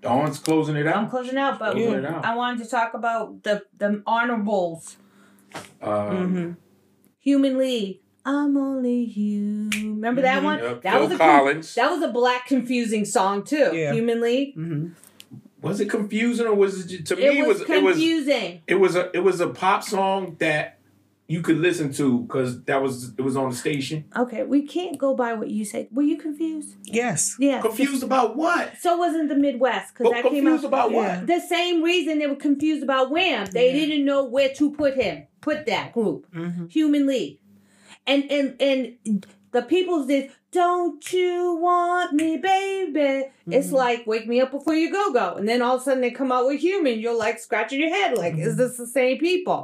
[0.05, 0.97] Dawn's closing it out.
[0.97, 2.24] I'm closing out, but Closing it out.
[2.24, 4.97] I wanted to talk about the the honorables.
[5.82, 6.52] Um, Mm-hmm.
[7.20, 8.01] Human League.
[8.26, 9.70] I'm only human.
[9.97, 10.59] Remember that one?
[10.59, 10.82] Yep.
[10.82, 11.74] That Phil was a Collins.
[11.74, 13.70] that was a black confusing song too.
[13.74, 13.93] Yeah.
[13.93, 14.56] Human League.
[14.56, 14.89] Mm-hmm.
[15.60, 17.43] Was it confusing or was it ju- to It me?
[17.43, 18.62] was It was it was confusing.
[18.66, 20.78] it was a it was a pop song that
[21.35, 23.98] you could listen to because that was it was on the station.
[24.23, 25.85] Okay, we can't go by what you said.
[25.97, 26.70] Were you confused?
[26.85, 27.20] Yes.
[27.39, 27.61] Yeah.
[27.69, 28.65] Confused about what?
[28.85, 30.51] So wasn't the Midwest because But that came out.
[30.51, 30.97] confused about Yeah.
[31.19, 31.27] what?
[31.27, 33.47] the same reason they were confused about Wham.
[33.59, 33.78] They Yeah.
[33.86, 35.16] didn't know where to put him,
[35.48, 36.66] put that group, Mm-hmm.
[36.78, 37.39] Human League,
[38.06, 43.11] and and and the people did don't you want me, baby?
[43.56, 43.74] It's Mm-hmm.
[43.85, 45.27] like wake me up before you go go.
[45.39, 46.94] And then all of a sudden they come out with human.
[47.01, 48.48] You're like scratching your head, like, Mm-hmm.
[48.51, 49.61] is this the same people?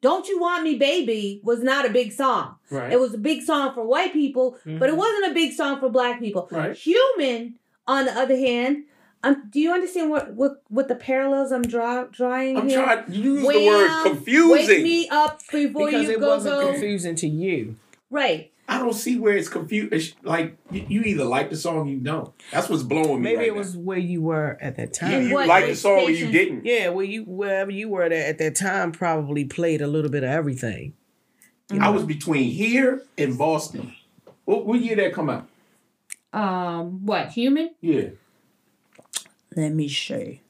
[0.00, 2.56] Don't You Want Me Baby was not a big song.
[2.70, 2.92] Right.
[2.92, 5.88] It was a big song for white people, but it wasn't a big song for
[5.88, 6.48] black people.
[6.50, 6.76] Right.
[6.76, 7.54] Human,
[7.86, 8.84] on the other hand,
[9.24, 12.84] um, do you understand what, what, what the parallels I'm draw, drawing I'm here?
[12.84, 13.06] trying.
[13.06, 14.50] to use the word confusing.
[14.68, 17.74] Wake me up before because you it go wasn't confusing to you.
[18.10, 18.52] Right.
[18.70, 20.14] I don't see where it's confused.
[20.22, 22.32] Like you, you either like the song, or you don't.
[22.52, 23.30] That's what's blowing me.
[23.30, 25.22] Maybe right it was where you were at that time.
[25.22, 26.66] you, you what like the song or you didn't.
[26.66, 30.22] Yeah, well, you wherever you were at, at that time probably played a little bit
[30.22, 30.92] of everything.
[31.70, 33.94] I was between here and Boston.
[34.44, 35.48] What, what year that come out?
[36.32, 37.74] Um, what human?
[37.80, 38.10] Yeah.
[39.54, 40.42] Let me see.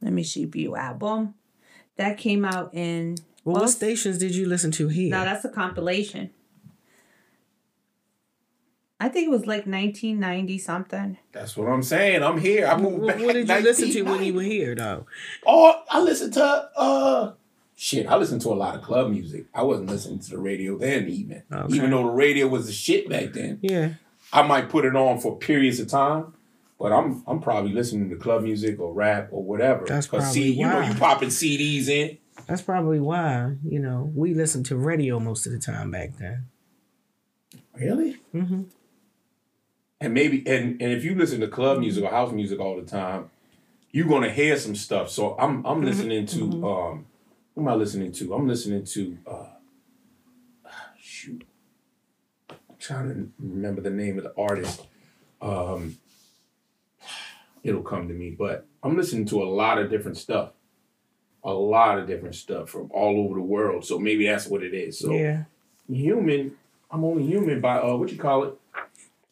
[0.00, 0.44] Let me see.
[0.44, 1.34] View album.
[1.96, 3.16] That came out in.
[3.44, 5.10] Well, well, what stations did you listen to here?
[5.10, 6.30] No, that's a compilation.
[9.02, 11.18] I think it was like 1990 something.
[11.32, 12.22] That's what I'm saying.
[12.22, 12.68] I'm here.
[12.68, 13.26] I moved what, back.
[13.26, 15.06] what did you listen to when you were here, though?
[15.44, 17.32] Oh, I listened to uh
[17.74, 18.06] shit.
[18.06, 19.46] I listened to a lot of club music.
[19.52, 21.42] I wasn't listening to the radio then even.
[21.52, 21.74] Okay.
[21.74, 23.58] Even though the radio was the shit back then.
[23.60, 23.94] Yeah.
[24.32, 26.34] I might put it on for periods of time.
[26.78, 29.84] But I'm I'm probably listening to club music or rap or whatever.
[29.84, 32.18] That's 'Cause probably see, you know you popping CDs in.
[32.46, 36.46] That's probably why, you know, we listened to radio most of the time back then.
[37.74, 38.18] Really?
[38.32, 38.62] Mm-hmm.
[40.02, 42.82] And maybe and and if you listen to club music or house music all the
[42.82, 43.30] time,
[43.92, 45.08] you're gonna hear some stuff.
[45.10, 47.06] So I'm I'm listening to um
[47.54, 48.34] who am I listening to?
[48.34, 49.46] I'm listening to uh
[50.98, 51.44] shoot.
[52.50, 54.84] I'm trying to remember the name of the artist.
[55.40, 55.98] Um
[57.62, 60.50] it'll come to me, but I'm listening to a lot of different stuff.
[61.44, 63.84] A lot of different stuff from all over the world.
[63.84, 64.98] So maybe that's what it is.
[64.98, 65.44] So yeah.
[65.88, 66.56] human,
[66.90, 68.54] I'm only human by uh what you call it?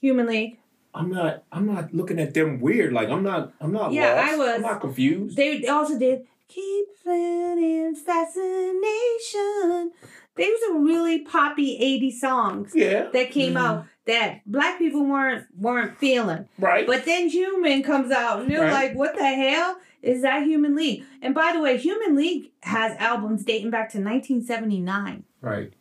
[0.01, 0.60] Human League.
[0.95, 2.93] I'm not I'm not looking at them weird.
[2.93, 4.33] Like I'm not I'm not Yeah, lost.
[4.33, 4.55] I was.
[4.57, 5.37] I'm not confused.
[5.37, 9.93] They also did Keep Planning Fascination.
[10.37, 13.09] These are really poppy 80 songs yeah.
[13.13, 16.49] that came out that black people weren't weren't feeling.
[16.59, 16.87] Right.
[16.87, 18.73] But then Human comes out and they're Right.
[18.73, 21.05] like, what the hell is that Human League?
[21.21, 25.25] And by the way, Human League has albums dating back to 1979.
[25.41, 25.73] right.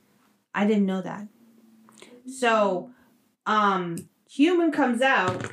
[0.53, 1.27] I didn't know that.
[2.27, 2.89] So,
[3.45, 5.51] um, Human comes out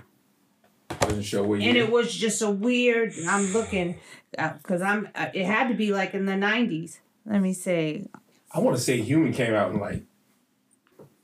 [1.01, 3.15] Doesn't show where you and it was just a weird.
[3.27, 3.99] I'm looking
[4.33, 5.09] because I'm.
[5.15, 6.99] uh, It had to be like in the 90s.
[7.25, 8.07] Let me say.
[8.53, 10.03] I want to say human came out in like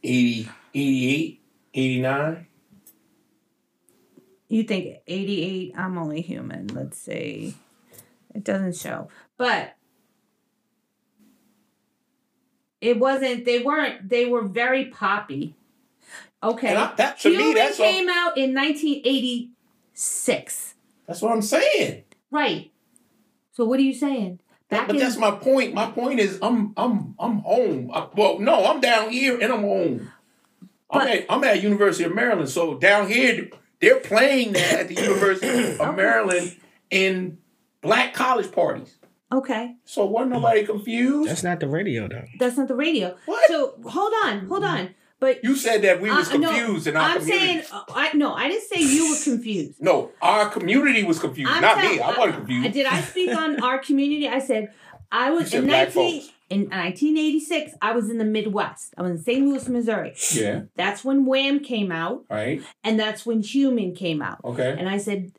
[0.03, 1.41] 80, 88,
[1.75, 2.47] 89.
[4.49, 5.75] You think 88?
[5.77, 6.67] I'm only human.
[6.69, 7.55] Let's see.
[8.35, 9.77] It doesn't show, but
[12.81, 13.45] it wasn't.
[13.45, 14.09] They weren't.
[14.09, 15.55] They were very poppy.
[16.43, 16.69] Okay.
[16.69, 20.75] And I- that- to me, Human that's all- came out in 1986.
[21.07, 22.05] That's what I'm saying.
[22.31, 22.71] Right.
[23.53, 24.41] So what are you saying?
[24.69, 25.75] Back but in, that's my point.
[25.75, 27.91] My point is I'm I'm I'm home.
[27.93, 30.11] I- well, no, I'm down here and I'm home.
[30.91, 32.49] I'm at I'm at University of Maryland.
[32.49, 33.51] So down here
[33.81, 36.57] they're playing that at the University of Maryland
[36.91, 37.39] in
[37.83, 38.95] black college parties.
[39.31, 39.77] okay.
[39.85, 41.29] So wasn't nobody confused?
[41.31, 42.25] That's not the radio, though.
[42.39, 43.17] That's not the radio.
[43.27, 43.47] What?
[43.49, 44.95] So hold on, hold on.
[45.23, 47.47] But You said that we was Uh, no, confused in our I'm community.
[47.47, 49.81] saying uh, I no, I didn't say you were confused.
[49.81, 51.51] no, our community was confused.
[51.55, 52.01] I'm Not me.
[52.01, 52.73] I wasn't confused.
[52.73, 54.27] Did I speak on our community?
[54.29, 54.73] I said
[55.13, 56.33] I was in black 19, folks.
[56.51, 57.73] in 1986.
[57.81, 58.95] I was in the Midwest.
[58.99, 59.47] I was in St.
[59.47, 60.15] Louis, Missouri.
[60.33, 60.63] Yeah.
[60.75, 62.61] That's when Wham came out, Right.
[62.83, 64.39] and that's when Human came out.
[64.45, 64.75] Okay.
[64.79, 65.33] And I said,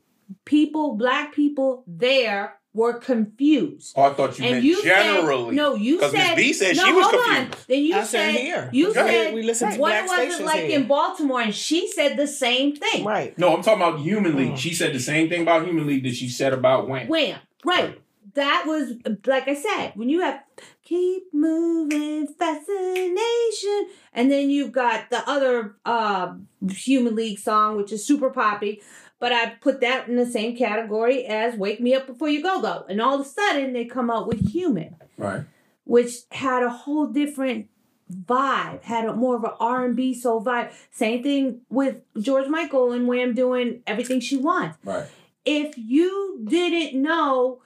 [0.45, 3.93] people, black people there were confused.
[3.95, 5.45] Oh, I thought you and meant you generally.
[5.49, 5.75] said no.
[5.75, 6.85] You 'Cause Miss said B said no.
[6.85, 7.53] she was hold confused.
[7.53, 7.59] on.
[7.67, 8.69] Then you I said said here.
[8.73, 8.99] you Okay.
[8.99, 10.79] said We listen to what was it like here.
[10.79, 13.03] in Baltimore, and she said the same thing.
[13.05, 13.37] Right.
[13.37, 14.35] No, I'm talking about Human.
[14.35, 14.57] League.
[14.57, 17.07] She said the same thing about Human League that she said about Wayne.
[17.07, 17.39] Wham!
[17.63, 17.99] Right.
[18.35, 18.93] That was
[19.27, 20.39] like I said, when you have
[20.83, 26.33] keep moving fascination, and then you've got the other uh
[26.69, 28.81] Human League song, which is super poppy.
[29.23, 32.61] But I put that in the same category as Wake Me Up Before You Go
[32.61, 32.83] Go.
[32.89, 35.43] And all of a sudden they come out with Human, Right.
[35.85, 37.69] which had a whole different
[38.13, 40.73] vibe, had a more of an R&B soul vibe.
[40.91, 45.05] Same thing with George Michael and Wham doing everything she wants Right.
[45.45, 47.61] if you didn't know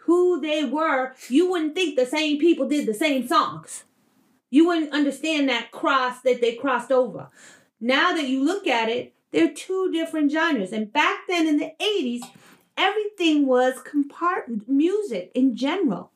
[0.00, 3.84] who they were, you wouldn't think the same people did the same songs.
[4.50, 7.30] You wouldn't understand that cross that they crossed over.
[7.80, 10.72] Now that you look at it, they're two different genres.
[10.72, 12.20] And back then in the 80s,
[12.76, 16.10] everything was compart music in general.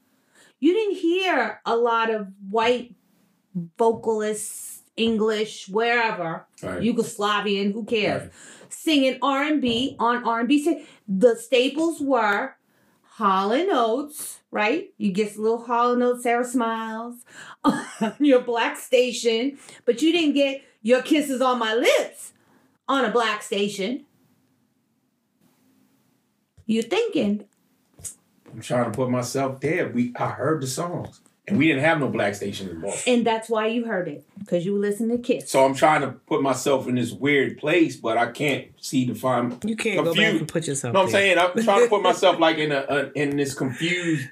[0.60, 2.94] You didn't hear a lot of white
[3.78, 6.80] vocalists English, wherever, Right.
[6.82, 8.22] Yugoslavian, who cares?
[8.22, 8.32] Right.
[8.70, 10.84] Singing R and B on R and B.
[11.06, 12.54] The staples were
[13.02, 14.92] Hall and Oates, right?
[14.96, 17.24] You get a little Hall and Oates, Sara Smiles
[17.64, 22.32] on your black station, but you didn't get your kisses on my lips
[22.88, 24.04] on a black station.
[26.66, 27.44] You're thinking,
[28.52, 29.88] I'm trying to put myself there.
[29.88, 31.20] We I heard the songs.
[31.48, 33.14] And we didn't have no black station in Boston.
[33.18, 35.48] and that's why you heard it, because you listen to Kiss.
[35.48, 39.14] So I'm trying to put myself in this weird place, but I can't see to
[39.14, 40.40] find You can't go back confused.
[40.40, 43.12] and put yourself No, I'm saying I'm trying to put myself like in a, a
[43.12, 44.28] in this confused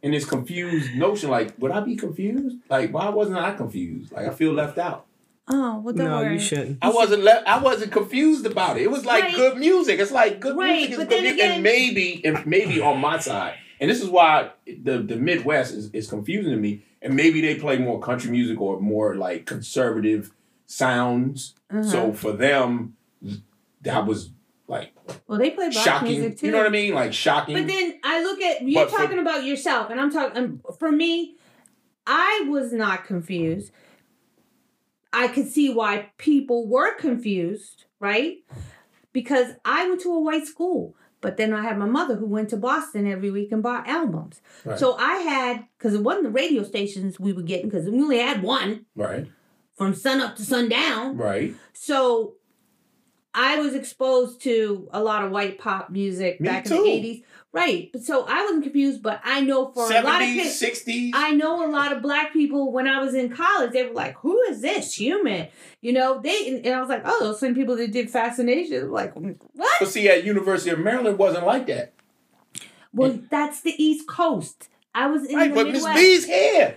[0.00, 1.28] in this confused notion.
[1.28, 2.58] Like, would I be confused?
[2.70, 4.12] Like, why wasn't I confused?
[4.12, 5.06] Like, I feel left out.
[5.50, 6.34] Oh, well, don't No, worry.
[6.34, 6.78] you shouldn't.
[6.82, 7.46] I wasn't left.
[7.46, 8.82] I wasn't confused about it.
[8.82, 9.34] It was like Right.
[9.34, 9.98] good music.
[10.00, 11.38] It's like good Right, music is but good then music.
[11.40, 15.74] again- and maybe and maybe on my side, and this is why the the Midwest
[15.74, 16.82] is, is confusing to me.
[17.00, 20.32] And maybe they play more country music or more like conservative
[20.66, 21.54] sounds.
[21.70, 21.82] Uh-huh.
[21.84, 22.96] So for them,
[23.82, 24.30] that was
[24.66, 24.92] like
[25.26, 26.08] Well, they play black shocking.
[26.20, 26.46] music too.
[26.46, 26.94] You know what I mean?
[26.94, 27.54] Like shocking.
[27.56, 30.36] But then I look at you're But for- talking about yourself, and I'm talking.
[30.42, 31.36] Um, for me,
[32.06, 33.70] I was not confused.
[35.12, 38.36] I could see why people were confused, right?
[39.12, 42.50] Because I went to a white school, but then I had my mother who went
[42.50, 44.40] to Boston every week and bought albums.
[44.64, 44.78] Right.
[44.78, 48.18] So I had because it wasn't the radio stations we were getting because we only
[48.18, 49.26] had one right,
[49.76, 51.16] from sun up to sundown.
[51.16, 51.54] right.
[51.72, 52.34] So
[53.38, 56.74] I was exposed to a lot of white pop music Me back too.
[56.74, 57.22] in the 80s.
[57.52, 57.90] Right.
[58.02, 61.12] So I wasn't confused, but I know for a lot of kids, sixties.
[61.16, 64.16] I know a lot of black people when I was in college, they were like,
[64.16, 65.48] Who is this human?
[65.80, 68.90] You know, they and, and I was like, Oh, those same people that did fascination.
[68.90, 69.36] Like, what?
[69.80, 71.94] But see, at University of Maryland wasn't like that.
[72.92, 74.68] Well, that's the East Coast.
[74.94, 76.76] I was in Right, the but Miss B's here.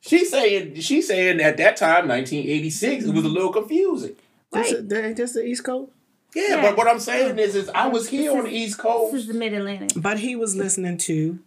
[0.00, 4.14] She's saying she's saying at that time, 1986, it was a little confusing.
[4.52, 4.88] That's, Right.
[4.88, 5.92] the, that's the East Coast.
[6.34, 6.62] Yeah, Yeah.
[6.62, 9.12] but what I'm saying is, is I was here on the East Coast.
[9.12, 9.28] This Coast.
[9.28, 9.90] is the Mid Atlantic.
[9.96, 11.38] But he was listening to.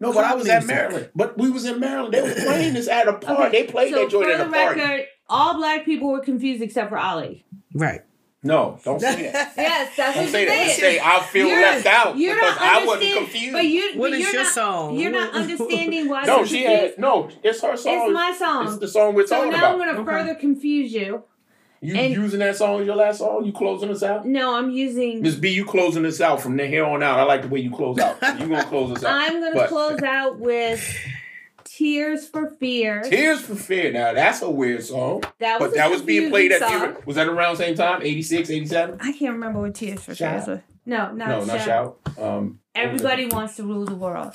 [0.00, 0.64] No, but I was at.
[0.66, 1.10] Maryland.
[1.14, 2.12] But we was in Maryland.
[2.14, 3.56] They was playing this at a party.
[3.62, 4.80] They played So that joint at a the party.
[4.80, 7.44] record, all black people were confused except for Ali.
[7.74, 8.02] Right.
[8.44, 9.52] No, don't say that.
[9.56, 10.70] Yes, that's Don't what say you that.
[10.76, 13.52] Say I feel You're- left out you're because not I wasn't understand- confused.
[13.52, 14.98] But you, What but is your not, song?
[14.98, 16.24] You're not understanding why.
[16.24, 16.80] no, I'm she confused.
[16.94, 17.30] had no.
[17.44, 17.92] It's her song.
[17.94, 18.66] It's my song.
[18.66, 19.72] It's the song we're So talking now.
[19.72, 20.04] I'm gonna Okay.
[20.04, 21.22] further confuse you.
[21.82, 23.44] You and- using that song as your last song?
[23.44, 24.24] You closing us out?
[24.26, 25.20] No, I'm using.
[25.22, 27.18] Miss B, you closing this out from here on out.
[27.18, 28.16] I like the way you close out.
[28.40, 29.12] You gonna close us out?
[29.14, 30.80] I'm gonna But- close out with
[31.64, 33.02] "Tears for Fear.
[33.02, 33.92] Tears for Fear.
[33.92, 36.68] Now that's a weird song, That was but a that was being played at the,
[36.68, 36.96] song.
[37.06, 38.02] was that around the same time?
[38.02, 38.98] 86, 87?
[39.00, 40.44] I can't remember what "Tears for Shout.
[40.44, 40.58] Fears" was.
[40.84, 41.46] No, not No, shout.
[41.46, 41.98] not shout.
[42.18, 44.34] Um, Everybody wants to rule the world.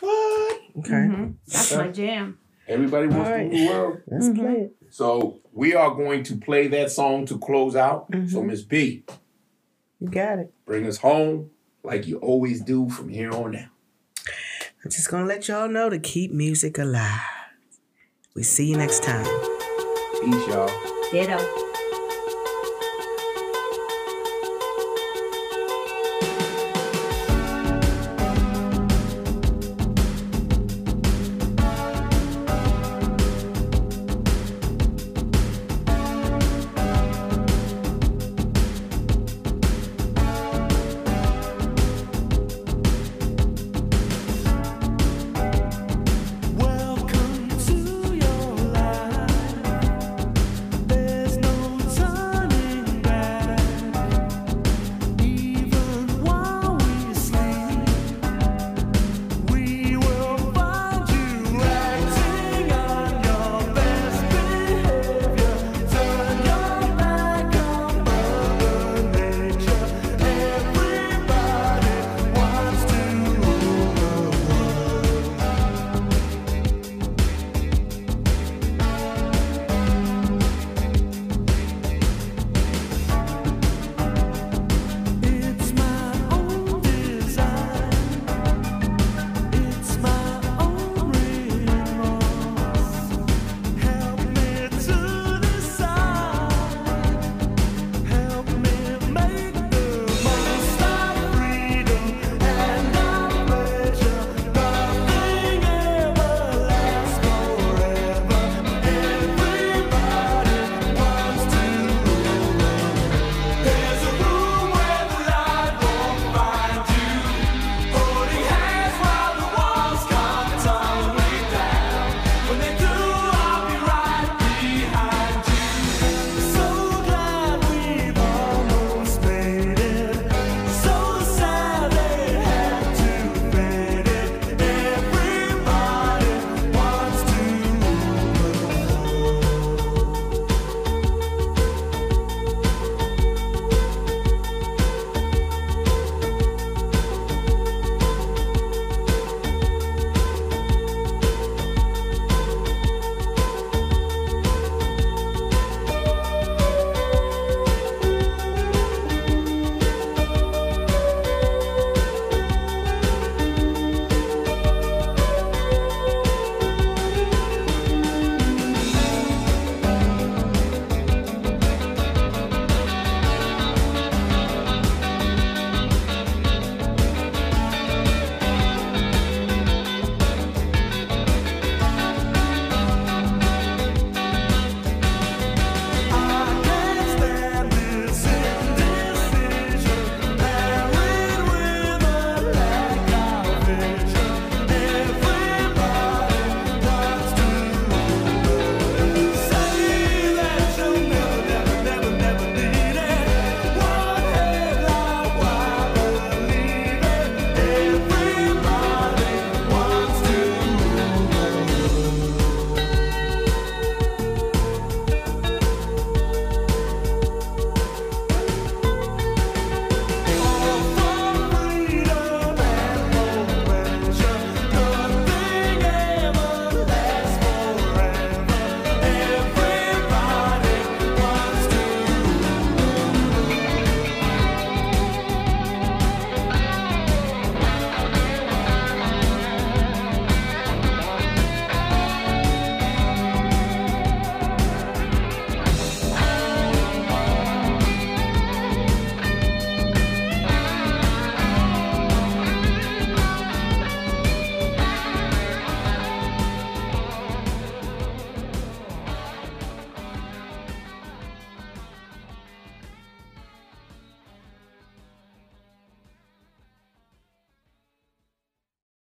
[0.00, 0.60] What?
[0.78, 0.90] Okay.
[0.92, 1.34] Mhm.
[1.46, 1.84] That's Okay.
[1.86, 2.38] my jam.
[2.68, 3.50] Everybody wants Alright.
[3.50, 3.98] to rule the world.
[4.08, 4.40] Let's Mm-hmm.
[4.40, 4.72] play it.
[4.90, 8.06] So we are going to play that song to close out.
[8.12, 8.46] So mm-hmm.
[8.46, 9.02] Miss B,
[9.98, 10.54] You got it.
[10.64, 11.50] bring us home
[11.82, 13.68] like you always do from here on out.
[14.84, 17.20] I'm just gonna let y'all know to keep music alive.
[18.36, 19.26] We see you next time.
[20.22, 20.70] Peace, y'all.
[21.10, 21.67] Ditto.